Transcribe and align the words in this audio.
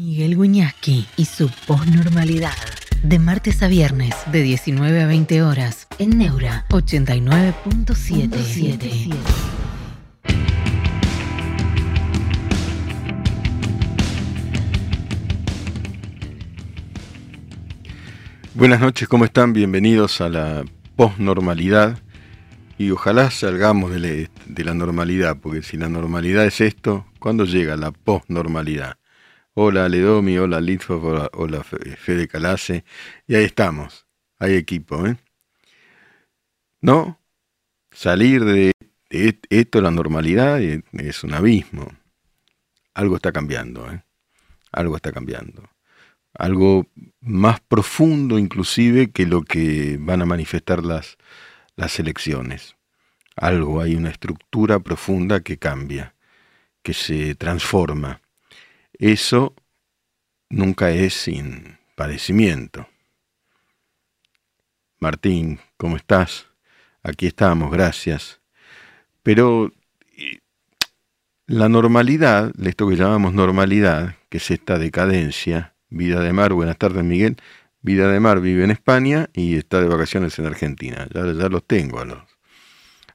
Miguel 0.00 0.34
Guñasqui 0.34 1.04
y 1.18 1.26
su 1.26 1.50
posnormalidad. 1.66 2.54
De 3.02 3.18
martes 3.18 3.62
a 3.62 3.68
viernes, 3.68 4.14
de 4.32 4.40
19 4.42 5.02
a 5.02 5.06
20 5.06 5.42
horas, 5.42 5.88
en 5.98 6.16
Neura 6.16 6.64
89.77. 6.70 9.10
Buenas 18.54 18.80
noches, 18.80 19.08
¿cómo 19.08 19.24
están? 19.24 19.52
Bienvenidos 19.52 20.20
a 20.20 20.28
la 20.28 20.64
posnormalidad 20.96 21.98
y 22.78 22.90
ojalá 22.90 23.30
salgamos 23.30 23.92
de, 23.92 23.98
la- 24.00 24.30
de 24.46 24.64
la 24.64 24.74
normalidad, 24.74 25.36
porque 25.40 25.62
si 25.62 25.76
la 25.76 25.88
normalidad 25.88 26.44
es 26.46 26.60
esto, 26.60 27.06
¿cuándo 27.18 27.44
llega 27.44 27.76
la 27.76 27.92
posnormalidad? 27.92 28.96
Hola 29.54 29.88
Ledomi, 29.88 30.38
hola 30.38 30.60
Litfo, 30.60 30.96
hola, 31.02 31.28
hola 31.32 31.64
Fe- 31.64 31.96
Fede 31.96 32.28
Calace, 32.28 32.84
y 33.26 33.34
ahí 33.34 33.44
estamos, 33.44 34.06
hay 34.38 34.54
equipo, 34.54 35.04
¿eh? 35.06 35.16
¿No? 36.80 37.20
Salir 37.90 38.44
de, 38.44 38.72
de 39.10 39.38
esto, 39.50 39.80
la 39.80 39.90
normalidad, 39.90 40.60
es 40.62 41.24
un 41.24 41.34
abismo. 41.34 41.88
Algo 42.94 43.16
está 43.16 43.32
cambiando, 43.32 43.90
¿eh? 43.90 44.04
Algo 44.70 44.94
está 44.94 45.10
cambiando. 45.12 45.68
Algo 46.32 46.86
más 47.20 47.60
profundo 47.60 48.38
inclusive 48.38 49.10
que 49.10 49.26
lo 49.26 49.42
que 49.42 49.96
van 50.00 50.22
a 50.22 50.26
manifestar 50.26 50.84
las, 50.84 51.18
las 51.74 51.98
elecciones. 51.98 52.76
Algo, 53.34 53.80
hay 53.80 53.96
una 53.96 54.10
estructura 54.10 54.78
profunda 54.78 55.40
que 55.40 55.58
cambia, 55.58 56.14
que 56.82 56.94
se 56.94 57.34
transforma. 57.34 58.20
Eso 59.00 59.54
nunca 60.50 60.90
es 60.90 61.14
sin 61.14 61.78
padecimiento. 61.96 62.86
Martín, 64.98 65.58
¿cómo 65.78 65.96
estás? 65.96 66.48
Aquí 67.02 67.26
estamos, 67.26 67.70
gracias. 67.70 68.42
Pero 69.22 69.72
eh, 70.18 70.40
la 71.46 71.70
normalidad, 71.70 72.52
esto 72.62 72.86
que 72.90 72.96
llamamos 72.96 73.32
normalidad, 73.32 74.16
que 74.28 74.36
es 74.36 74.50
esta 74.50 74.78
decadencia, 74.78 75.74
Vida 75.88 76.20
de 76.20 76.34
Mar, 76.34 76.52
buenas 76.52 76.76
tardes 76.76 77.02
Miguel, 77.02 77.38
Vida 77.80 78.06
de 78.12 78.20
Mar 78.20 78.40
vive 78.42 78.64
en 78.64 78.70
España 78.70 79.30
y 79.32 79.56
está 79.56 79.80
de 79.80 79.88
vacaciones 79.88 80.38
en 80.38 80.44
Argentina. 80.44 81.08
Ya, 81.14 81.22
los 81.22 81.66
tengo 81.66 82.00
a 82.00 82.04
los, 82.04 82.18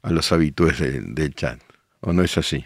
a 0.01 0.09
los 0.09 0.31
habitués 0.31 0.79
de- 0.79 1.01
del 1.01 1.35
chat. 1.35 1.61
¿O 1.99 2.11
no 2.11 2.23
es 2.23 2.39
así? 2.39 2.65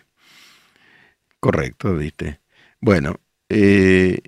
Correcto, 1.42 1.94
viste. 1.98 2.39
Bueno, 2.82 3.20
eh, 3.50 4.20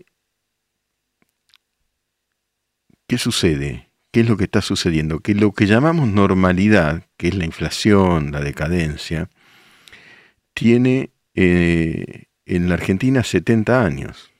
¿qué 3.08 3.18
sucede? 3.18 3.90
¿Qué 4.12 4.22
es 4.22 4.30
lo 4.30 4.36
que 4.36 4.44
está 4.44 4.62
sucediendo? 4.62 5.22
Que 5.22 5.36
lo 5.36 5.54
que 5.54 5.68
llamamos 5.68 6.10
normalidad, 6.10 7.06
que 7.16 7.30
es 7.30 7.36
la 7.36 7.46
inflación, 7.46 8.32
la 8.32 8.42
decadencia, 8.42 9.30
tiene 10.54 11.12
eh, 11.34 12.26
en 12.46 12.68
la 12.68 12.76
Argentina 12.76 13.24
70 13.24 13.86
años. 13.86 14.32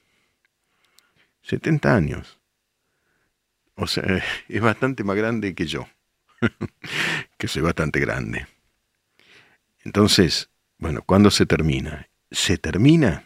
70 1.42 1.94
años. 1.96 2.38
O 3.76 3.86
sea, 3.86 4.22
es 4.48 4.60
bastante 4.60 5.04
más 5.04 5.16
grande 5.16 5.54
que 5.54 5.66
yo, 5.66 5.88
que 7.38 7.48
soy 7.48 7.62
bastante 7.62 7.98
grande. 7.98 8.46
Entonces, 9.84 10.50
bueno, 10.76 11.02
¿cuándo 11.02 11.30
se 11.30 11.46
termina? 11.46 12.08
¿Se 12.30 12.58
termina? 12.58 13.24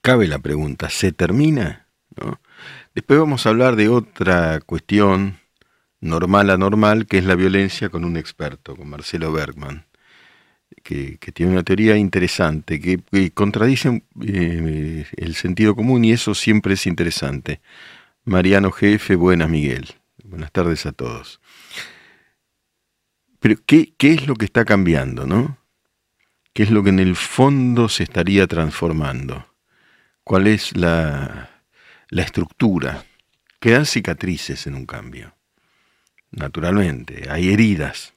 Cabe 0.00 0.26
la 0.26 0.38
pregunta, 0.38 0.90
¿se 0.90 1.12
termina? 1.12 1.86
¿No? 2.16 2.40
Después 2.94 3.18
vamos 3.18 3.46
a 3.46 3.50
hablar 3.50 3.76
de 3.76 3.88
otra 3.88 4.60
cuestión 4.60 5.38
normal 6.00 6.50
a 6.50 6.56
normal, 6.56 7.06
que 7.06 7.18
es 7.18 7.24
la 7.24 7.34
violencia 7.34 7.88
con 7.88 8.04
un 8.04 8.16
experto, 8.16 8.76
con 8.76 8.88
Marcelo 8.88 9.32
Bergman, 9.32 9.86
que, 10.82 11.18
tiene 11.32 11.52
una 11.52 11.62
teoría 11.62 11.96
interesante, 11.96 12.80
que, 12.80 12.98
que 12.98 13.30
contradice 13.32 14.02
eh, 14.22 15.06
el 15.16 15.34
sentido 15.34 15.74
común 15.74 16.04
y 16.04 16.12
eso 16.12 16.34
siempre 16.34 16.74
es 16.74 16.86
interesante. 16.86 17.60
Mariano 18.24 18.70
Jefe, 18.70 19.16
buenas 19.16 19.48
Miguel. 19.48 19.94
Buenas 20.24 20.52
tardes 20.52 20.84
a 20.86 20.92
todos. 20.92 21.40
Pero, 23.40 23.56
¿qué, 23.64 23.94
qué 23.96 24.12
es 24.12 24.26
lo 24.26 24.34
que 24.34 24.44
está 24.44 24.64
cambiando, 24.64 25.26
no? 25.26 25.58
¿Qué 26.52 26.64
es 26.64 26.70
lo 26.70 26.82
que 26.82 26.90
en 26.90 26.98
el 26.98 27.16
fondo 27.16 27.88
se 27.88 28.02
estaría 28.02 28.46
transformando? 28.46 29.46
¿Cuál 30.28 30.46
es 30.46 30.76
la, 30.76 31.62
la 32.10 32.22
estructura? 32.22 33.02
Quedan 33.60 33.86
cicatrices 33.86 34.66
en 34.66 34.74
un 34.74 34.84
cambio. 34.84 35.34
Naturalmente, 36.30 37.30
hay 37.30 37.48
heridas. 37.48 38.12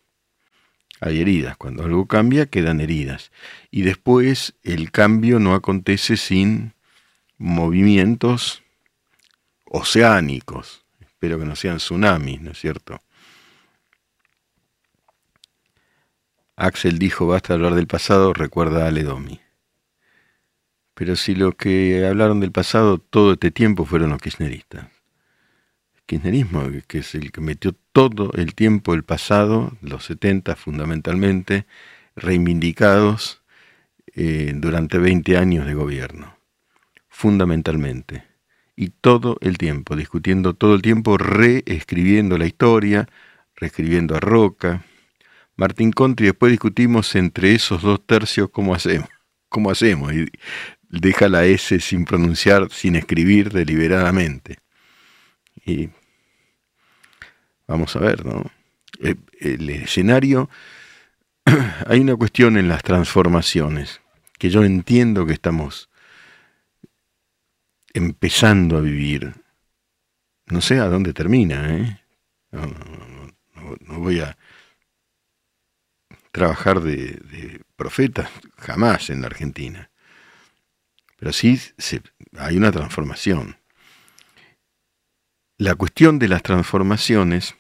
Hay 1.00 1.22
heridas. 1.22 1.56
Cuando 1.56 1.86
algo 1.86 2.08
cambia, 2.08 2.48
quedan 2.48 2.82
heridas. 2.82 3.32
Y 3.72 3.84
después 3.84 4.56
el 4.62 4.92
cambio 4.92 5.40
no 5.40 5.54
acontece 5.54 6.18
sin 6.18 6.74
movimientos 7.38 8.62
oceánicos. 9.64 10.84
Espero 11.00 11.40
que 11.40 11.46
no 11.46 11.56
sean 11.56 11.78
tsunamis, 11.78 12.42
¿no 12.42 12.52
es 12.52 12.60
cierto? 12.60 13.00
Axel 16.58 17.00
dijo, 17.00 17.26
basta 17.28 17.54
hablar 17.54 17.74
del 17.74 17.88
pasado, 17.88 18.34
recuerda 18.34 18.86
a 18.86 18.92
Ledomi. 18.92 19.40
Pero 20.94 21.16
si 21.16 21.36
los 21.36 21.56
que 21.56 22.06
hablaron 22.06 22.40
del 22.40 22.52
pasado 22.52 22.98
todo 22.98 23.34
este 23.34 23.52
tiempo 23.52 23.86
fueron 23.86 24.10
los 24.10 24.22
kirchneristas. 24.22 24.88
Kirchnerismo, 26.06 26.64
que 26.88 27.00
es 27.00 27.16
el 27.16 27.32
que 27.32 27.42
metió 27.42 27.74
todo 27.94 28.32
el 28.34 28.54
tiempo 28.54 28.94
el 28.94 29.04
pasado, 29.04 29.78
los 29.82 30.06
70 30.06 30.56
fundamentalmente, 30.56 31.66
reivindicados 32.16 33.42
eh, 34.14 34.52
durante 34.56 34.98
20 34.98 35.38
años 35.38 35.66
de 35.66 35.74
gobierno. 35.74 36.36
Fundamentalmente. 37.08 38.26
Y 38.76 38.90
todo 38.90 39.38
el 39.42 39.58
tiempo, 39.58 39.96
discutiendo 39.96 40.54
todo 40.54 40.76
el 40.76 40.82
tiempo, 40.82 41.18
reescribiendo 41.18 42.38
la 42.38 42.46
historia, 42.46 43.08
reescribiendo 43.56 44.16
a 44.16 44.20
Roca, 44.20 44.84
Martín 45.56 45.92
Conti, 45.92 46.24
después 46.24 46.52
discutimos 46.52 47.16
entre 47.16 47.54
esos 47.54 47.82
dos 47.84 48.06
tercios 48.06 48.50
cómo 48.50 48.74
hacemos. 48.74 49.10
¿Cómo 49.50 49.70
hacemos? 49.70 50.14
Y 50.14 50.28
deja 50.92 51.30
la 51.30 51.46
S 51.46 51.80
sin 51.80 52.06
pronunciar, 52.06 52.72
sin 52.72 52.96
escribir 52.96 53.52
deliberadamente. 53.52 54.60
Y 55.66 55.90
vamos 57.68 57.96
a 57.96 58.00
ver, 58.00 58.26
¿no? 58.26 58.52
El, 59.00 59.18
el 59.40 59.70
escenario, 59.70 60.50
hay 61.88 62.00
una 62.00 62.16
cuestión 62.16 62.58
en 62.58 62.68
las 62.68 62.84
transformaciones 62.84 64.02
que 64.38 64.50
yo 64.50 64.64
entiendo 64.64 65.26
que 65.26 65.34
estamos 65.34 65.90
empezando 67.94 68.78
a 68.78 68.82
vivir. 68.82 69.36
No 70.48 70.62
sé 70.62 70.80
a 70.80 70.88
dónde 70.88 71.14
termina, 71.14 71.76
¿eh? 71.76 72.02
No, 72.52 72.66
no, 72.66 73.32
no, 73.56 73.76
no 73.80 74.00
voy 74.00 74.20
a 74.20 74.36
trabajar 76.32 76.82
de, 76.82 76.96
de, 76.96 77.62
profeta 77.76 78.30
jamás 78.58 79.10
en 79.12 79.22
la 79.22 79.28
Argentina. 79.28 79.91
Pero 81.22 81.34
sí 81.34 81.62
hay 82.40 82.58
una 82.58 82.72
transformación. 82.72 83.58
La 85.60 85.76
cuestión 85.76 86.18
de 86.18 86.28
las 86.28 86.42
transformaciones, 86.42 87.54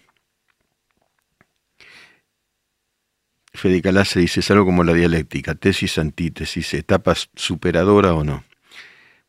Fede 3.53 3.83
Calace 3.83 4.19
dice, 4.19 4.39
es 4.39 4.49
algo 4.49 4.65
como 4.65 4.83
la 4.83 4.93
dialéctica, 4.93 5.53
tesis, 5.53 5.99
antítesis, 5.99 6.73
etapa 6.73 7.13
superadora 7.35 8.15
o 8.15 8.23
no. 8.23 8.43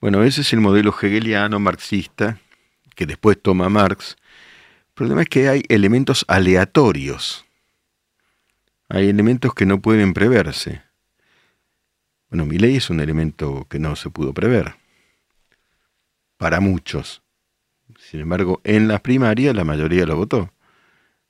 Bueno, 0.00 0.22
ese 0.22 0.40
es 0.40 0.54
el 0.54 0.62
modelo 0.62 0.96
hegeliano, 0.98 1.60
marxista, 1.60 2.40
que 2.94 3.04
después 3.04 3.36
toma 3.42 3.68
Marx. 3.68 4.16
El 4.88 4.94
problema 4.94 5.20
es 5.20 5.28
que 5.28 5.50
hay 5.50 5.62
elementos 5.68 6.24
aleatorios 6.26 7.44
hay 8.88 9.08
elementos 9.08 9.54
que 9.54 9.64
no 9.64 9.80
pueden 9.80 10.12
preverse. 10.12 10.82
Bueno, 12.32 12.46
mi 12.46 12.56
ley 12.56 12.76
es 12.76 12.88
un 12.88 12.98
elemento 13.00 13.66
que 13.68 13.78
no 13.78 13.94
se 13.94 14.08
pudo 14.08 14.32
prever. 14.32 14.76
Para 16.38 16.60
muchos. 16.60 17.22
Sin 17.98 18.20
embargo, 18.20 18.62
en 18.64 18.88
las 18.88 19.02
primarias 19.02 19.54
la 19.54 19.64
mayoría 19.64 20.06
lo 20.06 20.16
votó. 20.16 20.50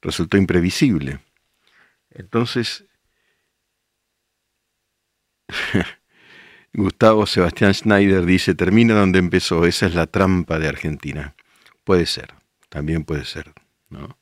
Resultó 0.00 0.36
imprevisible. 0.36 1.18
Entonces, 2.10 2.84
Gustavo 6.72 7.26
Sebastián 7.26 7.74
Schneider 7.74 8.24
dice, 8.24 8.54
termina 8.54 8.94
donde 8.94 9.18
empezó, 9.18 9.66
esa 9.66 9.86
es 9.86 9.96
la 9.96 10.06
trampa 10.06 10.60
de 10.60 10.68
Argentina. 10.68 11.34
Puede 11.82 12.06
ser, 12.06 12.32
también 12.68 13.02
puede 13.02 13.24
ser, 13.24 13.52
¿no? 13.88 14.16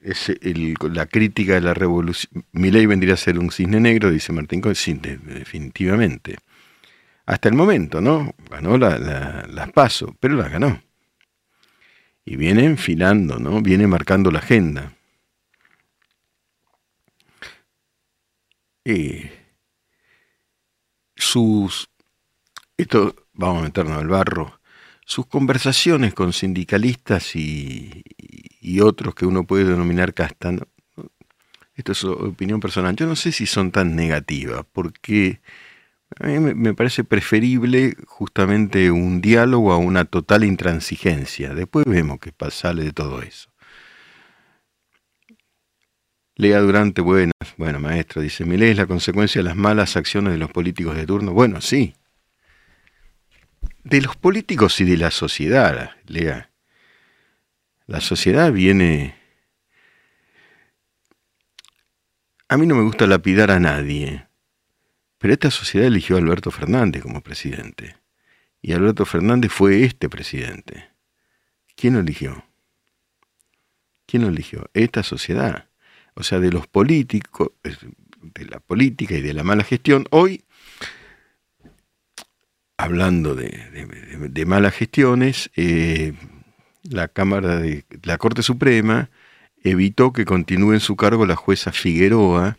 Es 0.00 0.30
el, 0.30 0.74
la 0.92 1.06
crítica 1.06 1.54
de 1.54 1.60
la 1.60 1.74
revolución. 1.74 2.44
Mi 2.52 2.70
ley 2.70 2.86
vendría 2.86 3.14
a 3.14 3.16
ser 3.18 3.38
un 3.38 3.50
cisne 3.50 3.80
negro, 3.80 4.10
dice 4.10 4.32
Martín 4.32 4.60
Cohen, 4.60 4.74
sí, 4.74 4.94
de, 4.94 5.18
definitivamente. 5.18 6.38
hasta 7.26 7.48
el 7.48 7.54
momento, 7.54 8.00
¿no? 8.00 8.34
Ganó 8.50 8.78
las 8.78 9.72
paso, 9.72 10.16
pero 10.20 10.34
las 10.36 10.50
ganó. 10.50 10.80
Y 12.24 12.36
viene 12.36 12.64
enfilando, 12.64 13.38
¿no? 13.38 13.60
Viene 13.60 13.86
marcando 13.86 14.30
la 14.30 14.40
agenda. 14.40 14.92
Y 18.84 19.22
sus, 21.14 21.88
esto 22.76 23.14
vamos 23.34 23.60
a 23.60 23.64
meternos 23.64 23.98
al 23.98 24.08
barro, 24.08 24.60
sus 25.04 25.26
conversaciones 25.26 26.14
con 26.14 26.32
sindicalistas 26.32 27.36
y, 27.36 28.02
y 28.60 28.80
otros 28.80 29.14
que 29.14 29.26
uno 29.26 29.44
puede 29.44 29.64
denominar 29.64 30.14
casta, 30.14 30.54
esto 31.74 31.92
es 31.92 32.04
opinión 32.04 32.60
personal, 32.60 32.94
yo 32.94 33.06
no 33.06 33.16
sé 33.16 33.32
si 33.32 33.46
son 33.46 33.70
tan 33.72 33.96
negativas, 33.96 34.66
porque 34.72 35.40
a 36.18 36.26
mí 36.26 36.38
me 36.38 36.74
parece 36.74 37.04
preferible 37.04 37.96
justamente 38.06 38.90
un 38.90 39.20
diálogo 39.20 39.72
a 39.72 39.78
una 39.78 40.04
total 40.04 40.44
intransigencia. 40.44 41.54
Después 41.54 41.86
vemos 41.86 42.18
qué 42.20 42.32
sale 42.50 42.82
de 42.82 42.92
todo 42.92 43.22
eso. 43.22 43.48
Lea 46.34 46.60
Durante, 46.60 47.00
buenas. 47.00 47.32
Bueno, 47.56 47.78
maestro, 47.78 48.22
dice, 48.22 48.44
¿mi 48.44 48.56
ley 48.56 48.70
es 48.70 48.76
la 48.76 48.86
consecuencia 48.86 49.40
de 49.40 49.44
las 49.44 49.56
malas 49.56 49.96
acciones 49.96 50.32
de 50.32 50.38
los 50.38 50.50
políticos 50.50 50.96
de 50.96 51.06
turno? 51.06 51.32
Bueno, 51.32 51.60
sí. 51.60 51.94
De 53.84 54.00
los 54.00 54.16
políticos 54.16 54.80
y 54.80 54.84
de 54.84 54.96
la 54.96 55.10
sociedad, 55.10 55.92
Lea. 56.06 56.49
La 57.90 58.00
sociedad 58.00 58.52
viene... 58.52 59.16
A 62.46 62.56
mí 62.56 62.64
no 62.64 62.76
me 62.76 62.84
gusta 62.84 63.08
lapidar 63.08 63.50
a 63.50 63.58
nadie, 63.58 64.28
pero 65.18 65.32
esta 65.32 65.50
sociedad 65.50 65.88
eligió 65.88 66.14
a 66.14 66.20
Alberto 66.20 66.52
Fernández 66.52 67.02
como 67.02 67.20
presidente. 67.20 67.96
Y 68.62 68.74
Alberto 68.74 69.04
Fernández 69.06 69.50
fue 69.50 69.82
este 69.82 70.08
presidente. 70.08 70.88
¿Quién 71.74 71.94
lo 71.94 72.00
eligió? 72.00 72.44
¿Quién 74.06 74.22
lo 74.22 74.28
eligió? 74.28 74.70
Esta 74.72 75.02
sociedad. 75.02 75.68
O 76.14 76.22
sea, 76.22 76.38
de 76.38 76.52
los 76.52 76.68
políticos, 76.68 77.50
de 77.64 78.44
la 78.44 78.60
política 78.60 79.16
y 79.16 79.20
de 79.20 79.34
la 79.34 79.42
mala 79.42 79.64
gestión. 79.64 80.06
Hoy, 80.10 80.44
hablando 82.76 83.34
de, 83.34 84.44
malas 84.46 84.74
gestiones, 84.74 85.50
eh, 85.56 86.14
la 86.82 87.08
Cámara 87.08 87.56
de 87.56 87.84
la 88.02 88.18
Corte 88.18 88.42
Suprema 88.42 89.10
evitó 89.62 90.12
que 90.12 90.24
continúe 90.24 90.72
en 90.72 90.80
su 90.80 90.96
cargo 90.96 91.26
la 91.26 91.36
jueza 91.36 91.72
Figueroa, 91.72 92.58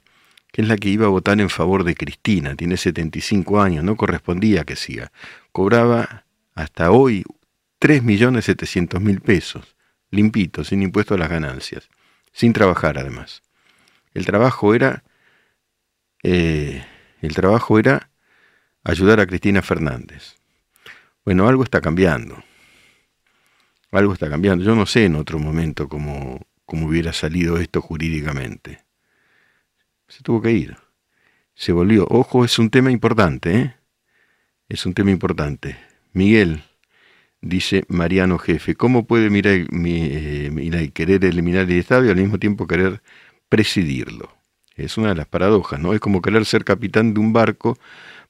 que 0.52 0.62
es 0.62 0.68
la 0.68 0.78
que 0.78 0.90
iba 0.90 1.06
a 1.06 1.10
votar 1.10 1.40
en 1.40 1.50
favor 1.50 1.84
de 1.84 1.96
Cristina, 1.96 2.56
tiene 2.56 2.78
75 2.78 3.62
años, 3.62 3.84
no 3.84 3.96
correspondía 3.96 4.64
que 4.64 4.76
siga. 4.76 5.12
Cobraba 5.52 6.26
hasta 6.54 6.92
hoy 6.92 7.24
3.700.000 7.80 9.22
pesos, 9.22 9.76
limpito, 10.12 10.64
sin 10.64 10.84
impuesto 10.84 11.16
a 11.16 11.18
las 11.18 11.30
ganancias, 11.30 11.90
sin 12.34 12.54
trabajar 12.54 12.98
además. 12.98 13.42
El 14.14 14.26
trabajo 14.26 14.76
era, 14.76 15.04
eh, 16.22 16.86
el 17.22 17.34
trabajo 17.34 17.80
era 17.80 18.10
ayudar 18.84 19.20
a 19.20 19.26
Cristina 19.26 19.62
Fernández. 19.62 20.36
Bueno, 21.24 21.48
algo 21.48 21.64
está 21.64 21.82
cambiando. 21.82 22.44
Algo 23.92 24.14
está 24.14 24.30
cambiando. 24.30 24.64
Yo 24.64 24.76
no 24.76 24.86
sé 24.86 25.06
en 25.06 25.16
otro 25.16 25.40
momento 25.40 25.88
cómo, 25.88 26.40
cómo 26.66 26.88
hubiera 26.88 27.14
salido 27.14 27.58
esto 27.58 27.82
jurídicamente 27.82 28.80
se 30.12 30.24
tuvo 30.24 30.42
que 30.42 30.52
ir. 30.52 30.78
Se 31.56 31.72
volvió. 31.72 32.06
Ojo, 32.10 32.44
es 32.44 32.60
un 32.60 32.70
tema 32.70 32.92
importante, 32.92 33.56
¿eh? 33.56 33.76
Es 34.68 34.86
un 34.86 34.94
tema 34.94 35.12
importante. 35.12 35.78
Miguel, 36.14 36.64
dice 37.42 37.86
Mariano 37.88 38.38
Jefe, 38.38 38.76
¿cómo 38.76 39.06
puede 39.06 39.30
mirar, 39.30 39.66
eh, 39.72 40.92
querer 40.94 41.24
eliminar 41.26 41.64
el 41.64 41.80
Estado 41.80 42.06
y 42.06 42.10
al 42.10 42.18
mismo 42.18 42.40
tiempo 42.40 42.68
querer 42.68 43.02
presidirlo? 43.48 44.34
Es 44.76 44.98
una 44.98 45.10
de 45.10 45.16
las 45.16 45.28
paradojas, 45.28 45.80
¿no? 45.80 45.94
Es 45.94 46.00
como 46.00 46.22
querer 46.22 46.46
ser 46.46 46.66
capitán 46.66 47.14
de 47.14 47.20
un 47.20 47.32
barco 47.32 47.78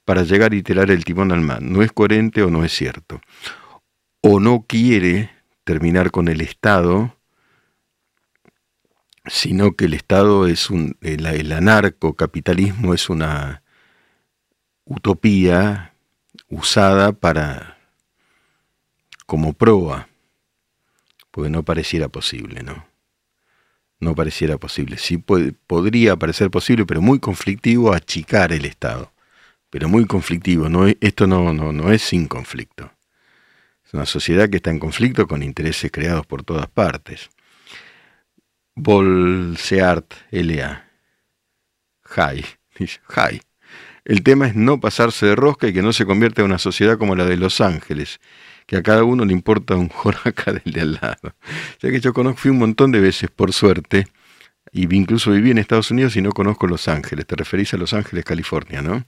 para 0.04 0.22
llegar 0.22 0.54
y 0.54 0.62
tirar 0.62 0.90
el 0.90 1.04
timón 1.04 1.32
al 1.32 1.40
mar. 1.40 1.62
No 1.62 1.82
es 1.82 1.92
coherente 1.92 2.42
o 2.42 2.50
no 2.50 2.64
es 2.64 2.72
cierto. 2.72 3.20
O 4.20 4.38
no 4.38 4.64
quiere 4.68 5.30
terminar 5.72 6.10
con 6.10 6.28
el 6.28 6.40
Estado 6.40 7.16
sino 9.26 9.76
que 9.76 9.84
el 9.86 9.94
Estado 9.94 10.46
es 10.46 10.70
un, 10.70 10.96
el, 11.00 11.52
anarcocapitalismo 11.52 12.94
es 12.94 13.08
una 13.08 13.62
utopía 14.84 15.94
usada 16.48 17.12
para 17.12 17.78
como 19.26 19.52
proa, 19.52 20.08
porque 21.30 21.48
no 21.48 21.62
pareciera 21.62 22.08
posible, 22.08 22.62
¿no? 22.62 22.86
No 24.00 24.14
pareciera 24.16 24.58
posible. 24.58 24.98
Sí 24.98 25.16
podría 25.16 26.16
parecer 26.16 26.50
posible, 26.50 26.84
pero 26.84 27.00
muy 27.00 27.20
conflictivo 27.20 27.92
achicar 27.92 28.52
el 28.52 28.64
Estado. 28.64 29.12
Pero 29.70 29.88
muy 29.88 30.06
conflictivo. 30.06 30.68
No, 30.68 30.86
esto 31.00 31.26
no, 31.28 31.52
no, 31.54 31.72
no 31.72 31.92
es 31.92 32.02
sin 32.02 32.26
conflicto. 32.26 32.90
Una 33.92 34.06
sociedad 34.06 34.48
que 34.48 34.56
está 34.56 34.70
en 34.70 34.78
conflicto 34.78 35.26
con 35.26 35.42
intereses 35.42 35.90
creados 35.90 36.26
por 36.26 36.42
todas 36.42 36.66
partes. 36.68 37.30
Bolseart 38.74 40.14
L.A. 40.30 40.88
High. 42.04 42.44
High. 43.08 43.42
El 44.04 44.22
tema 44.22 44.48
es 44.48 44.56
no 44.56 44.80
pasarse 44.80 45.26
de 45.26 45.36
rosca 45.36 45.68
y 45.68 45.72
que 45.72 45.82
no 45.82 45.92
se 45.92 46.06
convierta 46.06 46.40
en 46.40 46.46
una 46.46 46.58
sociedad 46.58 46.98
como 46.98 47.14
la 47.14 47.24
de 47.24 47.36
Los 47.36 47.60
Ángeles, 47.60 48.18
que 48.66 48.76
a 48.76 48.82
cada 48.82 49.04
uno 49.04 49.24
le 49.24 49.32
importa 49.32 49.76
un 49.76 49.88
joraca 49.88 50.52
del 50.52 50.72
de 50.72 50.80
al 50.80 50.92
lado. 50.94 51.36
Ya 51.80 51.90
que 51.90 52.00
yo 52.00 52.12
conozco, 52.12 52.40
fui 52.40 52.50
un 52.50 52.58
montón 52.58 52.90
de 52.90 53.00
veces, 53.00 53.30
por 53.30 53.52
suerte, 53.52 54.08
y 54.72 54.92
incluso 54.94 55.30
viví 55.30 55.50
en 55.50 55.58
Estados 55.58 55.90
Unidos 55.90 56.16
y 56.16 56.22
no 56.22 56.32
conozco 56.32 56.66
Los 56.66 56.88
Ángeles. 56.88 57.26
Te 57.26 57.36
referís 57.36 57.72
a 57.74 57.76
Los 57.76 57.92
Ángeles, 57.92 58.24
California, 58.24 58.82
¿no? 58.82 59.04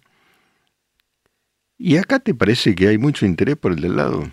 ¿Y 1.77 1.97
acá 1.97 2.21
te 2.21 2.35
parece 2.35 2.75
que 2.75 2.89
hay 2.89 2.99
mucho 2.99 3.27
interés 3.27 3.57
por 3.57 3.73
el 3.73 3.81
del 3.81 3.97
lado? 3.97 4.31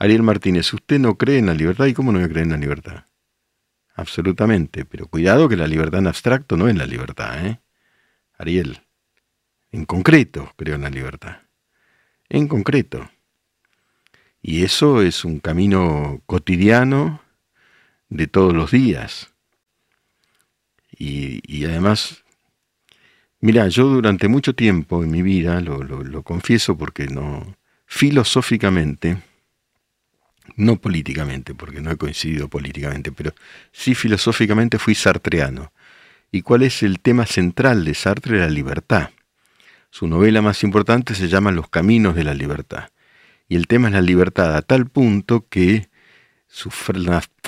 Ariel 0.00 0.24
Martínez, 0.24 0.74
¿usted 0.74 0.98
no 0.98 1.16
cree 1.16 1.38
en 1.38 1.46
la 1.46 1.54
libertad? 1.54 1.86
¿Y 1.86 1.94
cómo 1.94 2.10
no 2.10 2.28
cree 2.28 2.42
en 2.42 2.50
la 2.50 2.56
libertad? 2.56 3.04
absolutamente. 4.00 4.84
Pero 4.84 5.06
cuidado 5.06 5.48
que 5.48 5.56
la 5.56 5.66
libertad 5.66 6.00
en 6.00 6.08
abstracto 6.08 6.56
no 6.56 6.68
es 6.68 6.76
la 6.76 6.86
libertad, 6.86 7.46
¿eh? 7.46 7.60
Ariel, 8.38 8.80
en 9.70 9.84
concreto 9.84 10.52
creo 10.56 10.76
en 10.76 10.82
la 10.82 10.90
libertad. 10.90 11.42
En 12.28 12.48
concreto. 12.48 13.10
Y 14.42 14.64
eso 14.64 15.02
es 15.02 15.24
un 15.24 15.38
camino 15.38 16.22
cotidiano 16.26 17.20
de 18.08 18.26
todos 18.26 18.54
los 18.54 18.70
días. 18.70 19.28
Y, 21.02 21.64
además, 21.64 22.24
mira, 23.40 23.68
yo 23.68 23.84
durante 23.88 24.28
mucho 24.28 24.54
tiempo 24.54 25.02
en 25.02 25.10
mi 25.10 25.22
vida, 25.22 25.60
lo, 25.62 25.82
lo 25.82 26.22
confieso 26.22 26.76
porque 26.76 27.06
no, 27.06 27.56
filosóficamente, 27.86 29.22
no 30.56 30.80
políticamente, 30.80 31.54
porque 31.54 31.80
no 31.80 31.90
he 31.90 31.96
coincidido 31.96 32.48
políticamente, 32.48 33.12
pero 33.12 33.32
sí 33.72 33.94
filosóficamente 33.94 34.78
fui 34.78 34.94
sartreano. 34.94 35.72
¿Y 36.32 36.42
cuál 36.42 36.62
es 36.62 36.82
el 36.82 37.00
tema 37.00 37.26
central 37.26 37.84
de 37.84 37.94
Sartre? 37.94 38.38
La 38.38 38.48
libertad. 38.48 39.10
Su 39.90 40.06
novela 40.06 40.42
más 40.42 40.62
importante 40.62 41.14
se 41.16 41.28
llama 41.28 41.50
Los 41.50 41.68
Caminos 41.68 42.14
de 42.14 42.22
la 42.22 42.34
Libertad. 42.34 42.90
Y 43.48 43.56
el 43.56 43.66
tema 43.66 43.88
es 43.88 43.94
la 43.94 44.00
libertad 44.00 44.56
a 44.56 44.62
tal 44.62 44.86
punto 44.86 45.48
que 45.48 45.90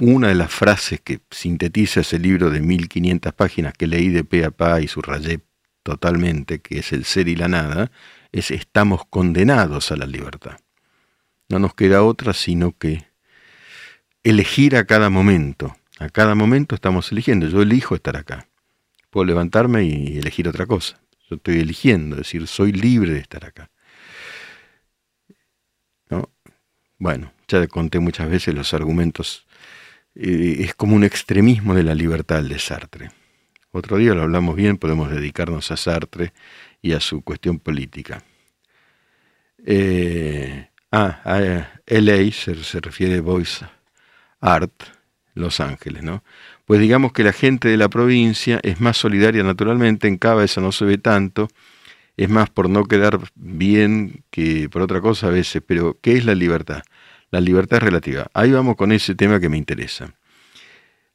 una 0.01 0.29
de 0.29 0.35
las 0.35 0.53
frases 0.53 1.01
que 1.01 1.21
sintetiza 1.31 2.01
ese 2.01 2.19
libro 2.19 2.51
de 2.51 2.61
1500 2.61 3.33
páginas 3.35 3.73
que 3.75 3.87
leí 3.87 4.09
de 4.09 4.25
pe 4.25 4.45
a 4.45 4.51
pa 4.51 4.81
y 4.81 4.89
subrayé 4.89 5.41
totalmente, 5.83 6.61
que 6.61 6.79
es 6.81 6.93
el 6.93 7.05
ser 7.05 7.29
y 7.29 7.37
la 7.37 7.49
nada, 7.49 7.91
es 8.33 8.51
estamos 8.51 9.03
condenados 9.09 9.93
a 9.93 9.97
la 9.97 10.07
libertad. 10.07 10.59
No 11.53 11.59
nos 11.59 11.75
queda 11.75 12.03
otra 12.03 12.33
sino 12.33 12.73
que 12.79 13.05
elegir 14.25 14.75
a 14.75 14.87
cada 14.87 15.11
momento. 15.11 15.77
A 15.99 16.09
cada 16.09 16.35
momento 16.35 16.75
estamos 16.75 17.13
eligiendo. 17.13 17.47
Yo 17.47 17.61
elijo 17.61 17.95
estar 17.95 18.17
acá. 18.17 18.49
Puedo 19.11 19.27
levantarme 19.27 19.85
y 19.85 20.17
elegir 20.17 20.49
otra 20.49 20.65
cosa. 20.65 20.99
Yo 21.29 21.37
estoy 21.37 21.59
eligiendo, 21.61 22.17
es 22.17 22.23
decir, 22.23 22.47
soy 22.47 22.73
libre 22.73 23.13
de 23.13 23.19
estar 23.19 23.45
acá. 23.45 23.71
¿No? 26.09 26.31
Bueno, 26.97 27.35
ya 27.49 27.67
conté 27.67 27.99
muchas 27.99 28.31
veces 28.31 28.55
los 28.55 28.73
argumentos. 28.73 29.47
Eh, 30.15 30.57
es 30.61 30.75
como 30.75 30.97
un 30.97 31.05
extremismo 31.05 31.75
de 31.75 31.83
la 31.83 31.95
libertad 31.95 32.43
de 32.43 32.59
Sartre. 32.59 33.11
Otro 33.73 33.99
día 33.99 34.15
lo 34.15 34.23
hablamos 34.23 34.57
bien, 34.57 34.79
podemos 34.79 35.11
dedicarnos 35.11 35.71
a 35.71 35.77
Sartre 35.77 36.33
y 36.81 36.93
a 36.93 37.01
su 37.01 37.21
cuestión 37.21 37.59
política. 37.59 38.25
Eh, 39.67 40.72
Ah, 40.95 41.23
a 41.25 41.41
LA 41.87 42.31
se, 42.33 42.81
refiere 42.81 43.17
a 43.17 43.23
Voice 43.23 43.65
Art, 44.43 44.73
Los 45.35 45.59
Ángeles, 45.59 46.03
¿no? 46.03 46.23
Pues 46.67 46.81
digamos 46.81 47.15
que 47.15 47.25
la 47.25 47.33
gente 47.33 47.69
de 47.69 47.79
la 47.79 47.89
provincia 47.89 48.61
es 48.63 48.79
más 48.79 48.99
solidaria 48.99 49.43
naturalmente, 49.43 50.07
en 50.07 50.19
Cava 50.19 50.45
eso 50.45 50.61
no 50.61 50.71
se 50.71 50.85
ve 50.85 50.99
tanto, 50.99 51.49
es 52.19 52.29
más 52.29 52.51
por 52.51 52.69
no 52.69 52.85
quedar 52.85 53.19
bien 53.35 54.25
que 54.31 54.69
por 54.69 54.83
otra 54.83 55.01
cosa 55.01 55.29
a 55.29 55.31
veces, 55.31 55.63
pero 55.67 55.99
¿qué 56.03 56.13
es 56.19 56.27
la 56.27 56.35
libertad? 56.35 56.83
La 57.31 57.41
libertad 57.41 57.79
es 57.79 57.85
relativa. 57.85 58.27
Ahí 58.35 58.53
vamos 58.53 58.77
con 58.77 58.93
ese 58.93 59.15
tema 59.15 59.41
que 59.41 59.49
me 59.49 59.57
interesa. 59.57 60.15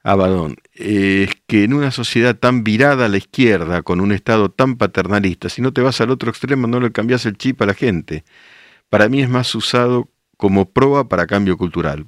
Abadón, 0.01 0.55
es 0.73 1.29
que 1.45 1.65
en 1.65 1.73
una 1.73 1.91
sociedad 1.91 2.35
tan 2.35 2.63
virada 2.63 3.05
a 3.05 3.09
la 3.09 3.17
izquierda, 3.17 3.83
con 3.83 3.99
un 4.01 4.11
Estado 4.11 4.49
tan 4.49 4.77
paternalista, 4.77 5.49
si 5.49 5.61
no 5.61 5.71
te 5.71 5.81
vas 5.81 6.01
al 6.01 6.09
otro 6.09 6.31
extremo 6.31 6.65
no 6.65 6.79
le 6.79 6.91
cambias 6.91 7.27
el 7.27 7.37
chip 7.37 7.61
a 7.61 7.67
la 7.67 7.75
gente. 7.75 8.23
Para 8.89 9.09
mí 9.09 9.21
es 9.21 9.29
más 9.29 9.53
usado 9.55 10.09
como 10.37 10.71
prueba 10.71 11.09
para 11.09 11.27
cambio 11.27 11.57
cultural. 11.57 12.07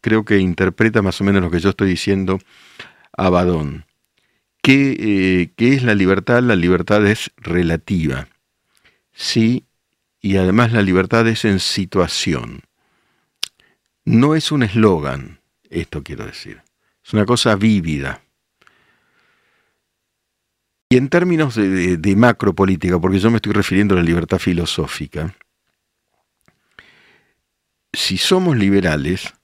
Creo 0.00 0.24
que 0.24 0.38
interpreta 0.38 1.02
más 1.02 1.20
o 1.20 1.24
menos 1.24 1.42
lo 1.42 1.50
que 1.50 1.60
yo 1.60 1.70
estoy 1.70 1.88
diciendo 1.88 2.38
Abadón. 3.16 3.86
¿Qué, 4.62 4.96
eh, 4.98 5.52
¿Qué 5.56 5.74
es 5.74 5.82
la 5.82 5.94
libertad? 5.94 6.42
La 6.42 6.56
libertad 6.56 7.06
es 7.06 7.32
relativa. 7.36 8.28
Sí, 9.12 9.64
y 10.20 10.36
además 10.36 10.72
la 10.72 10.82
libertad 10.82 11.26
es 11.28 11.44
en 11.44 11.60
situación. 11.60 12.62
No 14.04 14.34
es 14.34 14.52
un 14.52 14.62
eslogan, 14.62 15.40
esto 15.70 16.02
quiero 16.02 16.26
decir. 16.26 16.62
Es 17.04 17.12
una 17.12 17.24
cosa 17.24 17.54
vívida. 17.56 18.22
Y 20.88 20.96
en 20.96 21.08
términos 21.08 21.54
de, 21.54 21.96
de, 21.96 22.16
macro 22.16 22.54
política, 22.54 22.98
porque 22.98 23.20
yo 23.20 23.30
me 23.30 23.36
estoy 23.36 23.52
refiriendo 23.52 23.94
a 23.94 23.98
la 23.98 24.02
libertad 24.02 24.38
filosófica, 24.38 25.36
si 27.92 28.16
somos 28.16 28.56
liberales, 28.56 29.34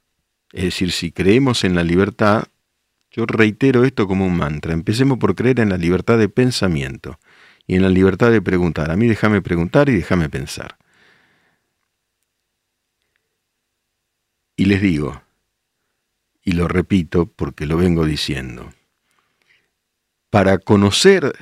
es 0.53 0.65
decir, 0.65 0.93
si 0.93 1.13
creemos 1.13 1.65
en 1.65 1.75
la 1.75 1.83
libertad, 1.83 2.45
yo 3.11 3.27
reitero 3.27 3.85
esto 3.85 4.07
como 4.07 4.27
un 4.27 4.37
mantra, 4.37 4.73
empecemos 4.73 5.19
por 5.19 5.35
creer 5.35 5.61
en 5.61 5.71
la 5.71 5.79
libertad 5.79 6.19
de 6.19 6.29
pensamiento 6.29 7.19
y 7.67 7.77
en 7.77 7.83
la 7.83 7.89
libertad 7.89 8.31
de 8.31 8.43
preguntar. 8.43 8.91
A 8.91 8.97
mí 8.97 9.07
déjame 9.07 9.43
preguntar 9.43 9.89
y 9.89 9.97
déjame 9.97 10.29
pensar. 10.29 10.77
Y 14.57 14.67
les 14.67 14.81
digo, 14.81 15.23
y 16.43 16.53
lo 16.53 16.69
repito 16.69 17.27
porque 17.27 17.67
lo 17.67 17.77
vengo 17.77 18.05
diciendo, 18.05 18.73
para 20.31 20.59
conocer 20.59 21.33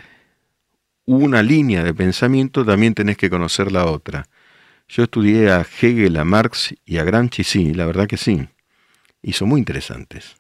una 1.04 1.42
línea 1.42 1.84
de 1.84 1.94
pensamiento 1.94 2.64
también 2.64 2.94
tenés 2.94 3.16
que 3.16 3.30
conocer 3.30 3.70
la 3.70 3.86
otra. 3.86 4.28
Yo 4.88 5.04
estudié 5.04 5.50
a 5.50 5.62
Hegel, 5.62 6.16
a 6.16 6.24
Marx 6.24 6.74
y 6.84 6.98
a 6.98 7.04
Gramsci, 7.04 7.44
sí, 7.44 7.74
la 7.74 7.86
verdad 7.86 8.06
que 8.06 8.16
sí, 8.16 8.48
y 9.22 9.32
son 9.32 9.48
muy 9.48 9.58
interesantes. 9.58 10.36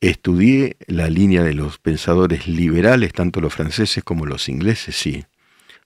Estudié 0.00 0.76
la 0.88 1.08
línea 1.08 1.44
de 1.44 1.54
los 1.54 1.78
pensadores 1.78 2.48
liberales, 2.48 3.12
tanto 3.12 3.40
los 3.40 3.54
franceses 3.54 4.02
como 4.02 4.26
los 4.26 4.48
ingleses, 4.48 4.96
sí. 4.96 5.24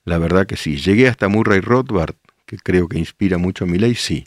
La 0.05 0.17
verdad 0.17 0.47
que 0.47 0.57
sí. 0.57 0.79
Llegué 0.79 1.07
hasta 1.07 1.29
Murray 1.29 1.61
Rothbard, 1.61 2.15
que 2.47 2.57
creo 2.57 2.89
que 2.89 2.99
inspira 2.99 3.37
mucho 3.37 3.65
a 3.65 3.67
mi 3.67 3.79
ley, 3.79 3.95
sí. 3.95 4.27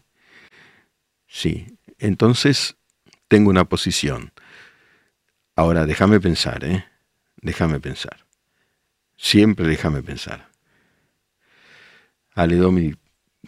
Sí. 1.25 1.75
Entonces, 1.97 2.77
tengo 3.27 3.49
una 3.49 3.65
posición. 3.65 4.31
Ahora, 5.55 5.87
déjame 5.87 6.19
pensar, 6.19 6.63
¿eh? 6.65 6.85
Déjame 7.41 7.79
pensar. 7.79 8.27
Siempre 9.17 9.67
déjame 9.67 10.03
pensar. 10.03 10.49
Aledomi 12.35 12.93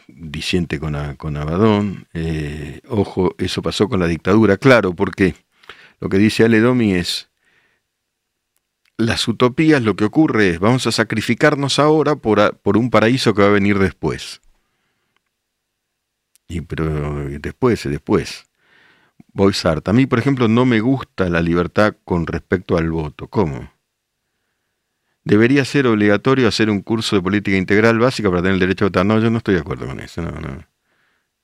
disiente 0.08 0.80
con, 0.80 1.16
con 1.16 1.38
Abadón. 1.38 2.08
Eh, 2.14 2.82
ojo, 2.88 3.36
eso 3.38 3.62
pasó 3.62 3.90
con 3.90 4.00
la 4.00 4.08
dictadura, 4.08 4.58
claro, 4.58 4.94
porque 4.94 5.36
lo 6.00 6.10
que 6.10 6.18
dice 6.18 6.44
Aledomi 6.44 6.94
es, 6.94 7.30
las 8.98 9.28
utopías 9.28 9.82
lo 9.82 9.96
que 9.96 10.06
ocurre 10.06 10.50
es, 10.50 10.60
vamos 10.60 10.88
a 10.88 10.92
sacrificarnos 10.92 11.80
ahora 11.80 12.16
por, 12.16 12.58
por 12.58 12.78
un 12.78 12.90
paraíso 12.90 13.34
que 13.34 13.42
va 13.42 13.50
a 13.50 13.52
venir 13.52 13.80
después. 13.80 14.42
Y 16.48 16.62
pero 16.62 17.30
después, 17.40 17.84
después. 17.90 18.46
Boisart. 19.34 19.88
A 19.88 19.94
mí, 19.94 20.06
por 20.06 20.20
ejemplo, 20.20 20.48
no 20.50 20.66
me 20.66 20.82
gusta 20.82 21.30
la 21.30 21.42
libertad 21.42 21.96
con 22.04 22.28
respecto 22.28 22.78
al 22.78 22.92
voto. 22.92 23.28
¿Cómo? 23.28 23.72
Debería 25.24 25.66
ser 25.66 25.88
obligatorio 25.88 26.48
hacer 26.48 26.70
un 26.70 26.82
curso 26.82 27.16
de 27.16 27.22
política 27.22 27.58
integral 27.58 28.00
básica 28.00 28.30
para 28.30 28.42
tener 28.42 28.56
el 28.56 28.60
derecho 28.60 28.86
a 28.86 28.88
votar. 28.88 29.06
No, 29.06 29.20
yo 29.20 29.30
no 29.30 29.38
estoy 29.38 29.56
de 29.56 29.62
acuerdo 29.62 29.86
con 29.86 30.00
eso. 30.00 30.22
No, 30.22 30.32
no. 30.32 30.66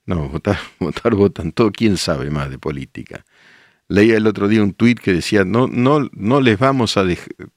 No, 0.05 0.29
votar, 0.29 0.57
votar 0.79 1.13
votan 1.15 1.51
todo. 1.51 1.71
¿Quién 1.71 1.97
sabe 1.97 2.31
más 2.31 2.49
de 2.49 2.57
política? 2.57 3.25
Leía 3.89 4.17
el 4.17 4.27
otro 4.27 4.47
día 4.47 4.63
un 4.63 4.73
tuit 4.73 4.99
que 4.99 5.13
decía, 5.13 5.45
no, 5.45 5.67
no, 5.67 6.09
no, 6.11 6.41
les 6.41 6.59
vamos 6.59 6.97
a 6.97 7.05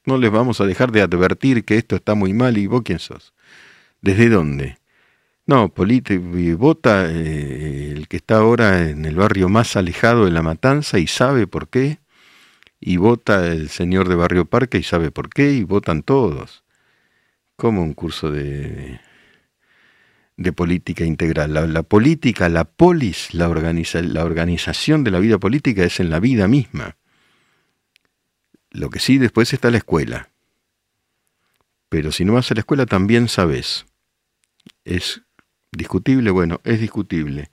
no 0.04 0.18
les 0.18 0.30
vamos 0.30 0.60
a 0.60 0.66
dejar 0.66 0.92
de 0.92 1.00
advertir 1.02 1.64
que 1.64 1.76
esto 1.76 1.96
está 1.96 2.14
muy 2.14 2.34
mal. 2.34 2.58
¿Y 2.58 2.66
vos 2.66 2.82
quién 2.84 2.98
sos? 2.98 3.34
¿Desde 4.00 4.28
dónde? 4.28 4.78
No, 5.46 5.72
vota 6.58 7.06
eh, 7.10 7.92
el 7.96 8.06
que 8.06 8.18
está 8.18 8.36
ahora 8.36 8.88
en 8.88 9.04
el 9.04 9.16
barrio 9.16 9.48
más 9.48 9.74
alejado 9.74 10.26
de 10.26 10.30
la 10.30 10.42
matanza 10.42 11.00
y 11.00 11.08
sabe 11.08 11.48
por 11.48 11.68
qué, 11.68 11.98
y 12.80 12.96
vota 12.96 13.46
el 13.46 13.68
señor 13.68 14.08
de 14.08 14.14
Barrio 14.14 14.46
Parque 14.46 14.78
y 14.78 14.82
sabe 14.82 15.10
por 15.10 15.28
qué, 15.28 15.52
y 15.52 15.64
votan 15.64 16.02
todos. 16.02 16.64
Como 17.56 17.82
un 17.82 17.92
curso 17.92 18.30
de, 18.30 19.00
de 20.36 20.52
política 20.52 21.04
integral. 21.04 21.52
La, 21.72 21.82
política, 21.82 22.48
la 22.48 22.64
polis, 22.64 23.34
la, 23.34 23.48
organiza, 23.48 24.00
la 24.00 24.24
organización 24.24 25.04
de 25.04 25.10
la 25.10 25.18
vida 25.18 25.38
política 25.38 25.84
es 25.84 26.00
en 26.00 26.08
la 26.08 26.20
vida 26.20 26.48
misma. 26.48 26.96
Lo 28.70 28.88
que 28.88 28.98
sí 28.98 29.18
después 29.18 29.52
está 29.52 29.70
la 29.70 29.78
escuela. 29.78 30.30
Pero 31.90 32.12
si 32.12 32.24
no 32.24 32.34
vas 32.34 32.50
a 32.50 32.54
la 32.54 32.60
escuela 32.60 32.86
también 32.86 33.28
sabes. 33.28 33.84
Es 34.84 35.22
¿Discutible? 35.72 36.30
Bueno, 36.30 36.60
es 36.64 36.80
discutible. 36.80 37.50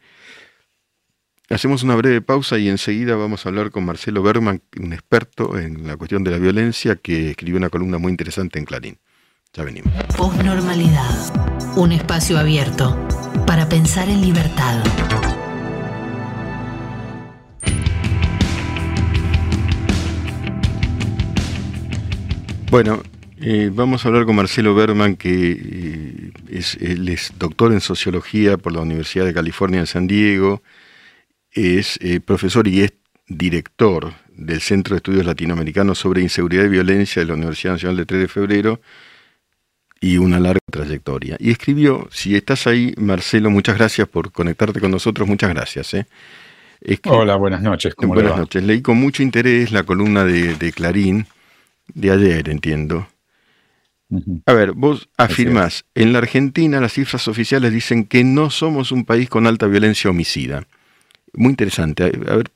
Hacemos 1.50 1.82
una 1.82 1.96
breve 1.96 2.20
pausa 2.20 2.58
y 2.58 2.68
enseguida 2.68 3.16
vamos 3.16 3.46
a 3.46 3.50
hablar 3.50 3.72
con 3.72 3.86
Marcelo 3.86 4.22
Berman, 4.22 4.62
un 4.82 4.92
experto 4.92 5.58
en 5.58 5.88
la 5.88 5.96
cuestión 5.96 6.22
de 6.26 6.32
la 6.32 6.40
violencia, 6.40 6.98
que 6.98 7.30
escribió 7.30 7.56
una 7.56 7.70
columna 7.70 7.98
muy 7.98 8.10
interesante 8.10 8.60
en 8.60 8.66
Clarín. 8.66 8.98
Ya 9.54 9.64
venimos. 9.64 9.94
Postnormalidad. 10.18 11.78
Un 11.78 11.94
espacio 11.94 12.38
abierto 12.38 13.00
para 13.46 13.70
pensar 13.70 14.10
en 14.10 14.20
libertad. 14.20 14.84
Bueno, 22.70 23.02
eh, 23.40 23.72
vamos 23.74 24.04
a 24.04 24.10
hablar 24.10 24.26
con 24.26 24.36
Marcelo 24.36 24.76
Berman, 24.76 25.16
que 25.16 25.52
eh, 25.52 26.32
es, 26.50 26.76
él 26.82 27.08
es 27.08 27.32
doctor 27.40 27.72
en 27.72 27.80
sociología 27.80 28.58
por 28.58 28.74
la 28.74 28.82
Universidad 28.82 29.24
de 29.24 29.34
California 29.34 29.80
en 29.80 29.88
San 29.88 30.08
Diego, 30.08 30.62
es 31.58 32.00
eh, 32.02 32.20
profesor 32.20 32.68
y 32.68 32.82
es 32.82 32.94
director 33.28 34.14
del 34.36 34.62
Centro 34.62 34.94
de 34.94 34.98
Estudios 34.98 35.26
Latinoamericanos 35.26 35.98
sobre 35.98 36.22
Inseguridad 36.22 36.66
y 36.66 36.70
Violencia 36.70 37.22
de 37.22 37.28
la 37.28 37.34
Universidad 37.34 37.74
Nacional 37.74 37.98
de 37.98 38.06
3 38.06 38.22
de 38.22 38.28
Febrero 38.28 38.82
y 40.00 40.18
una 40.18 40.40
larga 40.40 40.62
trayectoria. 40.72 41.36
Y 41.40 41.52
escribió, 41.52 42.08
si 42.12 42.36
estás 42.36 42.68
ahí, 42.68 42.94
Marcelo, 42.98 43.50
muchas 43.50 43.78
gracias 43.78 44.08
por 44.08 44.32
conectarte 44.32 44.80
con 44.80 44.92
nosotros, 44.92 45.28
muchas 45.28 45.50
gracias. 45.50 45.96
Hola, 47.06 47.36
buenas 47.36 47.62
noches. 47.62 47.96
buenas 47.98 48.38
noches. 48.38 48.64
Leí 48.64 48.82
con 48.82 48.98
mucho 48.98 49.24
interés 49.24 49.72
la 49.72 49.84
columna 49.84 50.24
de, 50.24 50.56
de 50.56 50.72
Clarín 50.72 51.26
de 51.94 52.12
ayer, 52.12 52.50
entiendo 52.50 53.08
a 54.46 54.54
ver, 54.54 54.72
vos 54.72 55.10
afirmás, 55.18 55.86
en 55.94 56.14
la 56.14 56.20
Argentina 56.20 56.80
las 56.80 56.94
cifras 56.94 57.28
oficiales 57.28 57.74
dicen 57.74 58.06
que 58.06 58.24
no 58.24 58.50
somos 58.50 58.92
un 58.92 59.04
país 59.04 59.30
con 59.30 59.48
alta 59.48 59.68
violencia 59.68 60.10
homicida. 60.10 60.66
Muy 61.38 61.52
interesante. 61.52 62.04
A 62.04 62.36
ver, 62.36 62.52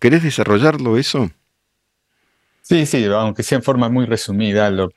¿querés 0.00 0.22
desarrollarlo 0.22 0.96
eso? 0.96 1.30
Sí, 2.62 2.86
sí, 2.86 3.04
aunque 3.04 3.42
sea 3.42 3.56
en 3.56 3.62
forma 3.62 3.90
muy 3.90 4.06
resumida, 4.06 4.70
lo 4.70 4.90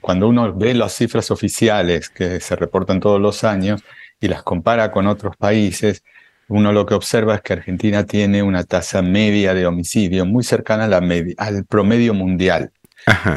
cuando 0.00 0.26
uno 0.26 0.54
ve 0.54 0.72
las 0.72 0.94
cifras 0.94 1.30
oficiales 1.30 2.08
que 2.08 2.40
se 2.40 2.56
reportan 2.56 3.00
todos 3.00 3.20
los 3.20 3.44
años 3.44 3.82
y 4.18 4.28
las 4.28 4.42
compara 4.42 4.90
con 4.90 5.06
otros 5.06 5.36
países, 5.36 6.02
uno 6.48 6.72
lo 6.72 6.86
que 6.86 6.94
observa 6.94 7.34
es 7.34 7.42
que 7.42 7.52
Argentina 7.52 8.06
tiene 8.06 8.42
una 8.42 8.64
tasa 8.64 9.02
media 9.02 9.52
de 9.52 9.66
homicidio 9.66 10.24
muy 10.24 10.42
cercana 10.42 10.84
a 10.84 10.88
la 10.88 11.02
al 11.36 11.66
promedio 11.66 12.14
mundial. 12.14 12.72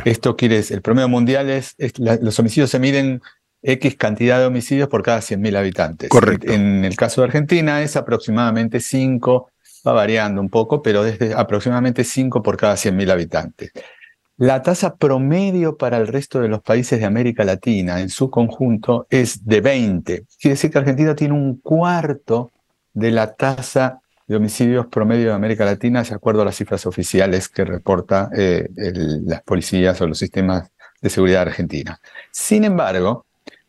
Esto 0.06 0.38
quiere 0.38 0.56
decir, 0.56 0.78
el 0.78 0.82
promedio 0.82 1.10
mundial 1.10 1.50
es, 1.50 1.76
los 2.22 2.40
homicidios 2.40 2.70
se 2.70 2.80
miden 2.80 3.22
X 3.62 3.96
cantidad 3.96 4.40
de 4.40 4.46
homicidios 4.46 4.88
por 4.90 5.04
cada 5.04 5.20
100.000 5.20 5.58
habitantes. 5.58 6.10
Correcto. 6.10 6.52
En, 6.52 6.86
el 6.86 6.96
caso 6.96 7.22
de 7.22 7.28
Argentina 7.28 7.82
es 7.82 7.96
aproximadamente 7.96 8.80
5, 8.80 9.50
va 9.88 9.94
variando 9.94 10.42
un 10.42 10.50
poco, 10.50 10.82
pero 10.82 11.04
desde 11.04 11.34
aproximadamente 11.34 12.04
5 12.04 12.44
por 12.44 12.58
cada 12.58 12.76
100.000 12.76 13.12
habitantes. 13.12 13.72
La 14.38 14.62
tasa 14.62 14.96
promedio 14.98 15.78
para 15.78 15.98
el 15.98 16.08
resto 16.08 16.40
de 16.40 16.48
los 16.48 16.62
países 16.62 17.00
de 17.00 17.06
América 17.06 17.44
Latina 17.44 18.00
en 18.00 18.10
su 18.10 18.30
conjunto 18.30 19.08
es 19.10 19.44
de 19.44 19.62
20. 19.62 20.26
Quiere 20.40 20.54
decir 20.54 20.70
que 20.70 20.78
Argentina 20.78 21.16
tiene 21.16 21.34
un 21.34 21.58
cuarto 21.58 22.52
de 22.94 23.12
la 23.12 23.34
tasa 23.34 24.00
de 24.28 24.36
homicidios 24.36 24.88
promedio 24.88 25.30
de 25.30 25.34
América 25.34 25.66
Latina, 25.66 26.04
de 26.04 26.14
acuerdo 26.14 26.42
a 26.42 26.46
las 26.46 26.56
cifras 26.56 26.86
oficiales 26.86 27.50
que 27.50 27.64
reporta 27.64 28.30
eh, 28.36 28.68
las 28.76 29.42
policías 29.42 30.00
o 30.02 30.08
los 30.08 30.20
sistemas 30.20 30.70
de 31.02 31.10
seguridad 31.10 31.44
argentina. 31.44 32.00
Sin 32.32 32.64
embargo, 32.64 33.27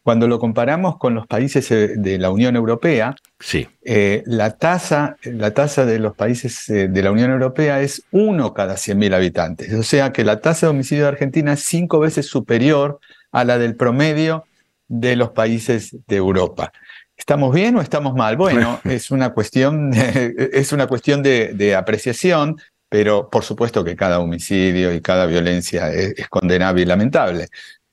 cuando 0.09 0.27
lo 0.27 0.39
comparamos 0.39 0.97
con 0.97 1.15
los 1.15 1.27
países 1.27 1.71
eh, 1.71 1.93
de 1.99 2.17
la 2.17 2.31
Unión 2.31 2.57
Europea, 2.57 3.15
sí. 3.39 3.69
Eh, 3.85 4.23
la, 4.25 4.57
tasa, 4.57 5.19
la 5.23 5.53
tasa 5.53 5.85
de 5.85 5.99
los 5.99 6.17
países 6.17 6.67
eh, 6.71 6.89
de 6.89 7.03
la 7.03 7.11
Unión 7.11 7.31
Europea 7.31 7.83
es 7.83 8.05
uno 8.11 8.55
cada 8.55 8.77
100.000 8.77 9.15
habitantes. 9.15 9.71
O 9.75 9.83
sea 9.83 10.11
que 10.11 10.25
la 10.25 10.41
tasa 10.41 10.65
de 10.65 10.71
homicidio 10.71 11.03
de 11.03 11.11
Argentina 11.11 11.53
es 11.53 11.61
cinco 11.61 11.99
veces 11.99 12.25
superior 12.25 13.01
a 13.33 13.45
la 13.45 13.59
del 13.59 13.77
promedio 13.77 14.47
de 14.87 15.15
los 15.15 15.33
países 15.33 15.95
de 16.07 16.17
Europa. 16.17 16.73
¿Estamos 17.15 17.55
bien 17.55 17.77
o 17.77 17.83
estamos 17.83 18.15
mal? 18.15 18.39
Bueno, 18.39 18.81
es 18.85 19.11
una 19.11 19.35
cuestión, 19.35 19.91
es 19.95 20.73
una 20.73 20.87
cuestión 20.87 21.23
de, 21.23 21.77
apreciación, 21.77 22.57
pero 22.89 23.29
por 23.29 23.45
supuesto 23.45 23.85
que 23.85 23.95
cada 23.95 24.21
homicidio 24.21 24.95
y 24.95 25.03
cada 25.03 25.27
violencia 25.27 25.93
es, 25.93 26.27
condenable 26.31 26.81
y 26.81 26.87
lamentable. 26.87 27.49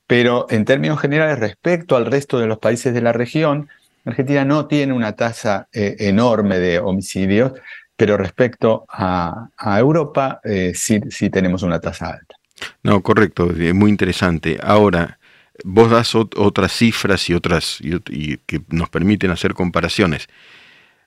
Pero 0.06 0.46
en 0.50 0.64
términos 0.64 1.00
generales, 1.00 1.38
respecto 1.38 1.96
al 1.96 2.06
resto 2.06 2.38
de 2.38 2.46
los 2.46 2.58
países 2.58 2.94
de 2.94 3.00
la 3.00 3.12
región, 3.12 3.68
Argentina 4.04 4.44
no 4.44 4.66
tiene 4.66 4.92
una 4.92 5.12
tasa 5.12 5.68
eh, 5.72 5.96
enorme 5.98 6.58
de 6.58 6.78
homicidios, 6.78 7.52
pero 7.96 8.16
respecto 8.16 8.86
a, 8.88 9.48
Europa 9.78 10.40
eh, 10.44 10.72
sí, 10.74 11.00
sí 11.10 11.30
tenemos 11.30 11.62
una 11.62 11.80
tasa 11.80 12.10
alta. 12.10 12.36
No, 12.82 13.02
correcto, 13.02 13.50
es 13.50 13.74
muy 13.74 13.90
interesante. 13.90 14.58
Ahora, 14.62 15.18
vos 15.64 15.90
das 15.90 16.14
otras 16.14 16.72
cifras 16.72 17.28
y 17.28 17.34
otras 17.34 17.78
y, 17.80 18.38
que 18.38 18.62
nos 18.68 18.88
permiten 18.90 19.30
hacer 19.30 19.54
comparaciones. 19.54 20.28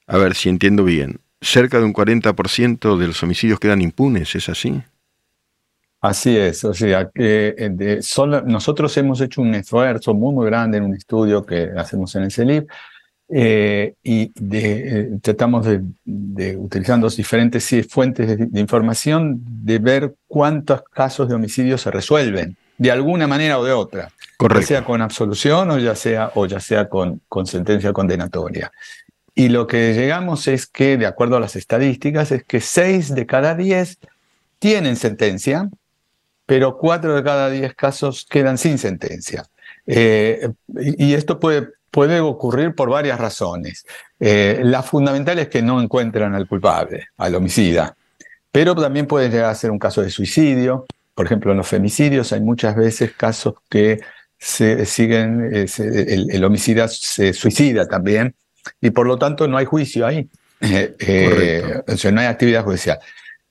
A 0.08 0.18
ver 0.18 0.36
si 0.36 0.50
entiendo 0.50 0.84
bien. 0.84 1.20
Cerca 1.41 1.79
de 1.79 1.86
un 1.86 1.94
40% 1.94 2.98
de 2.98 3.08
los 3.08 3.24
homicidios 3.24 3.60
quedan 3.60 3.82
impunes, 3.82 4.36
¿es 4.36 4.50
así? 4.50 4.82
Así 6.01 6.38
es, 6.38 6.63
o 6.63 6.74
sea, 6.74 7.10
que 7.13 7.56
eh, 7.58 8.00
nosotros 8.46 8.96
hemos 8.96 9.20
hecho 9.20 9.41
un 9.41 9.53
esfuerzo 9.53 10.13
muy, 10.13 10.34
muy 10.34 10.46
grande 10.46 10.77
en 10.77 10.86
un 10.86 10.96
estudio 10.96 11.46
que 11.46 11.72
hacemos 11.75 12.15
en 12.15 12.24
el 12.24 12.32
CELIP 12.32 12.70
eh, 13.32 13.96
y 14.01 14.32
eh, 14.53 15.10
tratamos 15.22 15.68
de, 16.06 16.56
utilizando 16.56 17.10
diferentes 17.10 17.70
fuentes 17.89 18.39
de, 18.51 18.60
información, 18.62 19.41
de 19.44 19.77
ver 19.79 20.15
cuántos 20.25 20.84
casos 20.84 21.27
de 21.27 21.36
homicidio 21.36 21.77
se 21.77 21.91
resuelven, 21.91 22.56
de 22.77 22.91
alguna 22.91 23.27
manera 23.27 23.60
o 23.60 23.65
de 23.65 23.74
otra. 23.74 24.10
Ya 24.39 24.62
sea 24.62 24.86
con 24.86 25.01
absolución 25.01 25.70
o 25.70 25.79
ya 25.79 25.96
sea, 25.96 26.32
o 26.34 26.46
ya 26.46 26.62
sea 26.62 26.88
con, 26.88 27.22
con 27.27 27.46
sentencia 27.46 27.91
condenatoria. 27.91 28.72
Y 29.36 29.50
lo 29.50 29.68
que 29.68 29.94
llegamos 29.94 30.48
es 30.48 30.65
que, 30.65 30.98
de 30.98 31.06
acuerdo 31.06 31.36
a 31.36 31.39
las 31.41 31.58
estadísticas, 31.58 32.32
es 32.32 32.46
que 32.46 32.62
6 32.62 33.13
de 33.15 33.25
cada 33.25 33.53
10 33.53 34.00
tienen 34.60 34.96
sentencia, 34.96 35.70
pero 36.50 36.79
4 36.79 37.15
de 37.15 37.24
cada 37.24 37.48
10 37.51 37.75
casos 37.75 38.25
quedan 38.27 38.58
sin 38.58 38.79
sentencia. 38.79 39.46
Eh, 39.86 40.50
y 40.98 41.13
esto 41.13 41.39
puede, 41.39 41.68
puede 41.91 42.22
ocurrir 42.22 42.74
por 42.74 42.89
varias 42.89 43.20
razones. 43.20 43.86
Eh, 44.20 44.60
la 44.63 44.82
fundamental 44.82 45.38
es 45.38 45.48
que 45.48 45.62
no 45.62 45.79
encuentran 45.79 46.34
al 46.34 46.48
culpable, 46.48 47.10
al 47.18 47.36
homicida, 47.36 47.96
pero 48.51 48.74
también 48.74 49.06
puede 49.06 49.29
llegar 49.29 49.51
a 49.51 49.53
ser 49.53 49.70
un 49.70 49.77
caso 49.77 50.01
de 50.01 50.10
suicidio. 50.10 50.88
Por 51.13 51.27
ejemplo, 51.27 51.51
en 51.51 51.58
los 51.58 51.68
femicidios 51.68 52.34
hay 52.34 52.41
muchas 52.41 52.75
veces 52.75 53.12
casos 53.15 53.53
que 53.70 54.00
se 54.39 54.88
siguen, 54.88 55.51
eh, 55.53 55.68
el, 56.32 56.44
homicida 56.44 56.88
se 56.88 57.32
suicida 57.34 57.88
también, 57.88 58.34
y 58.82 58.89
por 58.89 59.06
lo 59.06 59.20
tanto 59.20 59.48
no 59.48 59.56
hay 59.56 59.65
juicio 59.65 60.08
ahí. 60.08 60.27
Eh, 60.62 61.84
o 61.88 61.96
sea, 61.96 62.12
no 62.12 62.22
hay 62.22 62.27
actividad 62.27 62.63
judicial. 62.63 63.00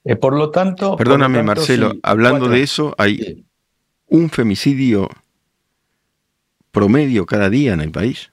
Eh, 0.09 0.17
por 0.17 0.35
lo 0.35 0.51
tanto. 0.51 0.97
Perdóname, 0.97 1.43
Marcelo, 1.43 1.93
hablando 2.03 2.49
de 2.49 2.63
eso, 2.63 2.95
hay 2.97 3.45
un 4.07 4.31
femicidio 4.31 5.11
promedio 6.71 7.27
cada 7.27 7.51
día 7.51 7.75
en 7.75 7.83
el 7.83 7.91
país. 7.91 8.33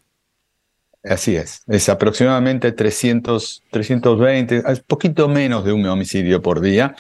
Así 1.04 1.36
es, 1.36 1.64
es 1.68 1.90
aproximadamente 1.90 2.72
300, 2.72 3.62
320, 3.72 4.64
es 4.66 4.80
poquito 4.80 5.28
menos 5.28 5.66
de 5.66 5.74
un 5.74 5.86
homicidio 5.86 6.42
por 6.42 6.62
día 6.62 6.96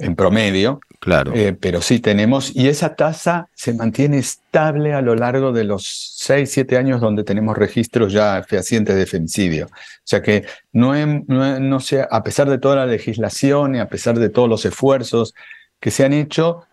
en 0.00 0.16
promedio. 0.16 0.80
Claro. 0.98 1.32
Eh, 1.34 1.56
pero 1.58 1.80
sí 1.80 1.98
tenemos, 1.98 2.54
y 2.54 2.68
esa 2.68 2.94
tasa 2.94 3.48
se 3.54 3.72
mantiene 3.72 4.18
estable 4.18 4.92
a 4.92 5.00
lo 5.00 5.14
largo 5.14 5.50
de 5.50 5.64
los 5.64 6.14
6, 6.18 6.50
7 6.50 6.76
años 6.76 7.00
donde 7.00 7.24
tenemos 7.24 7.56
registros 7.56 8.12
ya 8.12 8.42
fehacientes 8.46 8.96
de 8.96 9.06
femicidio. 9.06 9.66
O 9.66 10.04
sea 10.04 10.20
que 10.20 10.44
no, 10.72 10.92
no, 11.26 11.80
sea, 11.80 12.06
a 12.10 12.22
pesar 12.22 12.50
de 12.50 12.58
toda 12.58 12.76
la 12.76 12.86
legislación 12.86 13.76
y 13.76 13.78
a 13.78 13.88
pesar 13.88 14.18
de 14.18 14.28
todos 14.28 14.48
los 14.48 14.66
esfuerzos 14.66 15.34
que 15.80 15.90
se 15.90 16.04
han 16.04 16.12
hecho, 16.12 16.64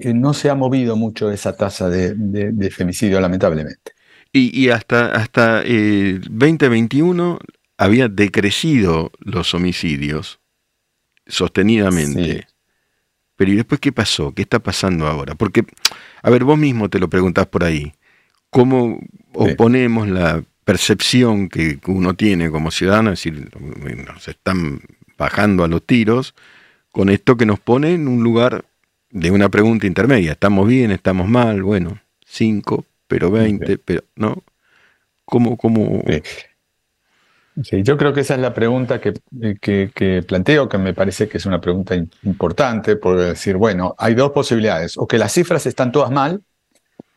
eh, 0.00 0.12
no 0.12 0.34
se 0.34 0.50
ha 0.50 0.56
movido 0.56 0.96
mucho 0.96 1.30
esa 1.30 1.56
tasa 1.56 1.88
de, 1.88 2.70
femicidio, 2.74 3.20
lamentablemente. 3.20 3.92
Y, 4.32 4.68
hasta, 4.68 5.12
hasta 5.12 5.62
2021 5.62 7.38
eh, 7.40 7.46
había 7.78 8.08
decrecido 8.08 9.12
los 9.20 9.54
homicidios 9.54 10.40
sostenidamente. 11.26 12.46
Pero 13.36 13.52
¿y 13.52 13.56
después 13.56 13.80
qué 13.80 13.92
pasó? 13.92 14.32
¿Qué 14.32 14.42
está 14.42 14.58
pasando 14.58 15.06
ahora? 15.06 15.34
Porque, 15.34 15.64
a 16.22 16.30
ver, 16.30 16.44
vos 16.44 16.58
mismo 16.58 16.88
te 16.88 16.98
lo 16.98 17.08
preguntás 17.08 17.46
por 17.46 17.64
ahí. 17.64 17.92
¿Cómo 18.50 18.98
oponemos 19.34 20.08
la 20.08 20.42
percepción 20.64 21.48
que 21.48 21.78
uno 21.86 22.14
tiene 22.14 22.50
como 22.50 22.72
ciudadano, 22.72 23.12
es 23.12 23.20
decir, 23.20 23.50
nos 24.04 24.26
están 24.26 24.80
bajando 25.16 25.62
a 25.62 25.68
los 25.68 25.86
tiros, 25.86 26.34
con 26.90 27.08
esto 27.08 27.36
que 27.36 27.46
nos 27.46 27.60
pone 27.60 27.94
en 27.94 28.08
un 28.08 28.24
lugar 28.24 28.64
de 29.10 29.30
una 29.30 29.48
pregunta 29.48 29.86
intermedia. 29.86 30.32
¿Estamos 30.32 30.66
bien? 30.66 30.90
¿Estamos 30.90 31.28
mal? 31.28 31.62
Bueno, 31.62 32.00
cinco, 32.24 32.84
pero 33.06 33.30
veinte, 33.30 33.78
pero 33.78 34.02
no. 34.16 34.42
¿Cómo, 35.24 35.56
cómo, 35.56 36.02
Sí, 36.06 36.22
yo 37.56 37.96
creo 37.96 38.12
que 38.12 38.20
esa 38.20 38.34
es 38.34 38.40
la 38.40 38.52
pregunta 38.52 39.00
que, 39.00 39.14
que, 39.60 40.24
planteo, 40.26 40.68
que 40.68 40.76
me 40.76 40.92
parece 40.92 41.26
que 41.28 41.38
es 41.38 41.46
una 41.46 41.60
pregunta 41.60 41.94
importante, 42.22 42.96
por 42.96 43.18
decir, 43.18 43.56
bueno, 43.56 43.94
hay 43.98 44.14
dos 44.14 44.32
posibilidades, 44.32 44.96
o 44.98 45.06
que 45.06 45.16
las 45.16 45.32
cifras 45.32 45.64
están 45.64 45.90
todas 45.90 46.10
mal, 46.10 46.42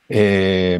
eh, 0.08 0.80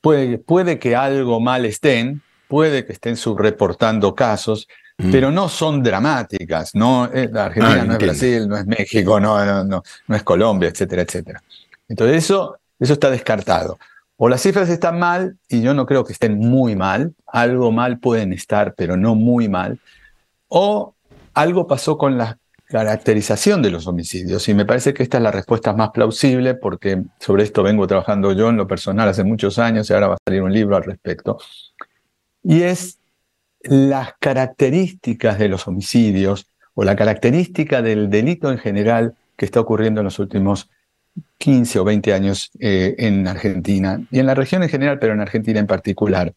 puede, 0.00 0.38
puede 0.38 0.78
que 0.78 0.94
algo 0.94 1.40
mal 1.40 1.64
estén, 1.64 2.22
puede 2.46 2.86
que 2.86 2.92
estén 2.92 3.16
subreportando 3.16 4.14
casos, 4.14 4.68
mm. 4.98 5.10
pero 5.10 5.32
no 5.32 5.48
son 5.48 5.82
dramáticas, 5.82 6.74
no, 6.74 7.10
eh, 7.12 7.28
Argentina 7.34 7.82
ah, 7.82 7.84
no 7.84 7.92
es 7.94 7.98
Brasil, 7.98 8.48
no 8.48 8.56
es 8.56 8.66
México, 8.66 9.18
no, 9.18 9.44
no, 9.44 9.64
no, 9.64 9.82
no 10.06 10.16
es 10.16 10.22
Colombia, 10.22 10.68
etcétera, 10.68 11.02
etcétera. 11.02 11.42
Entonces 11.88 12.18
eso, 12.18 12.58
eso 12.78 12.92
está 12.92 13.10
descartado 13.10 13.76
o 14.16 14.28
las 14.28 14.42
cifras 14.42 14.68
están 14.68 14.98
mal, 14.98 15.36
y 15.48 15.60
yo 15.60 15.74
no 15.74 15.86
creo 15.86 16.04
que 16.04 16.12
estén 16.12 16.38
muy 16.38 16.74
mal, 16.74 17.14
algo 17.26 17.72
mal 17.72 17.98
pueden 17.98 18.32
estar, 18.32 18.74
pero 18.74 18.96
no 18.96 19.14
muy 19.14 19.48
mal, 19.48 19.78
o 20.48 20.94
algo 21.34 21.66
pasó 21.66 21.98
con 21.98 22.16
la 22.16 22.38
caracterización 22.64 23.62
de 23.62 23.70
los 23.70 23.86
homicidios, 23.86 24.48
y 24.48 24.54
me 24.54 24.64
parece 24.64 24.94
que 24.94 25.02
esta 25.02 25.18
es 25.18 25.22
la 25.22 25.30
respuesta 25.30 25.72
más 25.72 25.90
plausible, 25.90 26.54
porque 26.54 27.02
sobre 27.20 27.44
esto 27.44 27.62
vengo 27.62 27.86
trabajando 27.86 28.32
yo 28.32 28.48
en 28.48 28.56
lo 28.56 28.66
personal 28.66 29.08
hace 29.08 29.22
muchos 29.22 29.58
años, 29.58 29.88
y 29.88 29.92
ahora 29.92 30.08
va 30.08 30.14
a 30.14 30.18
salir 30.26 30.42
un 30.42 30.52
libro 30.52 30.76
al 30.76 30.84
respecto, 30.84 31.38
y 32.42 32.62
es 32.62 32.98
las 33.62 34.14
características 34.18 35.38
de 35.38 35.48
los 35.48 35.68
homicidios, 35.68 36.48
o 36.74 36.84
la 36.84 36.96
característica 36.96 37.82
del 37.82 38.10
delito 38.10 38.50
en 38.50 38.58
general 38.58 39.14
que 39.36 39.44
está 39.44 39.60
ocurriendo 39.60 40.00
en 40.00 40.04
los 40.04 40.18
últimos 40.18 40.70
15 41.38 41.78
o 41.78 41.84
20 41.84 42.12
años 42.12 42.50
eh, 42.58 42.94
en 42.98 43.28
Argentina 43.28 44.00
y 44.10 44.18
en 44.18 44.26
la 44.26 44.34
región 44.34 44.62
en 44.62 44.68
general, 44.68 44.98
pero 44.98 45.12
en 45.12 45.20
Argentina 45.20 45.60
en 45.60 45.66
particular. 45.66 46.34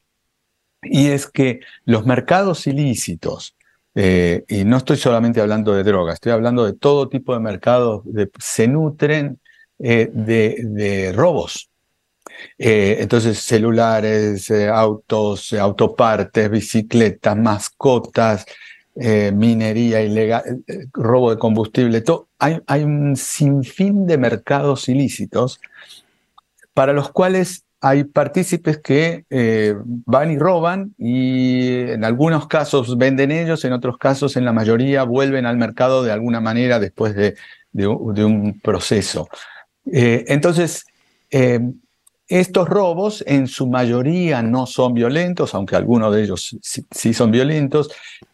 Y 0.82 1.08
es 1.08 1.28
que 1.28 1.62
los 1.86 2.06
mercados 2.06 2.68
ilícitos, 2.68 3.56
eh, 3.96 4.46
y 4.48 4.64
no 4.64 4.78
estoy 4.78 4.98
solamente 4.98 5.42
hablando 5.42 5.74
de 5.74 5.84
drogas, 5.84 6.16
estoy 6.16 6.32
hablando 6.32 6.66
de 6.66 6.74
todo 6.74 7.10
tipo 7.10 7.34
de 7.34 7.40
mercados, 7.40 8.04
se 8.40 8.68
nutren 8.68 9.40
eh, 9.80 10.10
de, 10.14 11.12
robos. 11.16 11.70
entonces, 12.58 13.40
celulares, 13.40 14.52
autos, 14.52 15.54
autopartes, 15.54 16.50
bicicletas, 16.50 17.36
mascotas, 17.36 18.46
eh, 19.02 19.32
minería 19.32 20.02
ilegal, 20.02 20.44
eh, 20.46 20.62
eh, 20.68 20.86
robo 20.92 21.30
de 21.30 21.38
combustible, 21.38 22.04
hay, 22.38 22.84
un 22.84 23.16
sinfín 23.16 24.06
de 24.06 24.18
mercados 24.18 24.90
ilícitos 24.90 25.62
para 26.74 26.92
los 26.92 27.10
cuales 27.10 27.64
hay 27.80 28.04
partícipes 28.04 28.80
que 28.80 29.24
van 30.06 30.32
y 30.32 30.38
roban 30.38 30.96
y 30.98 31.92
en 31.92 32.04
algunos 32.04 32.48
casos 32.48 32.98
venden 32.98 33.32
ellos, 33.32 33.64
en 33.64 33.72
otros 33.72 33.98
casos, 33.98 34.36
en 34.36 34.44
la 34.44 34.52
mayoría, 34.52 35.04
vuelven 35.04 35.46
al 35.46 35.56
mercado 35.56 36.04
de 36.04 36.12
alguna 36.12 36.42
manera 36.42 36.78
después 36.78 37.16
de, 37.16 37.36
de, 37.72 37.88
un 37.88 38.60
proceso. 38.62 39.30
entonces, 39.86 40.86
estos 42.30 42.70
robos 42.70 43.24
en 43.26 43.48
su 43.48 43.66
mayoría 43.66 44.44
no 44.44 44.68
son 44.68 44.94
violentos, 44.94 45.56
aunque 45.56 45.76
algunos 45.76 46.14
de 46.14 46.24
ellos 46.24 46.58
sí, 46.62 47.14
son 47.14 47.32
violentos, 47.32 47.90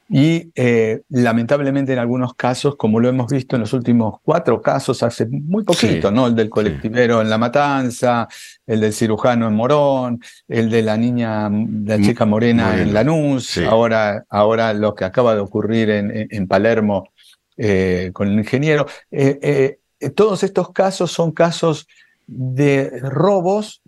y 0.07 0.51
eh, 0.53 1.01
lamentablemente 1.09 1.93
en 1.93 1.99
algunos 1.99 2.35
casos, 2.35 2.75
como 2.75 2.99
lo 2.99 3.09
hemos 3.09 3.31
visto 3.31 3.55
en 3.55 3.61
los 3.61 3.73
últimos 3.73 4.19
cuatro 4.21 4.61
casos 4.61 5.01
hace 5.01 5.25
muy 5.25 5.63
poquito, 5.63 6.11
¿no? 6.11 6.27
El 6.27 6.35
del 6.35 6.49
colectivero 6.49 7.21
en 7.21 7.29
La 7.29 7.39
Matanza, 7.39 8.27
el 8.67 8.81
del 8.81 8.93
cirujano 8.93 9.47
en 9.47 9.55
Morón, 9.55 10.21
el 10.47 10.69
de 10.69 10.83
la 10.83 10.95
niña, 10.95 11.49
la 11.49 11.99
chica 11.99 12.25
morena 12.25 12.79
en 12.79 12.93
Lanús, 12.93 13.57
ahora, 13.57 14.25
ahora 14.29 14.73
lo 14.73 14.93
que 14.93 15.05
acaba 15.05 15.33
de 15.33 15.41
ocurrir 15.41 15.89
en, 15.89 16.47
Palermo 16.47 17.09
eh, 17.57 18.11
con 18.13 18.27
el 18.27 18.37
ingeniero. 18.37 18.85
Eh, 19.09 19.79
todos 20.13 20.43
estos 20.43 20.71
casos 20.71 21.11
son 21.11 21.31
casos 21.31 21.87
de 22.27 22.99
robos 23.01 23.81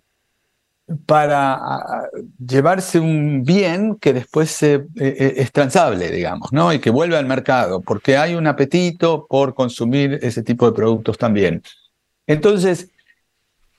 para 1.06 2.08
llevarse 2.38 2.98
un 2.98 3.44
bien 3.44 3.96
que 3.96 4.12
después 4.12 4.62
e, 4.62 4.86
e, 4.96 5.34
es 5.36 5.52
transable, 5.52 6.10
digamos, 6.10 6.52
¿no? 6.52 6.72
Y 6.72 6.78
que 6.78 6.90
vuelve 6.90 7.16
al 7.16 7.26
mercado, 7.26 7.80
porque 7.82 8.16
hay 8.16 8.34
un 8.34 8.46
apetito 8.46 9.26
por 9.28 9.54
consumir 9.54 10.18
ese 10.22 10.42
tipo 10.42 10.66
de 10.66 10.72
productos 10.72 11.18
también. 11.18 11.62
Entonces, 12.26 12.90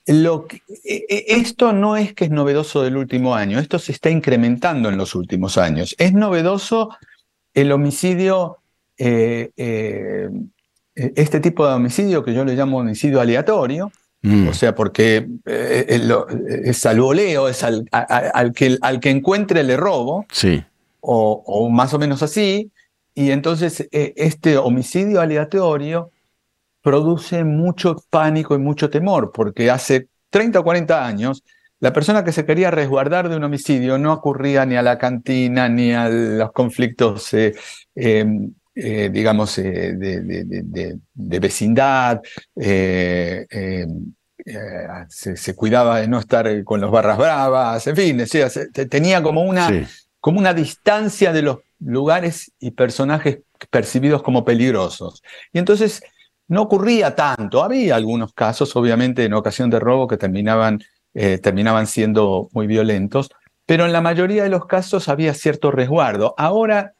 e, 0.06 1.24
esto 1.28 1.72
no 1.72 1.96
es 1.96 2.14
que 2.14 2.24
es 2.24 2.30
novedoso 2.30 2.82
del 2.82 2.96
último 2.96 3.34
año, 3.34 3.58
esto 3.58 3.78
se 3.78 3.92
está 3.92 4.10
incrementando 4.10 4.88
en 4.88 4.96
los 4.96 5.14
últimos 5.14 5.58
años. 5.58 5.94
Es 5.98 6.12
novedoso 6.12 6.96
el 7.54 7.72
homicidio, 7.72 8.58
eh, 8.98 9.50
eh, 9.56 10.28
este 10.94 11.40
tipo 11.40 11.66
de 11.66 11.74
homicidio 11.74 12.24
que 12.24 12.34
yo 12.34 12.44
le 12.44 12.54
llamo 12.54 12.78
homicidio 12.78 13.20
aleatorio, 13.20 13.90
Mm. 14.22 14.48
O 14.48 14.54
sea, 14.54 14.74
porque 14.74 15.26
eh, 15.46 16.00
es 16.64 16.84
al 16.86 17.00
voleo, 17.00 17.48
es 17.48 17.64
al, 17.64 17.84
que, 18.54 18.76
al 18.80 19.00
que 19.00 19.10
encuentre 19.10 19.64
le 19.64 19.76
robo, 19.76 20.26
sí. 20.30 20.62
o, 21.00 21.70
más 21.70 21.94
o 21.94 21.98
menos 21.98 22.22
así, 22.22 22.70
y 23.14 23.30
entonces 23.30 23.88
eh, 23.92 24.12
este 24.16 24.58
homicidio 24.58 25.20
aleatorio 25.20 26.10
produce 26.82 27.44
mucho 27.44 27.96
pánico 28.10 28.54
y 28.54 28.58
mucho 28.58 28.90
temor, 28.90 29.32
porque 29.32 29.70
hace 29.70 30.08
30 30.30 30.60
o 30.60 30.64
40 30.64 31.06
años 31.06 31.42
la 31.80 31.94
persona 31.94 32.24
que 32.24 32.32
se 32.32 32.44
quería 32.44 32.70
resguardar 32.70 33.30
de 33.30 33.36
un 33.36 33.44
homicidio 33.44 33.96
no 33.98 34.12
ocurría 34.12 34.66
ni 34.66 34.76
a 34.76 34.82
la 34.82 34.98
cantina 34.98 35.68
ni 35.68 35.92
a 35.92 36.08
los 36.10 36.52
conflictos 36.52 37.32
eh, 37.32 37.54
em, 37.94 38.52
eh, 38.72 39.10
digamos, 39.12 39.58
eh, 39.58 39.94
de, 39.94 41.38
vecindad, 41.40 42.20
eh, 42.54 43.46
se, 45.08 45.56
cuidaba 45.56 46.00
de 46.00 46.08
no 46.08 46.20
estar 46.20 46.62
con 46.62 46.80
los 46.80 46.90
barras 46.90 47.18
bravas, 47.18 47.84
en 47.88 47.96
fin, 47.96 48.24
tenía 48.88 49.22
como 49.22 49.42
una, 49.42 49.88
como 50.20 50.38
una 50.38 50.54
distancia 50.54 51.32
de 51.32 51.42
los 51.42 51.58
lugares 51.80 52.52
y 52.60 52.70
personajes 52.70 53.40
percibidos 53.70 54.22
como 54.22 54.44
peligrosos. 54.44 55.22
Y 55.52 55.58
entonces 55.58 56.00
no 56.46 56.62
ocurría 56.62 57.16
tanto, 57.16 57.64
había 57.64 57.96
algunos 57.96 58.32
casos, 58.32 58.74
obviamente, 58.76 59.24
en 59.24 59.34
ocasión 59.34 59.68
de 59.68 59.80
robo 59.80 60.06
que 60.06 60.16
terminaban, 60.16 60.80
terminaban 61.12 61.88
siendo 61.88 62.48
muy 62.52 62.68
violentos, 62.68 63.30
pero 63.66 63.84
en 63.84 63.92
la 63.92 64.00
mayoría 64.00 64.44
de 64.44 64.48
los 64.48 64.66
casos 64.66 65.08
había 65.08 65.34
cierto 65.34 65.72
resguardo. 65.72 66.34
Ahora 66.38 66.94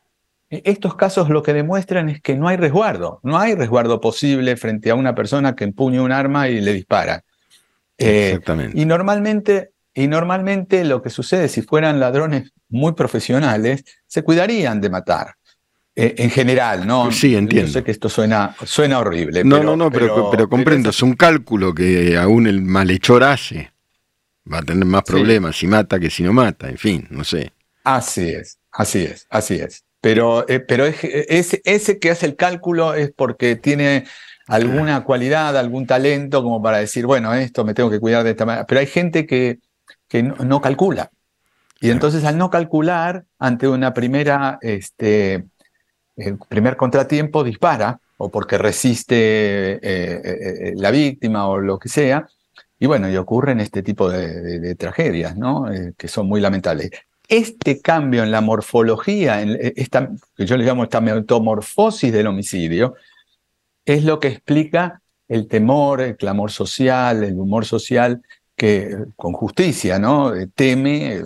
estos 0.50 0.96
casos 0.96 1.30
lo 1.30 1.42
que 1.42 1.52
demuestran 1.52 2.08
es 2.08 2.20
que 2.20 2.36
no 2.36 2.48
hay 2.48 2.56
resguardo, 2.56 3.20
no 3.22 3.38
hay 3.38 3.54
resguardo 3.54 4.00
posible 4.00 4.56
frente 4.56 4.90
a 4.90 4.96
una 4.96 5.14
persona 5.14 5.54
que 5.54 5.64
empuña 5.64 6.02
un 6.02 6.10
arma 6.10 6.48
y 6.48 6.60
le 6.60 6.72
dispara. 6.72 7.22
Eh, 7.96 8.30
Exactamente. 8.30 8.78
Y 8.78 8.84
normalmente, 8.84 9.70
y 9.94 10.08
normalmente 10.08 10.84
lo 10.84 11.02
que 11.02 11.10
sucede, 11.10 11.48
si 11.48 11.62
fueran 11.62 12.00
ladrones 12.00 12.52
muy 12.68 12.92
profesionales, 12.94 13.84
se 14.06 14.22
cuidarían 14.22 14.80
de 14.80 14.90
matar. 14.90 15.34
Eh, 15.94 16.14
en 16.18 16.30
general, 16.30 16.86
¿no? 16.86 17.10
Sí, 17.10 17.36
entiendo. 17.36 17.66
Yo 17.66 17.72
sé 17.74 17.84
que 17.84 17.90
esto 17.90 18.08
suena, 18.08 18.54
suena 18.64 19.00
horrible. 19.00 19.44
No, 19.44 19.62
no, 19.62 19.76
no, 19.76 19.90
pero, 19.90 20.30
pero, 20.30 20.48
comprendo, 20.48 20.90
es 20.90 21.02
un 21.02 21.14
cálculo 21.14 21.74
que 21.74 22.16
aún 22.16 22.46
el 22.46 22.62
malhechor 22.62 23.22
hace. 23.24 23.72
Va 24.50 24.58
a 24.58 24.62
tener 24.62 24.84
más 24.84 25.02
problemas 25.02 25.56
si 25.56 25.66
mata 25.66 26.00
que 26.00 26.08
si 26.08 26.22
no 26.22 26.32
mata, 26.32 26.68
en 26.68 26.78
fin, 26.78 27.06
no 27.10 27.22
sé. 27.24 27.52
Así 27.84 28.30
es, 28.30 28.58
así 28.72 29.04
es, 29.04 29.26
así 29.30 29.56
es. 29.56 29.84
Pero, 30.00 30.48
eh, 30.48 30.60
pero 30.60 30.86
es, 30.86 31.60
ese 31.64 31.98
que 31.98 32.10
hace 32.10 32.26
el 32.26 32.36
cálculo 32.36 32.94
es 32.94 33.12
porque 33.14 33.56
tiene 33.56 34.04
alguna 34.46 35.04
cualidad, 35.04 35.56
algún 35.56 35.86
talento 35.86 36.42
como 36.42 36.62
para 36.62 36.78
decir, 36.78 37.06
bueno, 37.06 37.32
esto 37.34 37.64
me 37.64 37.74
tengo 37.74 37.90
que 37.90 38.00
cuidar 38.00 38.24
de 38.24 38.30
esta 38.30 38.46
manera. 38.46 38.66
Pero 38.66 38.80
hay 38.80 38.86
gente 38.86 39.26
que, 39.26 39.58
que 40.08 40.22
no, 40.22 40.60
calcula. 40.60 41.10
Y 41.80 41.90
entonces 41.90 42.24
al 42.24 42.38
no 42.38 42.50
calcular, 42.50 43.24
ante 43.38 43.68
una 43.68 43.94
primera, 43.94 44.58
este, 44.62 45.44
el 46.16 46.38
primer 46.48 46.76
contratiempo, 46.76 47.44
dispara, 47.44 48.00
o 48.16 48.30
porque 48.30 48.58
resiste 48.58 49.16
eh, 49.16 49.80
eh, 49.82 50.72
la 50.76 50.90
víctima 50.90 51.46
o 51.46 51.58
lo 51.58 51.78
que 51.78 51.88
sea. 51.88 52.26
Y 52.78 52.86
bueno, 52.86 53.10
y 53.10 53.16
ocurren 53.16 53.60
este 53.60 53.82
tipo 53.82 54.10
de, 54.10 54.74
tragedias, 54.76 55.36
¿no? 55.36 55.66
que 55.96 56.08
son 56.08 56.26
muy 56.26 56.40
lamentables 56.40 56.90
este 57.30 57.80
cambio 57.80 58.24
en 58.24 58.30
la 58.30 58.40
morfología, 58.40 59.40
en 59.40 59.56
esta, 59.76 60.10
que 60.36 60.44
yo 60.44 60.56
le 60.56 60.64
llamo 60.64 60.82
esta 60.84 61.00
metamorfosis 61.00 62.12
del 62.12 62.26
homicidio, 62.26 62.96
es 63.84 64.04
lo 64.04 64.18
que 64.18 64.28
explica 64.28 65.00
el 65.28 65.46
temor, 65.46 66.00
el 66.00 66.16
clamor 66.16 66.50
social, 66.50 67.22
el 67.22 67.38
humor 67.38 67.64
social 67.64 68.20
que 68.56 68.94
con 69.16 69.32
justicia 69.32 69.98
¿no? 69.98 70.32
teme 70.54 71.22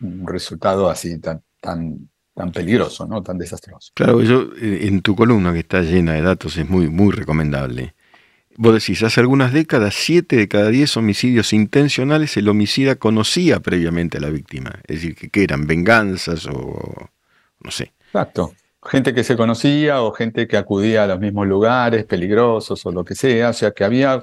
un 0.00 0.26
resultado 0.26 0.88
así 0.88 1.18
tan, 1.18 1.42
tan, 1.60 2.08
tan 2.34 2.50
peligroso, 2.50 3.06
¿no? 3.06 3.22
tan 3.22 3.38
desastroso. 3.38 3.92
Claro, 3.94 4.22
yo 4.22 4.48
eh, 4.60 4.86
en 4.88 5.02
tu 5.02 5.14
columna 5.14 5.52
que 5.52 5.60
está 5.60 5.82
llena 5.82 6.14
de 6.14 6.22
datos 6.22 6.56
es 6.56 6.68
muy, 6.68 6.88
muy 6.88 7.12
recomendable. 7.12 7.94
Vos 8.56 8.74
decís, 8.74 9.02
hace 9.02 9.20
algunas 9.20 9.52
décadas, 9.52 9.94
siete 9.94 10.36
de 10.36 10.48
cada 10.48 10.68
diez 10.68 10.96
homicidios 10.96 11.52
intencionales 11.52 12.36
el 12.36 12.48
homicida 12.48 12.94
conocía 12.94 13.60
previamente 13.60 14.18
a 14.18 14.20
la 14.20 14.30
víctima. 14.30 14.80
Es 14.86 15.02
decir, 15.02 15.30
que, 15.30 15.42
eran 15.42 15.66
venganzas 15.66 16.46
o 16.46 17.08
no 17.60 17.70
sé. 17.70 17.92
Exacto. 18.06 18.54
Gente 18.82 19.14
que 19.14 19.24
se 19.24 19.36
conocía 19.36 20.02
o 20.02 20.12
gente 20.12 20.46
que 20.46 20.56
acudía 20.56 21.04
a 21.04 21.06
los 21.06 21.18
mismos 21.18 21.46
lugares 21.46 22.04
peligrosos 22.04 22.84
o 22.86 22.92
lo 22.92 23.04
que 23.04 23.14
sea. 23.14 23.50
O 23.50 23.52
sea, 23.52 23.72
que 23.72 23.84
había. 23.84 24.22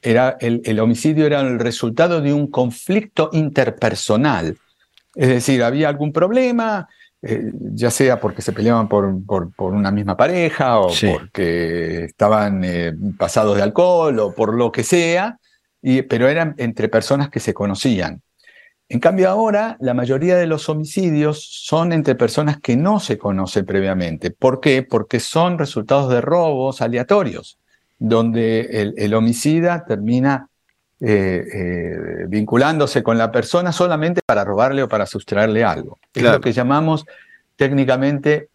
Era, 0.00 0.36
el, 0.40 0.62
el 0.64 0.78
homicidio 0.80 1.26
era 1.26 1.40
el 1.40 1.58
resultado 1.58 2.20
de 2.20 2.32
un 2.32 2.48
conflicto 2.48 3.30
interpersonal. 3.32 4.56
Es 5.14 5.28
decir, 5.28 5.62
había 5.62 5.88
algún 5.88 6.12
problema, 6.12 6.88
eh, 7.22 7.50
ya 7.74 7.90
sea 7.90 8.20
porque 8.20 8.42
se 8.42 8.52
peleaban 8.52 8.88
por, 8.88 9.24
por, 9.24 9.74
una 9.74 9.90
misma 9.90 10.16
pareja 10.16 10.78
o 10.78 10.88
porque 10.88 12.04
estaban 12.04 12.62
eh, 12.64 12.92
pasados 13.18 13.56
de 13.56 13.62
alcohol 13.62 14.18
o 14.20 14.32
por 14.32 14.54
lo 14.54 14.70
que 14.70 14.84
sea, 14.84 15.38
y, 15.82 16.02
pero 16.02 16.28
eran 16.28 16.54
entre 16.58 16.88
personas 16.88 17.28
que 17.28 17.40
se 17.40 17.54
conocían. 17.54 18.22
En 18.90 19.00
cambio 19.00 19.28
ahora 19.28 19.76
la 19.80 19.92
mayoría 19.92 20.36
de 20.36 20.46
los 20.46 20.68
homicidios 20.68 21.44
son 21.44 21.92
entre 21.92 22.14
personas 22.14 22.58
que 22.58 22.76
no 22.76 23.00
se 23.00 23.18
conocen 23.18 23.66
previamente. 23.66 24.30
¿Por 24.30 24.60
qué? 24.60 24.82
Porque 24.82 25.20
son 25.20 25.58
resultados 25.58 26.10
de 26.10 26.22
robos 26.22 26.80
aleatorios, 26.80 27.58
donde 27.98 28.94
el, 28.96 29.14
homicida 29.14 29.84
termina 29.86 30.48
eh, 31.00 32.26
vinculándose 32.28 33.02
con 33.02 33.16
la 33.18 33.30
persona 33.30 33.72
solamente 33.72 34.20
para 34.24 34.44
robarle 34.44 34.82
o 34.82 34.88
para 34.88 35.06
sustraerle 35.06 35.64
algo. 35.64 35.98
Es 36.12 36.22
lo 36.22 36.40
que 36.40 36.52
llamamos 36.52 37.04
técnicamente 37.56 38.48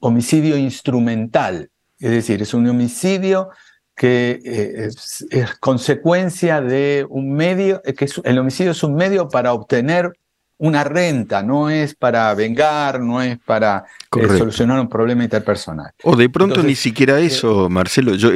homicidio 0.00 0.56
instrumental. 0.56 1.70
Es 1.98 2.10
decir, 2.10 2.42
es 2.42 2.54
un 2.54 2.68
homicidio 2.68 3.50
que 3.94 4.40
eh, 4.44 4.88
es, 4.88 5.54
consecuencia 5.60 6.62
de 6.62 7.06
un 7.08 7.34
medio, 7.34 7.82
eh, 7.84 7.92
que 7.92 8.08
el 8.24 8.38
homicidio 8.38 8.72
es 8.72 8.82
un 8.82 8.94
medio 8.94 9.28
para 9.28 9.52
obtener 9.52 10.12
una 10.56 10.84
renta, 10.84 11.42
no 11.42 11.68
es 11.68 11.94
para 11.94 12.32
vengar, 12.34 13.00
no 13.00 13.20
es 13.20 13.38
para 13.38 13.84
solucionar 14.10 14.80
un 14.80 14.88
problema 14.88 15.24
interpersonal. 15.24 15.92
O 16.02 16.16
de 16.16 16.28
pronto 16.28 16.62
ni 16.62 16.74
siquiera 16.74 17.18
eso, 17.18 17.68
Marcelo. 17.68 18.14
Yo 18.14 18.30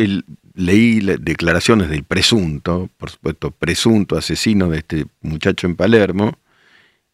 leí 0.54 1.00
declaraciones 1.00 1.90
del 1.90 2.04
presunto, 2.04 2.88
por 2.96 3.10
supuesto, 3.10 3.50
presunto 3.50 4.16
asesino 4.16 4.68
de 4.70 4.78
este 4.78 5.06
muchacho 5.20 5.66
en 5.66 5.76
Palermo, 5.76 6.38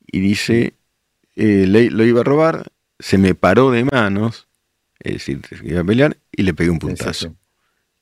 y 0.07 0.21
dice, 0.21 0.75
eh, 1.37 1.67
lo 1.67 2.05
iba 2.05 2.21
a 2.21 2.25
robar, 2.25 2.71
se 2.99 3.19
me 3.19 3.35
paró 3.35 3.71
de 3.71 3.85
manos, 3.85 4.47
es 5.01 5.15
decir, 5.15 5.41
iba 5.63 5.81
a 5.81 5.85
pelear, 5.85 6.17
y 6.31 6.43
le 6.43 6.55
pegué 6.55 6.71
un 6.71 6.79
puntazo. 6.79 7.35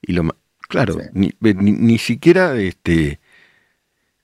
Y 0.03 0.12
lo 0.12 0.29
claro, 0.61 0.98
ni, 1.12 1.98
siquiera 1.98 2.57
este 2.61 3.20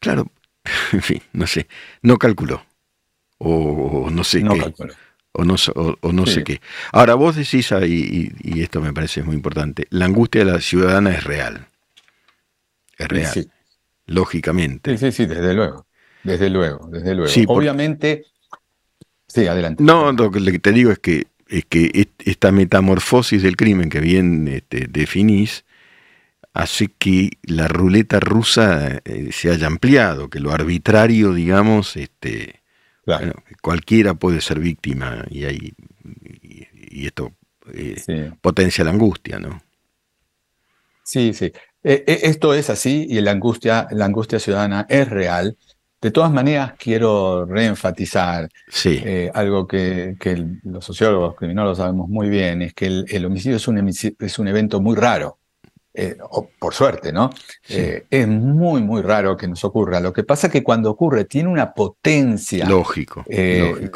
claro, 0.01 0.31
en 0.93 1.03
fin, 1.03 1.23
no 1.33 1.47
sé, 1.47 1.69
no 2.03 2.19
calculó. 2.19 2.65
O, 3.39 4.09
no 4.11 4.25
sé 4.25 4.43
qué. 4.43 4.73
O 5.37 5.45
no, 5.45 5.57
o, 5.75 6.13
no 6.13 6.27
sé 6.27 6.45
qué. 6.45 6.61
Ahora 6.93 7.15
vos 7.15 7.35
decís, 7.35 7.73
y, 7.73 8.33
y, 8.41 8.63
esto 8.63 8.81
me 8.81 8.93
parece 8.93 9.25
muy 9.25 9.35
importante, 9.35 9.89
la 9.91 10.05
angustia 10.05 10.45
de 10.45 10.53
la 10.53 10.61
ciudadana 10.61 11.11
es 11.11 11.25
real. 11.25 11.67
Es 12.97 13.09
real. 13.09 13.51
lógicamente. 14.07 14.97
Sí, 14.97 15.07
sí, 15.07 15.13
sí, 15.13 15.27
desde 15.27 15.53
luego, 15.55 15.87
desde 16.23 16.49
luego, 16.51 16.89
desde 16.89 17.17
luego. 17.17 17.33
Obviamente, 17.49 18.27
sí, 19.27 19.49
adelante. 19.49 19.83
No, 19.83 20.13
lo 20.13 20.31
que 20.31 20.59
te 20.61 20.71
digo 20.71 20.93
es 20.93 21.01
que, 21.01 21.27
es 21.49 21.65
que 21.65 22.09
esta 22.25 22.53
metamorfosis 22.53 23.43
del 23.43 23.57
crimen 23.57 23.91
que 23.91 23.99
bien 23.99 24.47
este, 24.47 24.87
definís, 24.89 25.65
hace 26.53 26.87
que 26.97 27.31
la 27.43 27.67
ruleta 27.67 28.21
rusa 28.21 29.01
eh, 29.05 29.31
se 29.33 29.51
haya 29.51 29.67
ampliado, 29.67 30.31
que 30.31 30.39
lo 30.39 30.53
arbitrario, 30.53 31.35
digamos, 31.35 31.97
este, 31.97 32.63
cualquiera 33.61 34.15
puede 34.15 34.41
ser 34.41 34.59
víctima 34.61 35.25
y, 35.31 35.45
hay, 35.45 35.75
y, 36.43 37.07
esto 37.07 37.33
eh, 37.73 38.33
potencia 38.41 38.85
la 38.85 38.91
angustia, 38.91 39.39
¿no? 39.39 39.61
Sí, 41.03 41.35
sí. 41.35 41.53
E, 41.83 42.05
e, 42.07 42.21
esto 42.29 42.55
es 42.55 42.71
así 42.71 43.07
y 43.09 43.21
la 43.21 43.33
angustia, 43.33 43.87
la 43.91 44.07
angustia 44.07 44.39
ciudadana 44.39 44.87
es 44.89 45.09
real. 45.09 45.57
De 46.01 46.11
todas 46.11 46.31
maneras, 46.31 46.75
quiero 46.79 47.47
reenfatizar 47.47 48.49
eh, 48.85 49.31
algo 49.33 49.67
que, 49.67 50.17
los 50.65 50.85
sociólogos 50.85 51.35
criminólogos 51.35 51.79
sabemos 51.79 52.09
muy 52.11 52.29
bien, 52.29 52.61
es 52.61 52.75
que 52.75 52.87
el, 52.87 53.25
homicidio 53.25 53.57
es 53.57 53.67
un, 53.69 53.89
es 53.89 54.39
un 54.39 54.49
evento 54.49 54.83
muy 54.83 54.97
raro. 54.97 55.39
Eh, 55.97 56.17
por 56.59 56.75
suerte, 56.75 57.13
¿no? 57.13 57.31
Eh, 57.69 58.05
es 58.11 58.27
muy, 58.27 58.83
muy 58.83 59.01
raro 59.01 59.37
que 59.37 59.47
nos 59.47 59.63
ocurra. 59.63 60.01
Lo 60.01 60.13
que 60.13 60.25
pasa 60.25 60.49
es 60.49 60.53
que 60.53 60.65
cuando 60.65 60.91
ocurre 60.91 61.25
tiene 61.25 61.49
una 61.49 61.73
potencia. 61.73 62.69
Lógico. 62.69 63.25
Eh, 63.29 63.91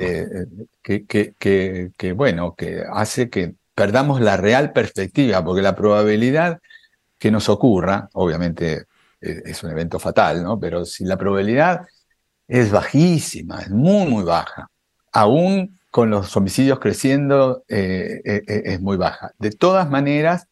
que, 0.81 2.13
bueno, 2.13 2.55
que 2.55 2.85
hace 2.89 3.29
que 3.29 3.55
perdamos 3.75 4.21
la 4.21 4.37
real 4.37 4.73
perspectiva, 4.73 5.45
porque 5.45 5.61
la 5.61 5.75
probabilidad 5.75 6.61
que 7.19 7.33
nos 7.33 7.49
ocurra, 7.49 8.09
obviamente 8.13 8.85
es 9.21 9.65
un 9.65 9.73
evento 9.73 9.99
fatal, 9.99 10.45
¿no? 10.45 10.61
Pero 10.61 10.85
si 10.85 11.05
la 11.05 11.17
probabilidad 11.17 11.85
es 12.47 12.71
bajísima, 12.71 13.63
es 13.63 13.71
muy, 13.71 14.07
muy 14.07 14.23
baja, 14.23 14.71
aún 15.13 15.77
con 15.91 16.11
los 16.11 16.37
homicidios 16.37 16.79
creciendo, 16.79 17.65
es 17.67 18.81
muy 18.81 18.97
baja. 18.97 19.33
De 19.41 19.51
todas 19.51 19.91
maneras, 19.91 20.47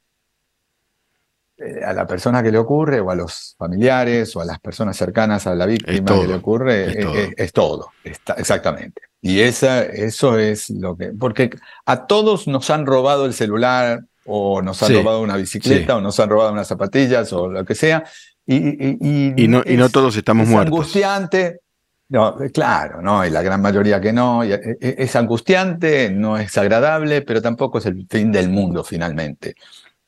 eh, 1.59 1.85
a 1.85 1.92
la 1.92 2.07
persona 2.07 2.42
que 2.42 2.53
le 2.53 2.59
ocurre, 2.59 3.01
o 3.01 3.11
a 3.11 3.14
los 3.14 3.55
familiares, 3.59 4.35
o 4.37 4.40
a 4.40 4.45
las 4.45 4.59
personas 4.61 4.97
cercanas 4.97 5.47
a 5.47 5.55
la 5.55 5.66
víctima 5.66 6.21
que 6.21 6.27
le 6.27 6.35
ocurre, 6.35 7.33
es 7.37 7.53
todo, 7.53 7.90
exactamente. 8.05 9.03
Y 9.23 9.40
esa, 9.40 9.83
eso 9.83 10.38
es 10.38 10.71
lo 10.71 10.97
que. 10.97 11.07
Porque 11.19 11.51
a 11.87 12.07
todos 12.07 12.47
nos 12.47 12.71
han 12.71 12.87
robado 12.87 13.27
el 13.27 13.35
celular, 13.35 14.05
o 14.27 14.61
nos 14.61 14.83
han 14.83 14.95
robado 14.95 15.23
una 15.23 15.37
bicicleta, 15.37 15.97
o 15.97 16.01
nos 16.01 16.21
han 16.21 16.29
robado 16.29 16.53
unas 16.53 16.69
zapatillas, 16.69 17.33
o 17.33 17.49
lo 17.49 17.64
que 17.64 17.75
sea. 17.75 18.05
Y, 18.47 19.42
y, 19.42 19.49
no, 19.49 19.62
y 19.64 19.77
no, 19.77 19.88
todos 19.88 20.16
estamos 20.16 20.47
muertos. 20.47 20.73
Angustiante. 20.73 21.61
No, 22.09 22.37
claro, 22.55 23.03
no, 23.03 23.27
y 23.27 23.31
la 23.31 23.42
gran 23.42 23.61
mayoría 23.61 24.01
que 24.01 24.12
no. 24.12 24.45
Eh, 24.45 24.79
eh, 24.81 24.95
es 24.99 25.16
angustiante, 25.16 26.09
no 26.11 26.38
es 26.38 26.57
agradable, 26.57 27.23
pero 27.23 27.42
tampoco 27.42 27.79
es 27.79 27.87
el 27.87 28.07
fin 28.09 28.31
del 28.31 28.49
mundo 28.49 28.85
finalmente. 28.85 29.57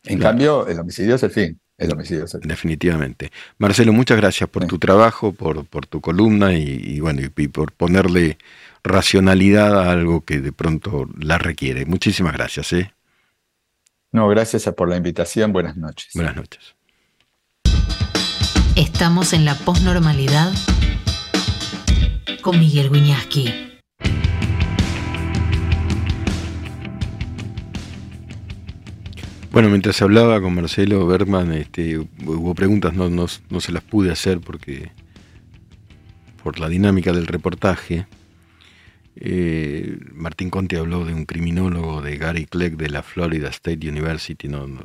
En 0.04 0.18
cambio, 0.18 0.66
el 0.66 0.78
homicidio 0.78 1.16
es 1.16 1.22
el 1.22 1.30
fin. 1.30 1.60
El 1.76 1.92
homicidio 1.92 2.24
es 2.24 2.34
el 2.34 2.40
fin. 2.40 2.48
Definitivamente. 2.48 3.30
Marcelo, 3.58 3.92
muchas 3.92 4.16
gracias 4.16 4.48
por 4.48 4.66
tu 4.66 4.78
trabajo, 4.78 5.32
por, 5.32 5.66
por 5.66 5.86
tu 5.86 6.00
columna 6.00 6.54
y, 6.54 7.00
bueno, 7.00 7.20
y, 7.22 7.48
por 7.48 7.72
ponerle 7.72 8.38
racionalidad 8.82 9.78
a 9.78 9.90
algo 9.92 10.24
que 10.24 10.40
de 10.40 10.52
pronto 10.52 11.08
la 11.18 11.38
requiere. 11.38 11.86
Muchísimas 11.86 12.32
gracias. 12.32 12.72
¿eh? 12.72 12.92
No, 14.12 14.28
gracias 14.28 14.64
por 14.76 14.88
la 14.88 14.96
invitación. 14.96 15.52
Buenas 15.52 15.76
noches. 15.76 16.10
Buenas 16.14 16.36
noches. 16.36 16.74
Estamos 18.76 19.32
en 19.32 19.44
la 19.44 19.54
posnormalidad 19.54 20.52
con 22.42 22.58
Miguel 22.58 22.90
Wiñaski. 22.90 23.67
Bueno, 29.50 29.70
mientras 29.70 30.02
hablaba 30.02 30.40
con 30.40 30.54
Marcelo 30.54 31.06
Bergman, 31.06 31.52
este, 31.52 31.98
hubo 31.98 32.54
preguntas, 32.54 32.92
no, 32.92 33.08
no, 33.08 33.26
se 33.28 33.72
las 33.72 33.82
pude 33.82 34.10
hacer 34.10 34.40
porque 34.40 34.92
por 36.42 36.60
la 36.60 36.68
dinámica 36.68 37.12
del 37.12 37.26
reportaje. 37.26 38.06
Eh, 39.16 39.98
Martín 40.12 40.50
Conte 40.50 40.76
habló 40.76 41.04
de 41.04 41.14
un 41.14 41.24
criminólogo 41.24 42.02
de 42.02 42.18
Gary 42.18 42.44
Clegg 42.44 42.76
de 42.76 42.90
la 42.90 43.02
Florida 43.02 43.48
State 43.48 43.88
University, 43.88 44.48
no, 44.48 44.68
no, 44.68 44.84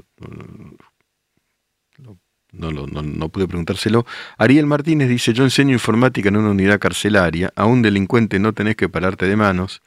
no, 2.53 3.29
pude 3.29 3.47
preguntárselo. 3.47 4.05
Ariel 4.37 4.65
Martínez 4.65 5.09
dice, 5.09 5.33
yo 5.33 5.43
enseño 5.43 5.73
informática 5.73 6.29
en 6.29 6.37
una 6.37 6.51
unidad 6.51 6.79
carcelaria, 6.79 7.51
a 7.55 7.65
un 7.65 7.81
delincuente 7.81 8.39
no 8.39 8.53
tenés 8.53 8.75
que 8.75 8.89
pararte 8.89 9.27
de 9.27 9.35
manos, 9.35 9.81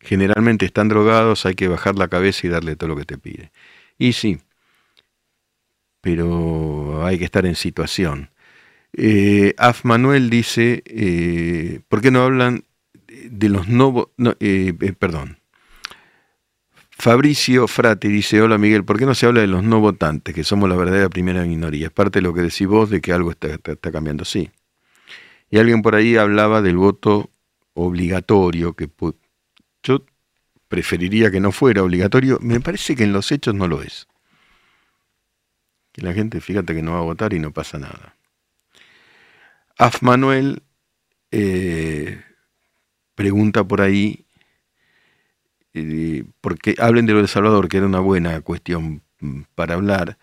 generalmente 0.00 0.66
están 0.66 0.88
drogados, 0.88 1.46
hay 1.46 1.54
que 1.54 1.68
bajar 1.68 1.96
la 1.96 2.08
cabeza 2.08 2.46
y 2.46 2.50
darle 2.50 2.76
todo 2.76 2.88
lo 2.88 2.96
que 2.96 3.04
te 3.04 3.18
pide. 3.18 3.52
Y 3.98 4.12
sí, 4.12 4.38
pero 6.00 7.04
hay 7.04 7.18
que 7.18 7.24
estar 7.24 7.46
en 7.46 7.54
situación. 7.54 8.30
Eh, 8.92 9.54
Af 9.58 9.84
Manuel 9.84 10.30
dice, 10.30 10.82
eh, 10.86 11.80
¿por 11.88 12.00
qué 12.00 12.10
no 12.10 12.22
hablan 12.22 12.64
de 13.30 13.48
los 13.48 13.68
no, 13.68 14.08
eh, 14.40 14.74
eh, 14.80 14.92
perdón. 14.92 15.38
Fabricio 16.90 17.68
Frati 17.68 18.08
dice, 18.08 18.40
hola 18.40 18.56
Miguel, 18.56 18.84
¿por 18.84 18.98
qué 18.98 19.04
no 19.04 19.14
se 19.14 19.26
habla 19.26 19.42
de 19.42 19.46
los 19.46 19.62
no 19.62 19.80
votantes, 19.80 20.34
que 20.34 20.44
somos 20.44 20.68
la 20.68 20.76
verdadera 20.76 21.10
primera 21.10 21.44
minoría? 21.44 21.86
Es 21.86 21.92
parte 21.92 22.18
de 22.20 22.22
lo 22.22 22.32
que 22.32 22.40
decís 22.40 22.66
vos 22.66 22.88
de 22.88 23.00
que 23.00 23.12
algo 23.12 23.30
está, 23.30 23.48
está 23.48 23.92
cambiando, 23.92 24.24
sí. 24.24 24.50
Y 25.50 25.58
alguien 25.58 25.82
por 25.82 25.94
ahí 25.94 26.16
hablaba 26.16 26.62
del 26.62 26.76
voto 26.76 27.30
obligatorio, 27.74 28.72
que 28.72 28.88
yo 29.82 30.04
preferiría 30.68 31.30
que 31.30 31.40
no 31.40 31.52
fuera 31.52 31.82
obligatorio, 31.82 32.38
me 32.40 32.60
parece 32.60 32.96
que 32.96 33.04
en 33.04 33.12
los 33.12 33.30
hechos 33.32 33.54
no 33.54 33.68
lo 33.68 33.82
es. 33.82 34.06
Que 35.92 36.02
la 36.02 36.12
gente, 36.12 36.40
fíjate 36.40 36.74
que 36.74 36.82
no 36.82 36.92
va 36.92 36.98
a 36.98 37.02
votar 37.02 37.32
y 37.32 37.38
no 37.38 37.52
pasa 37.52 37.78
nada. 37.78 38.16
Af 39.78 40.02
Manuel 40.02 40.62
eh, 41.30 42.20
pregunta 43.14 43.64
por 43.64 43.80
ahí, 43.80 44.26
eh, 45.74 46.24
porque 46.40 46.74
hablen 46.78 47.06
de 47.06 47.12
lo 47.12 47.22
de 47.22 47.28
Salvador, 47.28 47.68
que 47.68 47.78
era 47.78 47.86
una 47.86 48.00
buena 48.00 48.40
cuestión 48.40 49.02
mm, 49.20 49.42
para 49.54 49.74
hablar. 49.74 50.18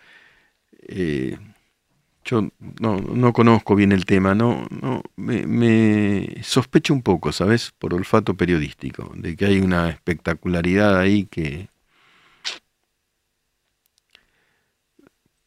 Eh, 0.87 1.37
yo 2.23 2.49
no, 2.79 2.97
no, 2.97 3.33
conozco 3.33 3.75
bien 3.75 3.91
el 3.91 4.05
tema, 4.05 4.35
no, 4.35 4.65
no 4.69 5.03
me, 5.15 6.41
sospecho 6.43 6.93
un 6.93 7.01
poco, 7.01 7.31
¿sabes? 7.31 7.73
Por 7.77 7.93
olfato 7.93 8.35
periodístico, 8.35 9.11
de 9.15 9.35
que 9.35 9.45
hay 9.45 9.59
una 9.59 9.89
espectacularidad 9.89 10.97
ahí 10.99 11.25
que... 11.25 11.67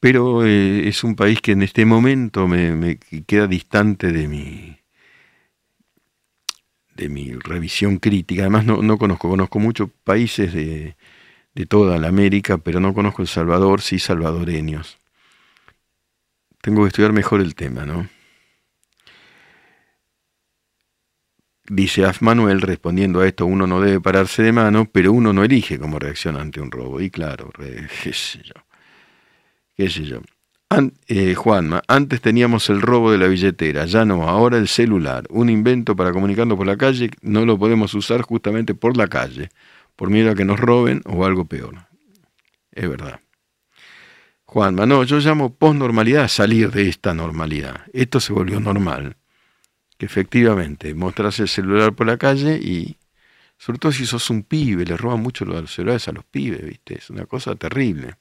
Pero 0.00 0.44
eh, 0.46 0.88
es 0.88 1.02
un 1.04 1.16
país 1.16 1.40
que 1.40 1.52
en 1.52 1.62
este 1.62 1.84
momento 1.84 2.46
me, 2.46 2.98
queda 3.26 3.46
distante 3.46 4.12
de 4.12 4.28
mi 4.28 4.78
de 6.94 7.08
mi 7.10 7.32
revisión 7.34 7.98
crítica. 7.98 8.42
Además 8.42 8.64
no, 8.64 8.82
no 8.82 8.98
conozco, 8.98 9.28
conozco 9.28 9.58
muchos 9.58 9.90
países 10.04 10.52
de, 10.54 10.96
de 11.54 11.66
toda 11.66 11.98
la 11.98 12.08
América, 12.08 12.58
pero 12.58 12.80
no 12.80 12.94
conozco 12.94 13.22
El 13.22 13.28
Salvador, 13.28 13.82
sí 13.82 13.98
salvadoreños 13.98 14.98
tengo 16.66 16.82
que 16.82 16.88
estudiar 16.88 17.12
mejor 17.12 17.40
el 17.40 17.54
tema, 17.54 17.86
¿no? 17.86 18.08
Dice 21.68 22.04
Af 22.04 22.22
Manuel, 22.22 22.60
respondiendo 22.60 23.20
a 23.20 23.28
esto, 23.28 23.46
uno 23.46 23.68
no 23.68 23.80
debe 23.80 24.00
pararse 24.00 24.42
de 24.42 24.50
mano, 24.50 24.84
pero 24.90 25.12
uno 25.12 25.32
no 25.32 25.44
elige 25.44 25.78
cómo 25.78 26.00
reacciona 26.00 26.40
ante 26.40 26.60
un 26.60 26.72
robo. 26.72 27.00
Y 27.00 27.08
claro, 27.08 27.52
qué 28.02 28.12
sé 28.12 28.42
yo. 28.42 28.54
Qué 29.76 29.88
sé 29.88 30.06
yo. 30.06 30.22
Eh, 31.06 31.36
Juanma, 31.36 31.82
antes 31.86 32.20
teníamos 32.20 32.68
el 32.68 32.82
robo 32.82 33.12
de 33.12 33.18
la 33.18 33.28
billetera, 33.28 33.86
ya 33.86 34.04
no, 34.04 34.28
ahora 34.28 34.58
el 34.58 34.66
celular, 34.66 35.24
un 35.30 35.48
invento 35.48 35.94
para 35.94 36.10
comunicarnos 36.10 36.58
por 36.58 36.66
la 36.66 36.76
calle, 36.76 37.10
no 37.22 37.46
lo 37.46 37.56
podemos 37.56 37.94
usar 37.94 38.22
justamente 38.22 38.74
por 38.74 38.96
la 38.96 39.06
calle, 39.06 39.50
por 39.94 40.10
miedo 40.10 40.32
a 40.32 40.34
que 40.34 40.44
nos 40.44 40.58
roben 40.58 41.02
o 41.04 41.24
algo 41.24 41.44
peor. 41.44 41.76
Es 42.72 42.90
verdad. 42.90 43.20
Juanma, 44.46 44.86
no, 44.86 45.02
yo 45.02 45.18
llamo 45.18 45.54
posnormalidad 45.54 46.28
salir 46.28 46.70
de 46.70 46.88
esta 46.88 47.12
normalidad. 47.12 47.82
Esto 47.92 48.20
se 48.20 48.32
volvió 48.32 48.60
normal. 48.60 49.16
Que 49.98 50.06
efectivamente 50.06 50.94
mostrarse 50.94 51.42
el 51.42 51.48
celular 51.48 51.94
por 51.94 52.06
la 52.06 52.16
calle 52.16 52.56
y, 52.56 52.96
sobre 53.58 53.78
todo 53.78 53.92
si 53.92 54.06
sos 54.06 54.30
un 54.30 54.44
pibe, 54.44 54.84
le 54.84 54.96
roban 54.96 55.20
mucho 55.20 55.44
los 55.44 55.74
celulares 55.74 56.06
a 56.08 56.12
los 56.12 56.24
pibes, 56.24 56.64
¿viste? 56.64 56.98
Es 56.98 57.10
una 57.10 57.26
cosa 57.26 57.56
terrible. 57.56 58.16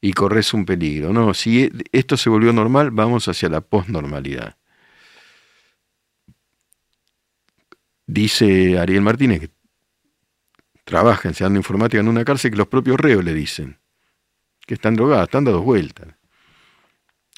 Y 0.00 0.12
corres 0.12 0.54
un 0.54 0.64
peligro. 0.64 1.12
No, 1.12 1.34
si 1.34 1.64
e, 1.64 1.72
esto 1.92 2.16
se 2.16 2.30
volvió 2.30 2.52
normal, 2.52 2.90
vamos 2.90 3.28
hacia 3.28 3.48
la 3.48 3.60
posnormalidad. 3.60 4.56
Dice 8.06 8.78
Ariel 8.78 9.02
Martínez, 9.02 9.40
que 9.40 9.50
trabaja 10.84 11.28
enseñando 11.28 11.58
informática 11.58 12.00
en 12.00 12.08
una 12.08 12.24
cárcel, 12.24 12.50
que 12.52 12.58
los 12.58 12.68
propios 12.68 12.98
reos 12.98 13.24
le 13.24 13.34
dicen 13.34 13.78
que 14.66 14.74
están 14.74 14.94
drogadas, 14.94 15.24
están 15.24 15.44
dando 15.44 15.62
vueltas. 15.62 16.08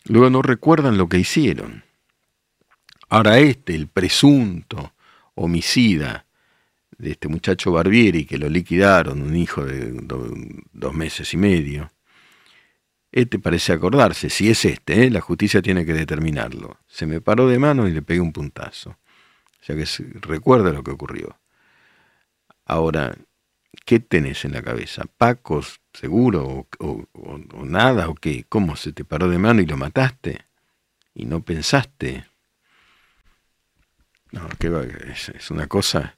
Luego 0.05 0.31
no 0.31 0.43
recuerdan 0.43 0.99
lo 0.99 1.09
que 1.09 1.19
hicieron. 1.19 1.85
Ahora 3.09 3.39
este, 3.39 3.75
el 3.75 3.89
presunto 3.89 4.95
homicida 5.35 6.27
de 6.99 7.12
este 7.12 7.29
muchacho 7.29 7.73
Barbieri 7.73 8.25
que 8.25 8.39
lo 8.39 8.49
liquidaron, 8.49 9.23
un 9.23 9.37
hijo 9.37 9.65
de 9.65 9.93
dos 10.73 10.95
meses 10.95 11.33
y 11.35 11.37
medio, 11.37 11.91
este 13.12 13.39
parece 13.39 13.73
acordarse, 13.73 14.29
si 14.29 14.51
es 14.51 14.65
este, 14.65 15.05
¿eh? 15.05 15.11
la 15.11 15.21
justicia 15.21 15.62
tiene 15.62 15.87
que 15.87 15.95
determinarlo. 15.95 16.79
Se 16.87 17.07
me 17.07 17.21
paró 17.21 17.49
de 17.49 17.59
mano 17.59 17.89
y 17.89 17.93
le 17.93 18.03
pegué 18.03 18.21
un 18.21 18.33
puntazo. 18.33 18.91
O 18.91 19.65
sea 19.65 19.75
que 19.75 19.87
recuerda 20.21 20.71
lo 20.71 20.85
que 20.85 20.91
ocurrió. 20.91 21.39
Ahora, 22.67 23.17
¿qué 23.85 24.01
tenés 24.01 24.45
en 24.45 24.53
la 24.53 24.62
cabeza? 24.62 25.05
¿Pacos, 25.17 25.81
seguro? 25.93 26.67
¿O, 26.79 27.07
nada? 27.65 28.09
¿O 28.09 28.15
qué? 28.15 28.45
¿Cómo 28.49 28.77
se 28.77 28.93
te 28.93 29.05
paró 29.05 29.29
de 29.29 29.39
mano 29.39 29.61
y 29.61 29.67
lo 29.67 29.77
mataste? 29.77 30.45
¿Y 31.15 31.27
no 31.27 31.43
pensaste? 31.43 32.25
No, 34.33 34.49
que 34.59 34.69
es, 35.11 35.31
es 35.31 35.51
una 35.51 35.67
cosa. 35.67 36.17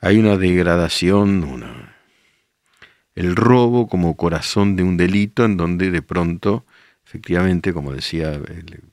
Hay 0.00 0.18
una 0.18 0.36
degradación, 0.36 1.44
una, 1.44 1.96
el 3.18 3.34
robo 3.34 3.88
como 3.88 4.16
corazón 4.16 4.76
de 4.76 4.84
un 4.84 4.96
delito 4.96 5.44
en 5.44 5.56
donde 5.56 5.90
de 5.90 6.02
pronto, 6.02 6.64
efectivamente, 7.04 7.72
como 7.72 7.92
decía 7.92 8.40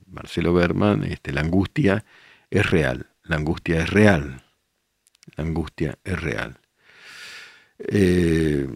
Marcelo 0.08 0.52
Berman, 0.52 1.04
este, 1.04 1.32
la 1.32 1.42
angustia 1.42 2.04
es 2.50 2.68
real, 2.68 3.06
la 3.22 3.36
angustia 3.36 3.82
es 3.82 3.90
real, 3.90 4.42
la 5.36 5.44
angustia 5.44 5.98
es 6.02 6.20
real. 6.20 6.58
Eh, 7.78 8.66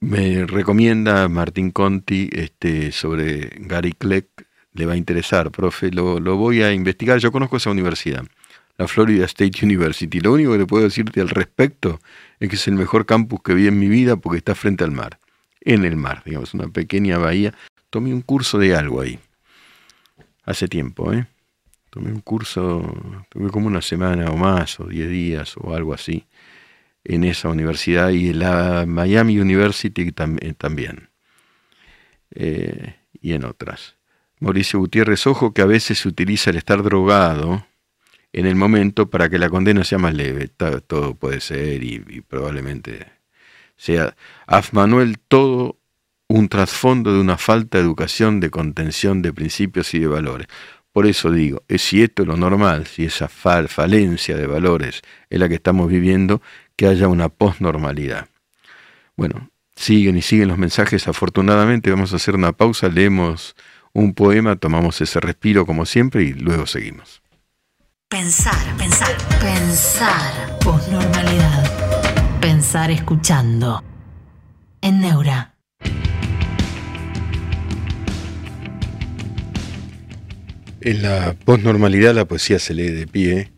me 0.00 0.46
recomienda 0.46 1.28
Martín 1.28 1.70
Conti 1.70 2.28
este, 2.32 2.92
sobre 2.92 3.50
Gary 3.60 3.92
Kleck, 3.92 4.46
le 4.72 4.86
va 4.86 4.92
a 4.92 4.96
interesar, 4.96 5.50
profe, 5.50 5.90
lo, 5.90 6.20
lo 6.20 6.36
voy 6.36 6.62
a 6.62 6.72
investigar, 6.72 7.18
yo 7.18 7.32
conozco 7.32 7.56
esa 7.56 7.70
universidad 7.70 8.24
la 8.78 8.88
Florida 8.88 9.24
State 9.24 9.64
University. 9.64 10.20
Lo 10.20 10.32
único 10.32 10.52
que 10.52 10.58
le 10.58 10.66
puedo 10.66 10.84
decirte 10.84 11.20
al 11.20 11.28
respecto 11.28 12.00
es 12.40 12.48
que 12.48 12.56
es 12.56 12.68
el 12.68 12.74
mejor 12.74 13.06
campus 13.06 13.40
que 13.42 13.54
vi 13.54 13.66
en 13.66 13.78
mi 13.78 13.88
vida 13.88 14.16
porque 14.16 14.38
está 14.38 14.54
frente 14.54 14.84
al 14.84 14.90
mar, 14.90 15.18
en 15.60 15.84
el 15.84 15.96
mar, 15.96 16.22
digamos, 16.24 16.54
una 16.54 16.68
pequeña 16.68 17.18
bahía. 17.18 17.54
Tomé 17.90 18.12
un 18.12 18.22
curso 18.22 18.58
de 18.58 18.74
algo 18.74 19.00
ahí, 19.00 19.18
hace 20.44 20.68
tiempo, 20.68 21.12
¿eh? 21.12 21.26
Tomé 21.90 22.12
un 22.12 22.20
curso, 22.20 22.94
tuve 23.30 23.50
como 23.50 23.68
una 23.68 23.80
semana 23.80 24.30
o 24.30 24.36
más, 24.36 24.78
o 24.80 24.84
diez 24.84 25.08
días, 25.08 25.54
o 25.56 25.74
algo 25.74 25.94
así, 25.94 26.26
en 27.08 27.24
esa 27.24 27.48
universidad 27.48 28.10
y 28.10 28.30
en 28.30 28.40
la 28.40 28.84
Miami 28.86 29.38
University 29.38 30.02
eh, 30.08 30.54
también, 30.56 31.10
eh, 32.34 32.96
y 33.20 33.32
en 33.32 33.44
otras. 33.44 33.96
Mauricio 34.40 34.80
Gutiérrez, 34.80 35.26
ojo 35.26 35.54
que 35.54 35.62
a 35.62 35.66
veces 35.66 35.98
se 36.00 36.08
utiliza 36.08 36.50
el 36.50 36.56
estar 36.56 36.82
drogado 36.82 37.66
en 38.32 38.46
el 38.46 38.54
momento 38.54 39.08
para 39.08 39.30
que 39.30 39.38
la 39.38 39.48
condena 39.48 39.82
sea 39.82 39.98
más 39.98 40.14
leve. 40.14 40.48
Todo 40.48 41.14
puede 41.14 41.40
ser 41.40 41.82
y, 41.82 42.20
probablemente 42.20 43.06
sea. 43.76 44.14
Af 44.46 44.72
Manuel, 44.72 45.18
todo 45.18 45.78
un 46.28 46.48
trasfondo 46.48 47.14
de 47.14 47.20
una 47.20 47.38
falta 47.38 47.78
de 47.78 47.84
educación, 47.84 48.40
de 48.40 48.50
contención 48.50 49.22
de 49.22 49.32
principios 49.32 49.94
y 49.94 50.00
de 50.00 50.08
valores. 50.08 50.48
Por 50.92 51.06
eso 51.06 51.30
digo, 51.30 51.62
es 51.68 51.82
si 51.82 52.02
esto 52.02 52.22
es 52.22 52.28
lo 52.28 52.36
normal, 52.36 52.86
si 52.86 53.04
esa 53.04 53.28
falencia 53.28 54.36
de 54.36 54.46
valores 54.46 55.02
es 55.30 55.38
la 55.38 55.48
que 55.48 55.56
estamos 55.56 55.88
viviendo, 55.88 56.42
que 56.76 56.86
haya 56.86 57.08
una 57.08 57.28
posnormalidad. 57.28 58.28
Bueno, 59.16 59.50
siguen 59.74 60.16
y 60.16 60.22
siguen 60.22 60.48
los 60.48 60.58
mensajes. 60.58 61.08
Afortunadamente 61.08 61.90
vamos 61.90 62.12
a 62.12 62.16
hacer 62.16 62.34
una 62.34 62.52
pausa, 62.52 62.88
leemos 62.88 63.56
un 63.92 64.12
poema, 64.14 64.56
tomamos 64.56 65.00
ese 65.00 65.20
respiro 65.20 65.64
como 65.64 65.86
siempre 65.86 66.22
y 66.22 66.34
luego 66.34 66.66
seguimos. 66.66 67.22
Pensar, 68.08 68.76
pensar, 68.76 69.16
pensar. 69.40 70.58
Posnormalidad. 70.60 72.40
Pensar 72.40 72.90
escuchando. 72.90 73.82
En 74.80 75.00
Neura. 75.00 75.54
En 80.80 81.02
la 81.02 81.34
posnormalidad 81.44 82.14
la 82.14 82.26
poesía 82.26 82.60
se 82.60 82.74
lee 82.74 82.90
de 82.90 83.08
pie. 83.08 83.55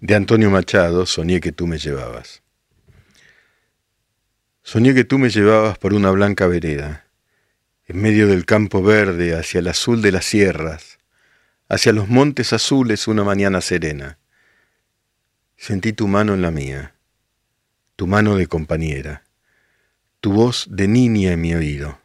De 0.00 0.14
Antonio 0.14 0.48
Machado, 0.48 1.06
soñé 1.06 1.40
que 1.40 1.50
tú 1.50 1.66
me 1.66 1.76
llevabas. 1.76 2.44
Soñé 4.62 4.94
que 4.94 5.02
tú 5.02 5.18
me 5.18 5.28
llevabas 5.28 5.76
por 5.76 5.92
una 5.92 6.12
blanca 6.12 6.46
vereda, 6.46 7.06
en 7.86 8.00
medio 8.00 8.28
del 8.28 8.44
campo 8.44 8.80
verde, 8.80 9.34
hacia 9.34 9.58
el 9.58 9.66
azul 9.66 10.00
de 10.00 10.12
las 10.12 10.24
sierras, 10.24 11.00
hacia 11.68 11.92
los 11.92 12.08
montes 12.08 12.52
azules 12.52 13.08
una 13.08 13.24
mañana 13.24 13.60
serena. 13.60 14.18
Sentí 15.56 15.92
tu 15.92 16.06
mano 16.06 16.34
en 16.34 16.42
la 16.42 16.52
mía, 16.52 16.94
tu 17.96 18.06
mano 18.06 18.36
de 18.36 18.46
compañera, 18.46 19.24
tu 20.20 20.32
voz 20.32 20.68
de 20.70 20.86
niña 20.86 21.32
en 21.32 21.40
mi 21.40 21.56
oído, 21.56 21.98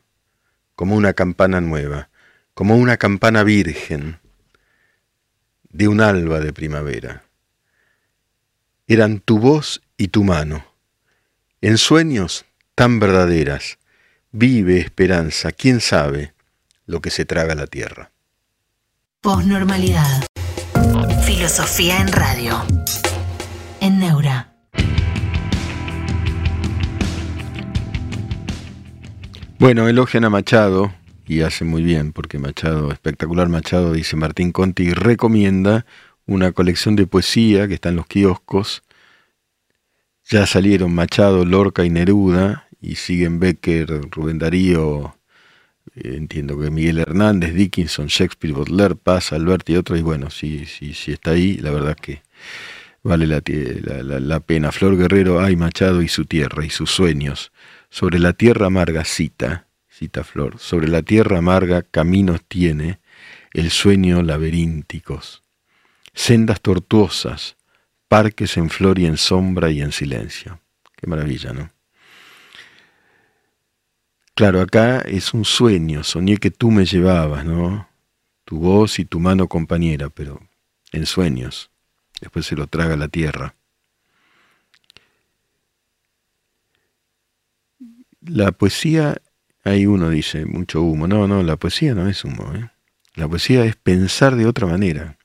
como 0.76 0.96
una 0.96 1.14
campana 1.14 1.62
nueva, 1.62 2.10
como 2.56 2.76
una 2.76 2.98
campana 2.98 3.44
virgen 3.44 4.18
de 5.70 5.88
un 5.88 6.02
alba 6.02 6.40
de 6.40 6.54
primavera. 6.54 7.24
Eran 8.86 9.22
tu 9.22 9.40
voz 9.40 9.82
y 9.96 10.10
tu 10.10 10.26
mano, 10.26 10.66
en 11.62 11.78
sueños 11.78 12.44
tan 12.76 13.00
verdaderas. 13.00 13.78
Vive 14.34 14.78
esperanza, 14.80 15.54
quién 15.54 15.80
sabe 15.80 16.34
lo 16.86 17.00
que 17.00 17.10
se 17.10 17.24
traga 17.24 17.56
la 17.56 17.68
tierra. 17.68 18.12
Posnormalidad. 19.22 20.26
Filosofía 21.24 22.02
en 22.02 22.12
radio. 22.12 22.62
En 23.80 24.00
Neura. 24.00 24.54
Bueno, 29.60 29.88
elogian 29.88 30.26
a 30.26 30.30
Machado 30.30 30.94
y 31.26 31.40
hace 31.40 31.64
muy 31.64 31.84
bien, 31.84 32.12
porque 32.12 32.38
Machado, 32.38 32.92
espectacular 32.92 33.48
Machado, 33.48 33.94
dice 33.94 34.18
Martín 34.18 34.52
Conti, 34.52 34.94
recomienda 34.94 35.86
una 36.26 36.52
colección 36.52 36.96
de 36.96 37.08
poesía 37.08 37.68
que 37.68 37.74
está 37.74 37.90
en 37.90 37.98
los 37.98 38.08
kioscos. 38.08 38.84
Ya 40.30 40.46
salieron 40.48 40.94
Machado, 40.94 41.46
Lorca 41.46 41.84
y 41.86 41.90
Neruda, 41.90 42.68
y 42.82 42.96
siguen 42.96 43.40
Becker, 43.40 44.10
Rubén 44.12 44.40
Darío, 44.40 45.18
entiendo 45.96 46.60
que 46.60 46.70
Miguel 46.70 47.00
Hernández, 47.00 47.54
Dickinson, 47.54 48.08
Shakespeare, 48.08 48.54
Baudelaire, 48.54 48.96
Paz, 48.96 49.34
Alberti 49.34 49.74
y 49.74 49.78
otros, 49.78 50.00
y 50.00 50.02
bueno, 50.02 50.30
si, 50.30 50.66
si, 50.66 50.94
si 50.94 51.12
está 51.12 51.32
ahí, 51.32 51.58
la 51.58 51.72
verdad 51.72 51.96
que 51.96 52.24
vale 53.04 53.28
la, 53.28 53.42
la, 54.20 54.40
pena. 54.40 54.72
Flor 54.72 54.98
Guerrero, 54.98 55.42
ay 55.42 55.56
Machado 55.56 56.02
y 56.02 56.08
su 56.08 56.26
tierra 56.26 56.66
y 56.66 56.70
sus 56.70 56.90
sueños. 56.90 57.52
Sobre 57.90 58.18
la 58.20 58.34
tierra 58.34 58.68
amarga 58.68 59.04
cita, 59.06 59.68
cita 59.90 60.24
Flor, 60.24 60.58
sobre 60.58 60.88
la 60.88 61.04
tierra 61.04 61.38
amarga 61.38 61.84
caminos 61.84 62.42
tiene 62.48 63.00
el 63.54 63.70
sueño 63.70 64.24
laberínticos, 64.24 65.43
sendas 66.14 66.62
tortuosas, 66.62 67.58
parques 68.08 68.58
en 68.58 68.70
flor 68.70 69.00
y 69.00 69.06
en 69.06 69.18
sombra 69.18 69.72
y 69.72 69.82
en 69.82 69.92
silencio. 69.92 70.60
Qué 70.96 71.08
maravilla, 71.08 71.54
¿no? 71.54 71.72
Claro, 74.36 74.62
acá 74.62 75.00
es 75.02 75.34
un 75.34 75.46
sueño, 75.46 76.04
soñé 76.04 76.38
que 76.38 76.50
tú 76.50 76.72
me 76.72 76.86
llevabas, 76.86 77.46
¿no? 77.46 77.88
Tu 78.46 78.58
voz 78.58 78.98
y 79.00 79.06
tu 79.06 79.20
mano 79.20 79.48
compañera, 79.48 80.10
pero 80.10 80.40
en 80.92 81.06
sueños. 81.06 81.70
Después 82.20 82.46
se 82.46 82.56
lo 82.56 82.68
traga 82.68 82.96
la 82.96 83.10
tierra. 83.10 83.56
La 88.22 88.52
poesía, 88.54 89.22
hay 89.64 89.86
uno 89.86 90.10
dice, 90.10 90.46
mucho 90.46 90.82
humo. 90.82 91.08
No, 91.08 91.28
no, 91.28 91.44
la 91.44 91.58
poesía 91.58 91.94
no 91.94 92.08
es 92.08 92.24
humo. 92.24 92.54
¿eh? 92.56 92.70
La 93.16 93.28
poesía 93.28 93.66
es 93.66 93.76
pensar 93.76 94.36
de 94.36 94.46
otra 94.46 94.66
manera, 94.66 95.18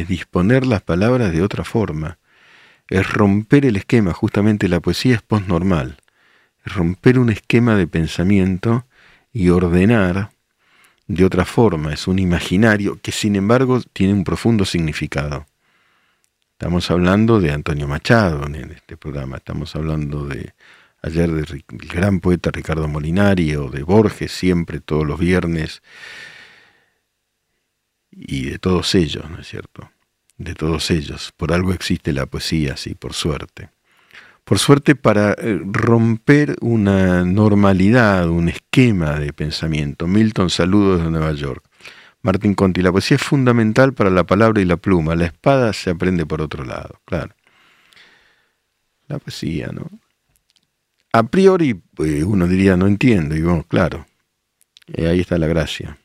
es 0.00 0.08
disponer 0.08 0.66
las 0.66 0.82
palabras 0.82 1.32
de 1.32 1.42
otra 1.42 1.64
forma, 1.64 2.18
es 2.88 3.10
romper 3.10 3.64
el 3.64 3.76
esquema. 3.76 4.12
Justamente 4.12 4.68
la 4.68 4.80
poesía 4.80 5.14
es 5.14 5.22
postnormal 5.22 5.96
romper 6.64 7.18
un 7.18 7.30
esquema 7.30 7.76
de 7.76 7.86
pensamiento 7.86 8.86
y 9.32 9.50
ordenar 9.50 10.30
de 11.06 11.24
otra 11.24 11.44
forma. 11.44 11.92
Es 11.92 12.08
un 12.08 12.18
imaginario 12.18 12.98
que 13.00 13.12
sin 13.12 13.36
embargo 13.36 13.80
tiene 13.92 14.12
un 14.12 14.24
profundo 14.24 14.64
significado. 14.64 15.46
Estamos 16.52 16.90
hablando 16.90 17.40
de 17.40 17.52
Antonio 17.52 17.88
Machado 17.88 18.46
en 18.46 18.70
este 18.70 18.96
programa, 18.96 19.36
estamos 19.36 19.74
hablando 19.76 20.26
de 20.26 20.54
ayer 21.02 21.30
del 21.30 21.64
gran 21.68 22.20
poeta 22.20 22.50
Ricardo 22.50 22.88
Molinari 22.88 23.54
o 23.56 23.68
de 23.68 23.82
Borges 23.82 24.32
siempre, 24.32 24.80
todos 24.80 25.06
los 25.06 25.18
viernes, 25.18 25.82
y 28.16 28.50
de 28.50 28.58
todos 28.58 28.94
ellos, 28.94 29.28
¿no 29.30 29.40
es 29.40 29.48
cierto? 29.48 29.90
De 30.38 30.54
todos 30.54 30.90
ellos. 30.90 31.32
Por 31.36 31.52
algo 31.52 31.72
existe 31.72 32.12
la 32.12 32.26
poesía, 32.26 32.76
sí, 32.76 32.94
por 32.94 33.14
suerte 33.14 33.70
por 34.44 34.58
suerte 34.58 34.94
para 34.94 35.32
eh, 35.32 35.60
romper 35.64 36.56
una 36.60 37.24
normalidad, 37.24 38.28
un 38.28 38.48
esquema 38.48 39.18
de 39.18 39.32
pensamiento. 39.32 40.06
Milton, 40.06 40.50
saludos 40.50 41.02
de 41.02 41.10
Nueva 41.10 41.32
York. 41.32 41.64
Martín 42.22 42.54
Conti, 42.54 42.82
la 42.82 42.92
poesía 42.92 43.16
es 43.16 43.22
fundamental 43.22 43.92
para 43.94 44.10
la 44.10 44.24
palabra 44.24 44.60
y 44.60 44.64
la 44.64 44.76
pluma. 44.76 45.14
La 45.14 45.26
espada 45.26 45.72
se 45.72 45.90
aprende 45.90 46.26
por 46.26 46.40
otro 46.40 46.64
lado, 46.64 47.00
claro. 47.04 47.34
La 49.08 49.18
poesía, 49.18 49.68
¿no? 49.72 49.90
A 51.12 51.22
priori, 51.24 51.74
pues, 51.74 52.24
uno 52.24 52.46
diría, 52.48 52.76
no 52.76 52.86
entiendo, 52.86 53.36
y 53.36 53.42
bueno, 53.42 53.64
claro, 53.68 54.06
eh, 54.92 55.06
ahí 55.06 55.20
está 55.20 55.38
la 55.38 55.46
gracia. 55.46 55.96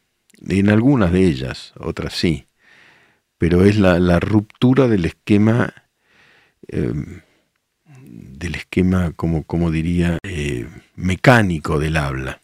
En 0.48 0.70
algunas 0.70 1.12
de 1.12 1.26
ellas, 1.26 1.74
otras 1.78 2.14
sí, 2.14 2.46
pero 3.38 3.66
es 3.66 3.78
la, 3.78 4.20
ruptura 4.20 4.88
del 4.88 5.06
esquema, 5.06 5.74
em, 6.68 7.22
del 7.86 8.56
esquema, 8.56 9.12
como, 9.16 9.44
como 9.44 9.72
diría, 9.72 10.18
eh, 10.24 10.68
mecánico 10.96 11.80
del 11.80 11.98
habla. 11.98 12.42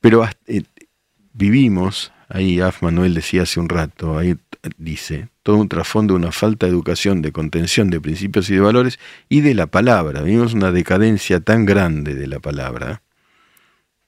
Pero 0.00 0.28
eh, 0.46 0.62
vivimos, 1.32 2.12
ahí 2.28 2.60
Af 2.60 2.82
Manuel 2.82 3.14
decía 3.14 3.42
hace 3.42 3.60
un 3.60 3.68
rato, 3.68 4.18
ahí 4.18 4.36
dice, 4.76 5.28
todo 5.42 5.56
un 5.56 5.68
trasfondo 5.68 6.14
de 6.14 6.20
una 6.20 6.32
falta 6.32 6.66
de 6.66 6.72
educación, 6.72 7.22
de 7.22 7.32
contención 7.32 7.90
de 7.90 8.00
principios 8.00 8.48
y 8.50 8.54
de 8.54 8.60
valores 8.60 8.98
y 9.28 9.40
de 9.40 9.54
la 9.54 9.66
palabra. 9.66 10.22
Vivimos 10.22 10.54
una 10.54 10.72
decadencia 10.72 11.40
tan 11.40 11.64
grande 11.64 12.14
de 12.14 12.26
la 12.26 12.40
palabra, 12.40 13.02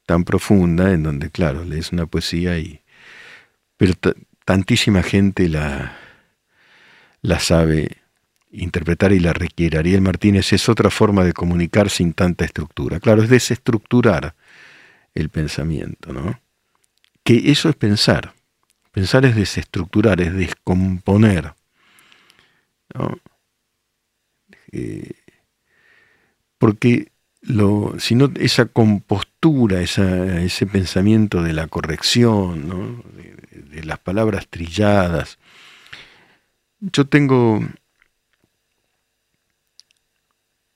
tan 0.07 0.25
profunda, 0.25 0.93
en 0.93 1.03
donde, 1.03 1.31
claro, 1.31 1.65
lees 1.65 1.93
una 1.93 2.07
poesía 2.07 2.59
y... 2.59 2.81
Pero 3.77 3.95
tantísima 4.45 5.03
gente 5.03 5.49
la, 5.49 5.97
la 7.23 7.41
sabe 7.41 7.99
interpretar 8.51 9.13
y 9.13 9.19
la 9.19 9.33
requiere. 9.33 9.79
Ariel 9.79 10.01
Martínez 10.01 10.53
es 10.53 10.69
otra 10.69 10.91
forma 10.91 11.25
de 11.25 11.33
comunicar 11.33 11.91
sin 11.91 12.13
tanta 12.13 12.45
estructura. 12.45 13.01
Claro, 13.01 13.23
es 13.23 13.29
desestructurar 13.29 14.35
el 15.15 15.29
pensamiento, 15.29 16.13
¿no? 16.13 16.41
Que 17.25 17.51
eso 17.51 17.69
es 17.69 17.77
pensar. 17.77 18.35
Pensar 18.93 19.25
es 19.25 19.35
desestructurar, 19.35 20.21
es 20.21 20.35
descomponer. 20.35 21.55
¿no? 22.95 23.19
Eh, 24.73 25.11
porque 26.59 27.13
lo, 27.47 27.95
si 27.99 28.15
no, 28.15 28.31
esa 28.37 28.67
compostura, 28.67 29.81
ese 29.81 30.67
pensamiento 30.67 31.43
de 31.43 31.53
la 31.53 31.67
corrección, 31.69 32.69
¿no? 32.69 33.05
de, 33.13 33.85
las 33.85 33.99
palabras 33.99 34.49
trilladas. 34.49 35.39
Yo 36.81 37.07
tengo, 37.07 37.61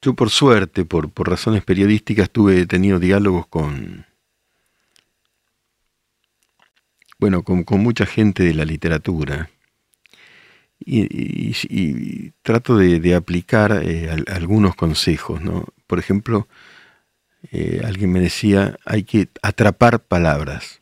yo 0.02 0.14
por 0.14 0.30
suerte, 0.30 0.84
por, 0.84 1.10
por 1.10 1.30
razones 1.30 1.64
periodísticas, 1.64 2.30
tuve 2.30 2.66
tenido 2.66 2.98
diálogos 2.98 3.46
con, 3.46 4.04
bueno, 7.18 7.42
con, 7.42 7.64
mucha 7.82 8.06
gente 8.06 8.44
de 8.44 8.54
la 8.54 8.64
literatura. 8.64 9.50
Y, 10.80 12.30
trato 12.42 12.76
de, 12.76 13.14
aplicar 13.14 13.80
eh, 13.82 14.08
algunos 14.28 14.74
consejos, 14.74 15.42
¿no? 15.42 15.66
Por 15.86 15.98
ejemplo, 15.98 16.48
eh, 17.52 17.82
alguien 17.84 18.12
me 18.12 18.20
decía, 18.20 18.78
hay 18.84 19.02
que 19.02 19.28
atrapar 19.42 20.00
palabras. 20.00 20.80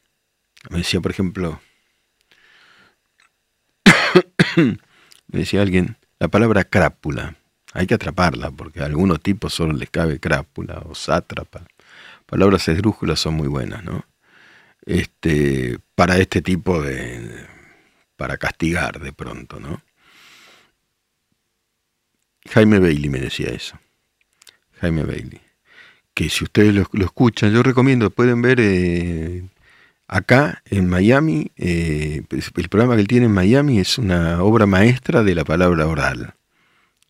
Me 0.70 0.78
decía, 0.78 1.01
por 1.01 1.11
ejemplo, 1.11 1.61
me 4.57 5.38
decía 5.40 5.62
alguien, 5.62 5.97
la 6.18 6.28
palabra 6.28 6.64
crápula, 6.64 7.36
hay 7.72 7.86
que 7.86 7.94
atraparla, 7.94 8.51
porque 8.51 8.80
a 8.80 8.86
algunos 8.86 9.20
tipos 9.20 9.55
solo 9.55 9.72
les 9.72 9.90
cabe 9.90 10.20
crápula 10.20 10.82
o 10.86 10.94
sátrapa. 10.94 11.66
Palabras 12.26 12.68
esdrújulas 12.68 13.20
son 13.20 13.34
muy 13.34 13.49
buenas, 13.49 13.82
¿no? 13.84 14.05
este, 14.86 15.78
para 15.94 16.16
este 16.18 16.40
tipo 16.40 16.80
de, 16.80 17.47
para 18.17 18.37
castigar 18.39 19.01
de 19.01 19.12
pronto, 19.12 19.61
¿no? 19.61 19.81
Jaime 22.51 22.79
Bailey 22.79 23.09
me 23.09 23.19
decía 23.19 23.49
eso. 23.49 23.79
Jaime 24.81 25.03
Bailey. 25.03 25.41
Que 26.14 26.29
si 26.31 26.45
ustedes 26.45 26.75
lo, 26.75 27.05
escuchan, 27.05 27.53
yo 27.53 27.62
recomiendo, 27.62 28.11
pueden 28.11 28.41
ver 28.41 28.59
eh, 28.61 29.45
acá 30.09 30.62
en 30.67 30.89
Miami, 30.89 31.51
eh, 31.57 32.23
el 32.31 32.69
programa 32.69 32.95
que 32.95 33.03
él 33.03 33.09
tiene 33.09 33.27
en 33.27 33.33
Miami 33.33 33.81
es 33.81 33.99
una 33.99 34.43
obra 34.43 34.67
maestra 34.67 35.23
de 35.23 35.35
la 35.35 35.45
palabra 35.45 35.87
oral. 35.87 36.35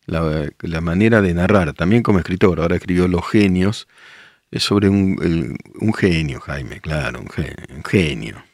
La, 0.05 0.81
manera 0.81 1.21
de 1.21 1.33
narrar, 1.33 1.73
también 1.73 2.01
como 2.01 2.19
escritor, 2.19 2.61
ahora 2.61 2.77
escribió 2.77 3.07
Los 3.09 3.27
Genios, 3.29 3.87
es 4.51 4.63
sobre 4.63 4.87
un, 4.87 5.17
genio, 5.97 6.39
Jaime, 6.39 6.79
claro, 6.79 7.19
un 7.19 7.27
un 7.75 7.83
genio. 7.83 8.46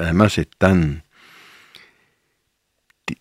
Además 0.00 0.38
es 0.38 0.48
tan, 0.58 1.04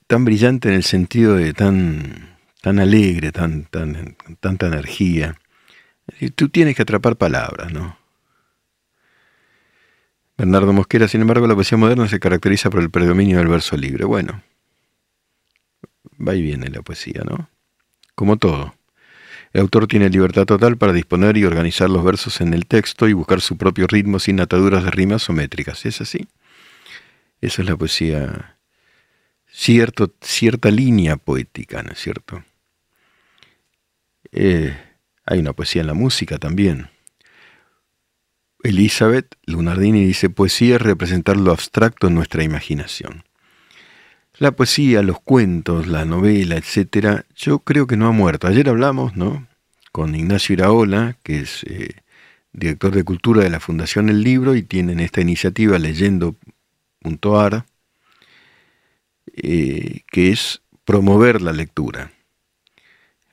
tan 0.07 0.25
brillante 0.25 0.69
en 0.69 0.75
el 0.75 0.83
sentido 0.83 1.35
de 1.35 1.53
tan, 1.53 2.37
tan 2.61 2.79
alegre, 2.79 3.31
tan, 3.31 3.65
tan, 3.65 4.15
tanta 4.39 4.67
energía. 4.67 5.37
Tú 6.35 6.49
tienes 6.49 6.75
que 6.75 6.81
atrapar 6.81 7.15
palabras, 7.15 7.71
¿no? 7.71 7.97
Bernardo 10.37 10.73
Mosquera, 10.73 11.07
sin 11.07 11.21
embargo, 11.21 11.45
la 11.45 11.55
poesía 11.55 11.77
moderna 11.77 12.07
se 12.07 12.19
caracteriza 12.19 12.69
por 12.69 12.81
el 12.81 12.89
predominio 12.89 13.37
del 13.37 13.47
verso 13.47 13.77
libre. 13.77 14.05
Bueno, 14.05 14.41
va 16.19 16.35
y 16.35 16.41
viene 16.41 16.69
la 16.69 16.81
poesía, 16.81 17.21
¿no? 17.23 17.49
Como 18.15 18.37
todo. 18.37 18.73
El 19.53 19.61
autor 19.61 19.87
tiene 19.87 20.09
libertad 20.09 20.45
total 20.45 20.77
para 20.77 20.93
disponer 20.93 21.35
y 21.35 21.43
organizar 21.43 21.89
los 21.89 22.03
versos 22.03 22.39
en 22.39 22.53
el 22.53 22.65
texto 22.65 23.07
y 23.07 23.13
buscar 23.13 23.41
su 23.41 23.57
propio 23.57 23.85
ritmo 23.87 24.19
sin 24.19 24.39
ataduras 24.39 24.83
de 24.83 24.91
rimas 24.91 25.29
o 25.29 25.33
métricas. 25.33 25.85
¿Es 25.85 25.99
así? 25.99 26.27
Esa 27.41 27.61
es 27.61 27.67
la 27.67 27.75
poesía, 27.75 28.57
cierto, 29.51 30.13
cierta 30.21 30.71
línea 30.71 31.17
poética, 31.17 31.83
¿no 31.83 31.91
es 31.91 31.99
cierto? 31.99 32.43
Eh, 34.31 34.77
hay 35.25 35.39
una 35.39 35.53
poesía 35.53 35.81
en 35.81 35.87
la 35.87 35.93
música 35.93 36.37
también. 36.37 36.89
Elizabeth 38.63 39.35
Lunardini 39.45 40.05
dice, 40.05 40.29
poesía 40.29 40.75
es 40.75 40.81
representar 40.81 41.35
lo 41.35 41.51
abstracto 41.51 42.07
en 42.07 42.15
nuestra 42.15 42.43
imaginación. 42.43 43.23
La 44.41 44.53
poesía, 44.53 45.03
los 45.03 45.19
cuentos, 45.19 45.85
la 45.85 46.03
novela, 46.03 46.55
etcétera, 46.55 47.25
yo 47.35 47.59
creo 47.59 47.85
que 47.85 47.95
no 47.95 48.07
ha 48.07 48.11
muerto. 48.11 48.47
Ayer 48.47 48.69
hablamos, 48.69 49.15
¿no? 49.15 49.45
Con 49.91 50.15
Ignacio 50.15 50.53
Iraola, 50.53 51.15
que 51.21 51.41
es 51.41 51.63
eh, 51.65 52.01
director 52.51 52.95
de 52.95 53.03
cultura 53.03 53.43
de 53.43 53.51
la 53.51 53.59
Fundación 53.59 54.09
El 54.09 54.23
Libro, 54.23 54.55
y 54.55 54.63
tienen 54.63 54.99
esta 54.99 55.21
iniciativa 55.21 55.77
leyendo.ar, 55.77 57.65
eh, 59.35 59.99
que 60.11 60.31
es 60.31 60.63
promover 60.85 61.43
la 61.43 61.53
lectura. 61.53 62.11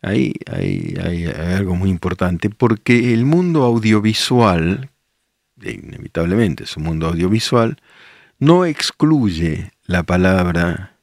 Ahí 0.03 0.35
hay, 0.45 0.95
hay, 1.03 1.25
algo 1.25 1.75
muy 1.75 1.89
importante, 1.89 2.51
porque 2.51 3.15
el 3.15 3.25
mundo 3.25 3.65
audiovisual, 3.65 4.91
inevitablemente 5.57 6.65
es 6.65 6.77
un 6.77 6.83
mundo 6.83 7.07
audiovisual, 7.07 7.79
no 8.39 8.67
excluye 8.67 9.73
la 9.87 10.03
palabra 10.03 10.98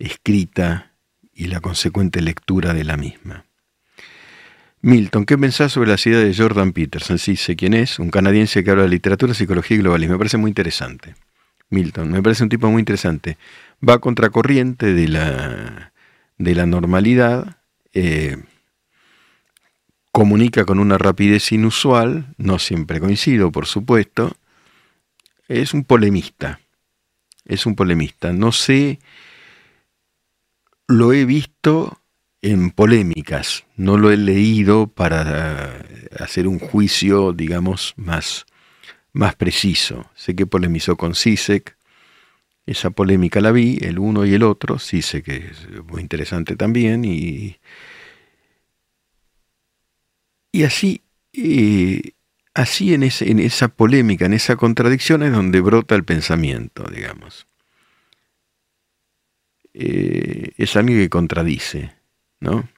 escrita 0.00 0.92
y 1.32 1.46
la 1.46 1.60
consecuente 1.60 2.20
lectura 2.20 2.74
de 2.74 2.84
la 2.84 2.96
misma. 2.96 3.44
Milton, 4.82 5.26
¿qué 5.26 5.36
pensás 5.36 5.72
sobre 5.72 5.90
la 5.90 5.98
ciudad 5.98 6.22
de 6.22 6.34
Jordan 6.34 6.72
Peterson? 6.72 7.18
Sí, 7.18 7.36
sé 7.36 7.54
quién 7.54 7.74
es, 7.74 7.98
un 7.98 8.10
canadiense 8.10 8.64
que 8.64 8.70
habla 8.70 8.84
de 8.84 8.88
literatura, 8.88 9.34
psicología 9.34 9.76
y 9.76 9.80
globalismo. 9.80 10.14
Me 10.14 10.18
parece 10.18 10.38
muy 10.38 10.48
interesante. 10.48 11.14
Milton, 11.68 12.10
me 12.10 12.22
parece 12.22 12.42
un 12.42 12.48
tipo 12.48 12.70
muy 12.70 12.80
interesante. 12.80 13.36
Va 13.86 14.00
contracorriente 14.00 14.94
de 14.94 15.08
la, 15.08 15.92
de 16.38 16.54
la 16.54 16.64
normalidad, 16.64 17.58
eh, 17.92 18.38
comunica 20.12 20.64
con 20.64 20.78
una 20.78 20.96
rapidez 20.96 21.52
inusual, 21.52 22.34
no 22.38 22.58
siempre 22.58 23.00
coincido, 23.00 23.52
por 23.52 23.66
supuesto. 23.66 24.34
Es 25.46 25.74
un 25.74 25.84
polemista, 25.84 26.60
es 27.44 27.66
un 27.66 27.76
polemista. 27.76 28.32
No 28.32 28.50
sé 28.50 28.98
lo 30.90 31.12
he 31.12 31.24
visto 31.24 32.00
en 32.42 32.70
polémicas, 32.70 33.64
no 33.76 33.96
lo 33.96 34.10
he 34.10 34.16
leído 34.16 34.86
para 34.86 35.84
hacer 36.18 36.48
un 36.48 36.58
juicio, 36.58 37.32
digamos, 37.32 37.94
más, 37.96 38.46
más 39.12 39.36
preciso. 39.36 40.10
Sé 40.14 40.34
que 40.34 40.46
polemizó 40.46 40.96
con 40.96 41.14
Sisek, 41.14 41.76
esa 42.66 42.90
polémica 42.90 43.40
la 43.40 43.52
vi, 43.52 43.78
el 43.82 43.98
uno 43.98 44.26
y 44.26 44.34
el 44.34 44.42
otro, 44.42 44.78
Sisek 44.78 45.28
es 45.28 45.68
muy 45.86 46.00
interesante 46.00 46.56
también, 46.56 47.04
y, 47.04 47.56
y 50.52 50.64
así, 50.64 51.02
eh, 51.32 52.12
así 52.54 52.94
en, 52.94 53.02
en 53.02 53.38
esa 53.38 53.68
polémica, 53.68 54.26
en 54.26 54.34
esa 54.34 54.56
contradicción 54.56 55.22
es 55.22 55.32
donde 55.32 55.60
brota 55.60 55.94
el 55.94 56.04
pensamiento, 56.04 56.84
digamos. 56.90 57.49
Eh, 59.74 60.52
es 60.56 60.76
alguien 60.76 60.98
que 60.98 61.08
contradice, 61.08 61.92
¿no? 62.40 62.68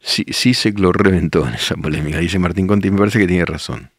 Sí, 0.00 0.24
sí 0.30 0.54
se 0.54 0.72
lo 0.72 0.92
reventó 0.92 1.46
en 1.46 1.54
esa 1.54 1.76
polémica, 1.76 2.18
dice 2.18 2.38
Martín 2.38 2.66
Conti, 2.66 2.90
me 2.90 2.98
parece 2.98 3.18
que 3.20 3.26
tiene 3.26 3.44
razón. 3.44 3.90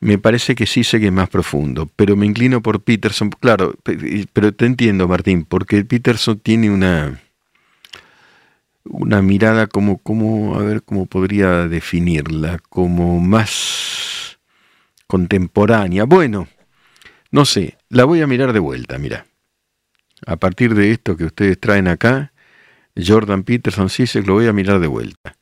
me 0.00 0.18
parece 0.18 0.54
que 0.54 0.66
sí 0.66 0.82
sé 0.82 0.98
que 0.98 1.06
es 1.06 1.12
más 1.12 1.28
profundo, 1.28 1.88
pero 1.96 2.16
me 2.16 2.26
inclino 2.26 2.62
por 2.62 2.82
Peterson. 2.82 3.30
Claro, 3.30 3.74
pero 4.32 4.52
te 4.52 4.66
entiendo, 4.66 5.06
Martín, 5.08 5.44
porque 5.44 5.84
Peterson 5.84 6.38
tiene 6.40 6.70
una 6.70 7.20
una 8.84 9.22
mirada 9.22 9.66
como, 9.66 9.98
como, 9.98 10.56
a 10.56 10.62
ver 10.62 10.82
cómo 10.82 11.06
podría 11.06 11.68
definirla, 11.68 12.58
como 12.68 13.20
más 13.20 14.38
contemporánea. 15.06 16.04
Bueno, 16.04 16.48
no 17.30 17.44
sé, 17.44 17.76
la 17.88 18.04
voy 18.04 18.22
a 18.22 18.26
mirar 18.26 18.52
de 18.52 18.58
vuelta, 18.58 18.98
mira. 18.98 19.26
A 20.26 20.36
partir 20.36 20.74
de 20.74 20.92
esto 20.92 21.16
que 21.16 21.24
ustedes 21.24 21.58
traen 21.58 21.88
acá, 21.88 22.32
Jordan 22.96 23.42
Peterson 23.42 23.88
sí 23.88 24.06
se 24.06 24.22
lo 24.22 24.34
voy 24.34 24.46
a 24.46 24.52
mirar 24.52 24.80
de 24.80 24.86
vuelta. 24.86 25.36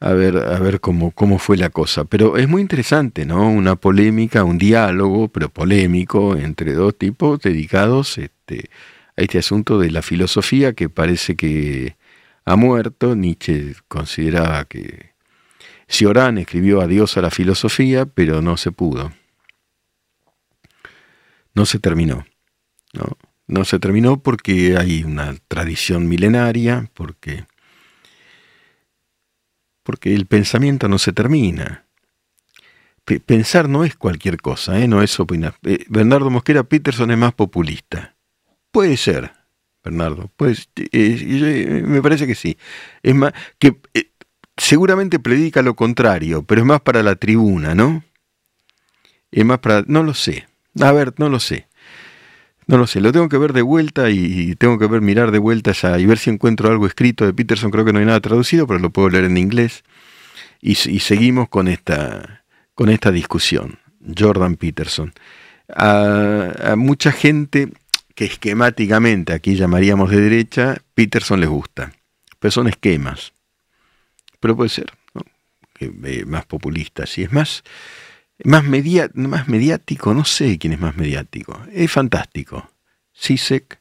A 0.00 0.12
ver, 0.14 0.36
a 0.36 0.58
ver 0.58 0.80
cómo, 0.80 1.12
cómo 1.12 1.38
fue 1.38 1.56
la 1.56 1.70
cosa. 1.70 2.04
Pero 2.04 2.36
es 2.36 2.48
muy 2.48 2.60
interesante, 2.60 3.24
¿no? 3.24 3.48
Una 3.48 3.76
polémica, 3.76 4.42
un 4.42 4.58
diálogo, 4.58 5.28
pero 5.28 5.48
polémico, 5.48 6.36
entre 6.36 6.72
dos 6.72 6.98
tipos 6.98 7.40
dedicados 7.40 8.18
este, 8.18 8.70
a 9.16 9.22
este 9.22 9.38
asunto 9.38 9.78
de 9.78 9.90
la 9.92 10.02
filosofía 10.02 10.72
que 10.72 10.88
parece 10.88 11.36
que 11.36 11.96
ha 12.44 12.56
muerto. 12.56 13.14
Nietzsche 13.14 13.76
consideraba 13.86 14.64
que 14.64 15.12
Cioran 15.88 16.38
escribió 16.38 16.80
adiós 16.80 17.16
a 17.16 17.22
la 17.22 17.30
filosofía, 17.30 18.06
pero 18.06 18.42
no 18.42 18.56
se 18.56 18.72
pudo. 18.72 19.12
No 21.54 21.64
se 21.64 21.78
terminó. 21.78 22.24
¿no? 22.92 23.16
No 23.46 23.64
se 23.64 23.78
terminó 23.78 24.22
porque 24.22 24.76
hay 24.76 25.04
una 25.04 25.34
tradición 25.48 26.08
milenaria, 26.08 26.90
porque, 26.94 27.46
porque 29.82 30.14
el 30.14 30.26
pensamiento 30.26 30.88
no 30.88 30.98
se 30.98 31.12
termina. 31.12 31.86
pensar 33.26 33.68
no 33.68 33.84
es 33.84 33.96
cualquier 33.96 34.38
cosa, 34.38 34.78
¿eh? 34.78 34.88
no 34.88 35.02
es 35.02 35.18
opinar. 35.20 35.54
Eh, 35.62 35.84
Bernardo 35.88 36.30
Mosquera 36.30 36.62
Peterson 36.64 37.10
es 37.10 37.18
más 37.18 37.34
populista. 37.34 38.14
Puede 38.70 38.96
ser, 38.96 39.32
Bernardo. 39.84 40.30
Pues 40.36 40.68
me 40.92 42.00
parece 42.02 42.26
que 42.26 42.34
sí. 42.34 42.56
Es 43.02 43.14
más 43.14 43.32
que 43.58 43.76
seguramente 44.56 45.18
predica 45.18 45.62
lo 45.62 45.74
contrario, 45.74 46.42
pero 46.42 46.60
es 46.60 46.66
más 46.66 46.80
para 46.80 47.02
la 47.02 47.16
tribuna, 47.16 47.74
¿no? 47.74 48.04
Es 49.30 49.44
más 49.44 49.58
para 49.58 49.82
no 49.86 50.02
lo 50.02 50.14
sé. 50.14 50.46
A 50.80 50.92
ver, 50.92 51.14
no 51.18 51.28
lo 51.28 51.40
sé. 51.40 51.66
No 52.66 52.78
lo 52.78 52.86
sé, 52.86 53.00
lo 53.00 53.12
tengo 53.12 53.28
que 53.28 53.38
ver 53.38 53.52
de 53.52 53.62
vuelta 53.62 54.10
y 54.10 54.54
tengo 54.56 54.78
que 54.78 54.86
ver 54.86 55.00
mirar 55.00 55.30
de 55.30 55.38
vuelta 55.38 55.72
ya 55.72 55.98
y 55.98 56.06
ver 56.06 56.18
si 56.18 56.30
encuentro 56.30 56.70
algo 56.70 56.86
escrito 56.86 57.26
de 57.26 57.34
Peterson. 57.34 57.70
Creo 57.70 57.84
que 57.84 57.92
no 57.92 57.98
hay 57.98 58.06
nada 58.06 58.20
traducido, 58.20 58.66
pero 58.66 58.78
lo 58.78 58.90
puedo 58.90 59.08
leer 59.08 59.24
en 59.24 59.36
inglés. 59.36 59.84
Y, 60.60 60.74
seguimos 60.74 61.48
con 61.48 61.66
esta, 61.66 62.44
con 62.74 62.88
esta 62.88 63.10
discusión. 63.10 63.80
Jordan 64.16 64.54
Peterson. 64.56 65.12
a 65.68 66.74
mucha 66.76 67.10
gente 67.10 67.72
que 68.14 68.24
esquemáticamente 68.26 69.32
aquí 69.32 69.56
llamaríamos 69.56 70.10
de 70.10 70.20
derecha, 70.20 70.78
Peterson 70.94 71.40
les 71.40 71.48
gusta. 71.48 71.92
Pero 72.38 72.50
son 72.50 72.68
esquemas. 72.68 73.32
Pero 74.40 74.56
puede 74.56 74.70
ser, 74.70 74.92
¿no? 75.14 75.22
Eh, 75.80 76.24
más 76.26 76.44
populista. 76.46 77.06
Si 77.06 77.22
es 77.22 77.32
más, 77.32 77.62
más, 78.44 78.64
más 79.14 79.48
mediático, 79.48 80.14
no 80.14 80.24
sé 80.24 80.58
quién 80.58 80.72
es 80.72 80.80
más 80.80 80.96
mediático. 80.96 81.60
Es 81.72 81.90
fantástico. 81.90 82.70
Sisek, 83.12 83.80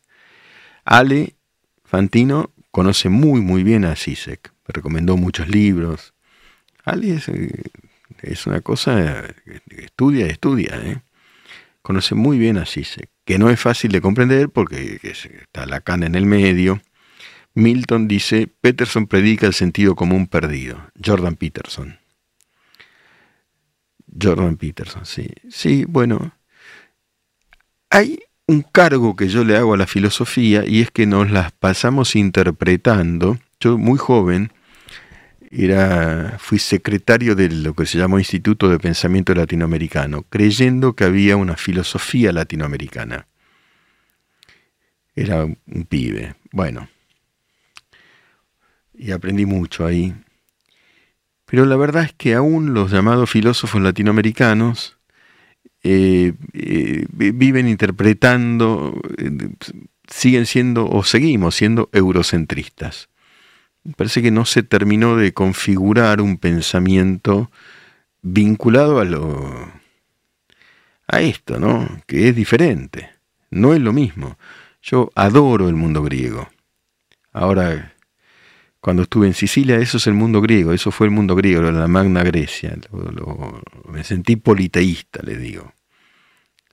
Ale 0.86 1.36
Fantino 1.84 2.52
conoce 2.72 3.10
muy, 3.10 3.42
muy 3.42 3.64
bien 3.64 3.86
a 3.86 3.96
Sisek. 3.96 4.52
Me 4.68 4.74
recomendó 4.74 5.18
muchos 5.18 5.48
libros. 5.48 6.14
Ale 6.84 7.16
es, 7.16 7.30
eh, 7.30 7.64
es 8.22 8.48
una 8.48 8.62
cosa 8.62 9.24
que 9.46 9.84
estudia, 9.86 10.28
estudia. 10.28 10.80
¿eh? 10.84 11.02
Conoce 11.82 12.16
muy 12.16 12.38
bien 12.38 12.58
a 12.58 12.66
Sisek 12.66 13.10
que 13.32 13.40
no 13.40 13.50
es 13.50 13.62
fácil 13.62 13.94
de 13.94 14.02
comprender 14.02 14.50
porque 14.50 15.00
está 15.04 15.66
Lacan 15.66 16.04
en 16.04 16.16
el 16.16 16.26
medio. 16.26 16.82
Milton 17.54 18.10
dice, 18.10 18.50
Peterson 18.60 19.08
predica 19.08 19.48
el 19.48 19.54
sentido 19.54 19.96
común 19.96 20.28
perdido. 20.28 20.92
Jordan 21.02 21.38
Peterson. 21.38 21.98
Jordan 24.20 24.58
Peterson, 24.58 25.06
sí. 25.06 25.30
Sí, 25.50 25.86
bueno. 25.88 26.34
Hay 27.90 28.20
un 28.48 28.62
cargo 28.62 29.16
que 29.16 29.28
yo 29.28 29.44
le 29.44 29.58
hago 29.58 29.74
a 29.74 29.78
la 29.78 29.88
filosofía 29.88 30.66
y 30.66 30.82
es 30.82 30.92
que 30.92 31.06
nos 31.06 31.32
las 31.32 31.52
pasamos 31.52 32.16
interpretando. 32.16 33.38
Yo 33.60 33.78
muy 33.78 33.98
joven 33.98 34.52
era, 35.52 36.38
fui 36.40 36.60
secretario 36.60 37.36
de 37.36 37.50
lo 37.50 37.74
que 37.74 37.86
se 37.86 37.98
llamó 37.98 38.18
Instituto 38.18 38.70
de 38.70 38.80
Pensamiento 38.80 39.36
Latinoamericano, 39.36 40.24
creyendo 40.30 40.94
que 40.94 41.04
había 41.04 41.36
una 41.36 41.58
filosofía 41.58 42.32
latinoamericana. 42.32 43.28
Era 45.14 45.44
un 45.44 45.86
pibe. 45.90 46.36
Bueno. 46.52 46.88
Y 48.94 49.12
aprendí 49.12 49.46
mucho 49.46 49.86
ahí. 49.86 50.14
Pero 51.52 51.66
la 51.66 51.76
verdad 51.76 52.06
es 52.06 52.14
que 52.14 52.34
aún 52.34 52.74
los 52.74 52.92
llamados 52.92 53.30
filósofos 53.30 53.82
latinoamericanos 53.82 54.98
eh, 55.84 56.32
eh, 56.54 57.06
viven 57.12 57.68
interpretando, 57.68 58.98
eh, 59.18 59.50
siguen 60.08 60.46
siendo 60.46 60.88
o 60.88 61.04
seguimos 61.04 61.56
siendo 61.56 61.90
eurocentristas 61.92 63.10
parece 63.98 64.22
que 64.22 64.32
no 64.32 64.46
se 64.46 64.64
terminó 64.64 65.18
de 65.18 65.34
configurar 65.34 66.22
un 66.22 66.38
pensamiento 66.38 67.52
vinculado 68.22 69.00
a 69.00 69.06
lo 69.06 69.72
a 71.08 71.20
esto, 71.20 71.60
¿no? 71.60 72.02
Que 72.08 72.30
es 72.30 72.36
diferente, 72.36 73.10
no 73.50 73.74
es 73.74 73.82
lo 73.82 73.92
mismo. 73.92 74.38
Yo 74.82 75.12
adoro 75.16 75.68
el 75.68 75.76
mundo 75.76 76.04
griego. 76.04 76.48
Ahora, 77.34 77.91
cuando 78.82 79.04
estuve 79.04 79.28
en 79.28 79.34
Sicilia, 79.34 79.78
eso 79.78 79.98
es 79.98 80.08
el 80.08 80.14
mundo 80.14 80.42
griego, 80.42 80.74
eso 80.74 80.92
fue 80.92 81.08
el 81.08 81.12
mundo 81.12 81.36
griego, 81.36 81.62
la 81.72 81.88
Magna 81.88 82.24
Grecia. 82.24 82.76
me 83.90 84.04
sentí 84.04 84.36
politeísta, 84.36 85.22
le 85.24 85.38
digo. 85.38 85.74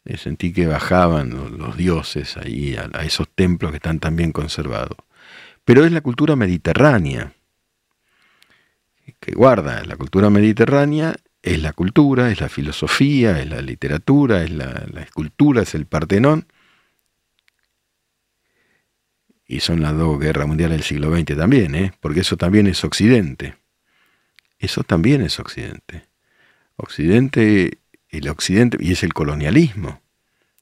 Me 0.04 0.16
sentí 0.16 0.52
que 0.52 0.66
bajaban 0.66 1.58
los, 1.58 1.76
dioses 1.76 2.38
ahí 2.38 2.76
a, 2.76 2.88
a 2.98 3.04
esos 3.04 3.28
templos 3.28 3.70
que 3.70 3.76
están 3.76 4.00
tan 4.00 4.16
bien 4.16 4.32
conservados 4.32 4.96
pero 5.68 5.84
es 5.84 5.92
la 5.92 6.00
cultura 6.00 6.34
mediterránea, 6.34 7.34
que 9.20 9.32
guarda 9.32 9.84
la 9.84 9.96
cultura 9.96 10.30
mediterránea, 10.30 11.14
es 11.42 11.60
la 11.60 11.74
cultura, 11.74 12.30
es 12.30 12.40
la 12.40 12.48
filosofía, 12.48 13.38
es 13.38 13.50
la 13.50 13.60
literatura, 13.60 14.42
es 14.42 14.50
la, 14.50 14.86
escultura, 15.02 15.60
es 15.60 15.74
el 15.74 15.84
Partenón, 15.84 16.46
y 19.48 19.60
son 19.60 19.80
las 19.80 19.96
dos 19.96 20.20
guerras 20.20 20.46
mundiales 20.46 20.76
del 20.76 20.84
siglo 20.84 21.10
XX 21.10 21.36
también, 21.36 21.74
¿eh? 21.74 21.92
porque 22.00 22.20
eso 22.20 22.36
también 22.36 22.66
es 22.66 22.84
Occidente. 22.84 23.56
Eso 24.58 24.84
también 24.84 25.22
es 25.22 25.40
Occidente. 25.40 26.04
Occidente, 26.76 27.78
el 28.10 28.28
Occidente, 28.28 28.76
y 28.78 28.92
es 28.92 29.02
el 29.02 29.14
colonialismo. 29.14 30.02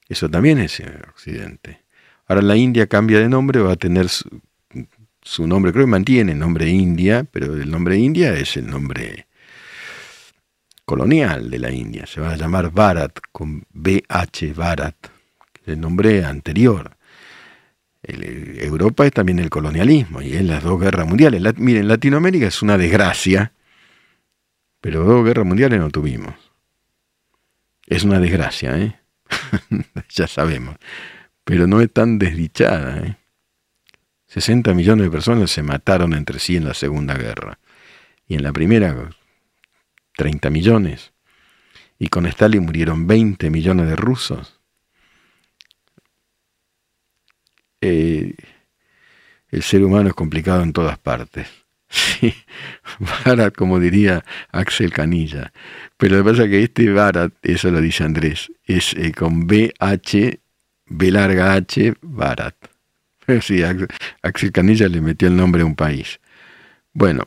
Eso 0.08 0.30
también 0.30 0.58
es 0.58 0.80
Occidente. 1.10 1.82
Ahora 2.28 2.42
la 2.42 2.56
India 2.56 2.86
cambia 2.86 3.18
de 3.18 3.28
nombre, 3.28 3.60
va 3.60 3.72
a 3.72 3.76
tener 3.76 4.06
su 4.08 5.46
nombre, 5.46 5.72
creo 5.72 5.84
que 5.84 5.90
mantiene 5.90 6.32
el 6.32 6.38
nombre 6.38 6.68
India, 6.68 7.24
pero 7.24 7.56
el 7.56 7.68
nombre 7.68 7.98
India 7.98 8.34
es 8.34 8.56
el 8.56 8.68
nombre 8.68 9.26
colonial 10.84 11.50
de 11.50 11.58
la 11.58 11.72
India. 11.72 12.06
Se 12.06 12.20
va 12.20 12.32
a 12.32 12.36
llamar 12.36 12.70
Bharat, 12.70 13.18
con 13.32 13.66
BH, 13.72 14.54
Bharat, 14.54 14.94
el 15.66 15.80
nombre 15.80 16.24
anterior. 16.24 16.95
Europa 18.06 19.04
es 19.04 19.12
también 19.12 19.38
el 19.38 19.50
colonialismo 19.50 20.22
y 20.22 20.34
es 20.34 20.44
las 20.44 20.62
dos 20.62 20.80
guerras 20.80 21.06
mundiales. 21.06 21.42
miren, 21.58 21.88
Latinoamérica 21.88 22.46
es 22.46 22.62
una 22.62 22.78
desgracia, 22.78 23.52
pero 24.80 25.04
dos 25.04 25.24
guerras 25.24 25.46
mundiales 25.46 25.80
no 25.80 25.90
tuvimos. 25.90 26.34
Es 27.86 28.04
una 28.04 28.20
desgracia, 28.20 28.78
¿eh? 28.78 29.00
ya 30.10 30.26
sabemos. 30.26 30.76
Pero 31.44 31.66
no 31.66 31.80
es 31.80 31.92
tan 31.92 32.18
desdichada, 32.18 32.98
¿eh? 32.98 33.16
60 34.28 34.74
millones 34.74 35.04
de 35.04 35.10
personas 35.10 35.50
se 35.50 35.62
mataron 35.62 36.12
entre 36.12 36.38
sí 36.38 36.56
en 36.56 36.64
la 36.64 36.74
Segunda 36.74 37.14
Guerra. 37.14 37.58
Y 38.26 38.34
en 38.34 38.42
la 38.42 38.52
primera, 38.52 39.08
30 40.16 40.50
millones. 40.50 41.12
Y 41.98 42.08
con 42.08 42.26
Stalin 42.26 42.64
murieron 42.64 43.06
20 43.06 43.50
millones 43.50 43.88
de 43.88 43.96
rusos. 43.96 44.55
Eh, 47.88 48.34
el 49.50 49.62
ser 49.62 49.84
humano 49.84 50.08
es 50.08 50.14
complicado 50.14 50.62
en 50.62 50.72
todas 50.72 50.98
partes. 50.98 51.46
Sí, 51.88 52.34
Barat, 52.98 53.54
como 53.54 53.78
diría 53.78 54.24
Axel 54.50 54.92
Canilla. 54.92 55.52
Pero 55.96 56.16
lo 56.16 56.24
que 56.24 56.30
pasa 56.30 56.44
es 56.44 56.50
que 56.50 56.62
este 56.64 56.90
Barat, 56.90 57.32
eso 57.42 57.70
lo 57.70 57.80
dice 57.80 58.02
Andrés, 58.02 58.50
es 58.64 58.92
eh, 58.94 59.12
con 59.12 59.46
BH, 59.46 60.40
B 60.86 61.10
larga 61.12 61.54
H, 61.54 61.94
Barat. 62.02 62.56
Sí, 63.40 63.62
Axel 64.22 64.52
Canilla 64.52 64.88
le 64.88 65.00
metió 65.00 65.28
el 65.28 65.36
nombre 65.36 65.62
a 65.62 65.64
un 65.64 65.76
país. 65.76 66.18
Bueno, 66.92 67.22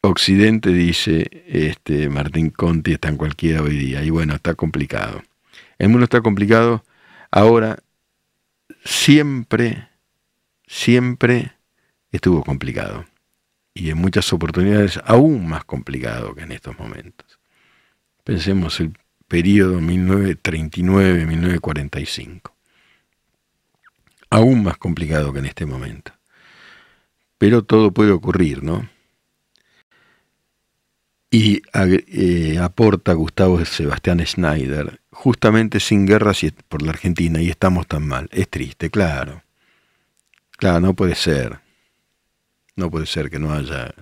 Occidente, 0.00 0.70
dice 0.70 1.44
este 1.46 2.08
Martín 2.08 2.50
Conti, 2.50 2.92
está 2.92 3.08
en 3.08 3.16
cualquiera 3.16 3.62
hoy 3.62 3.76
día. 3.76 4.02
Y 4.02 4.10
bueno, 4.10 4.34
está 4.34 4.54
complicado. 4.54 5.22
El 5.78 5.90
mundo 5.90 6.04
está 6.04 6.20
complicado. 6.20 6.84
Ahora, 7.30 7.78
siempre, 8.86 9.88
siempre 10.66 11.52
estuvo 12.10 12.42
complicado. 12.42 13.04
Y 13.74 13.90
en 13.90 13.98
muchas 13.98 14.32
oportunidades 14.32 14.98
aún 15.04 15.46
más 15.46 15.64
complicado 15.64 16.34
que 16.34 16.40
en 16.42 16.52
estos 16.52 16.78
momentos. 16.78 17.38
Pensemos 18.24 18.80
el 18.80 18.96
periodo 19.28 19.80
1939-1945. 19.80 22.52
Aún 24.30 24.62
más 24.62 24.78
complicado 24.78 25.32
que 25.32 25.40
en 25.40 25.46
este 25.46 25.66
momento. 25.66 26.12
Pero 27.38 27.64
todo 27.64 27.90
puede 27.92 28.12
ocurrir, 28.12 28.62
¿no? 28.62 28.88
Y 31.30 31.60
eh, 31.74 32.58
aporta 32.58 33.12
Gustavo 33.12 33.62
Sebastián 33.64 34.24
Schneider, 34.24 35.00
justamente 35.16 35.80
sin 35.80 36.06
guerras 36.06 36.44
por 36.68 36.82
la 36.82 36.90
Argentina 36.90 37.40
y 37.40 37.48
estamos 37.48 37.86
tan 37.86 38.06
mal. 38.06 38.28
Es 38.32 38.48
triste, 38.48 38.90
claro. 38.90 39.42
Claro, 40.58 40.80
no 40.80 40.94
puede 40.94 41.14
ser. 41.14 41.58
No 42.76 42.90
puede 42.90 43.06
ser 43.06 43.30
que 43.30 43.38
no 43.38 43.52
haya 43.52 43.94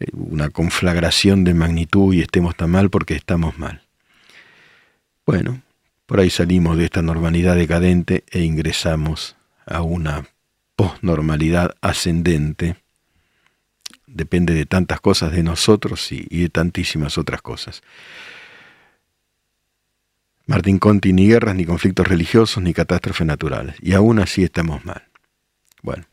eh, 0.00 0.06
una 0.12 0.50
conflagración 0.50 1.44
de 1.44 1.54
magnitud 1.54 2.12
y 2.12 2.20
estemos 2.20 2.56
tan 2.56 2.70
mal 2.70 2.90
porque 2.90 3.14
estamos 3.14 3.58
mal. 3.58 3.82
Bueno, 5.24 5.62
por 6.06 6.18
ahí 6.18 6.30
salimos 6.30 6.76
de 6.76 6.86
esta 6.86 7.00
normalidad 7.00 7.54
decadente 7.54 8.24
e 8.30 8.40
ingresamos 8.40 9.36
a 9.64 9.82
una 9.82 10.26
posnormalidad 10.74 11.76
ascendente 11.80 12.76
depende 14.12 14.54
de 14.54 14.66
tantas 14.66 15.00
cosas 15.00 15.32
de 15.32 15.42
nosotros 15.42 16.12
y, 16.12 16.26
de 16.28 16.48
tantísimas 16.48 17.18
otras 17.18 17.42
cosas. 17.42 17.82
Martín 20.46 20.78
Conti, 20.78 21.12
ni 21.12 21.28
guerras, 21.28 21.54
ni 21.54 21.64
conflictos 21.64 22.06
religiosos, 22.06 22.62
ni 22.62 22.74
catástrofes 22.74 23.26
naturales. 23.26 23.76
Y 23.80 23.94
aún 23.94 24.18
así 24.18 24.42
estamos 24.42 24.84
mal. 24.84 25.04
Bueno, 25.82 26.04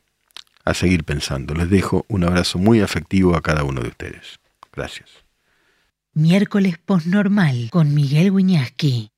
a 0.65 0.73
seguir 0.73 1.03
pensando. 1.03 1.53
Les 1.53 1.69
dejo 1.69 2.05
un 2.07 2.23
abrazo 2.23 2.59
muy 2.59 2.81
afectivo 2.81 3.35
a 3.35 3.41
cada 3.41 3.63
uno 3.63 3.81
de 3.81 3.89
ustedes. 3.89 4.39
Gracias. 4.73 5.09
Miércoles 6.13 6.77
Postnormal 6.77 7.69
con 7.71 7.93
Miguel 7.93 8.31
Wiñaski. 8.31 9.11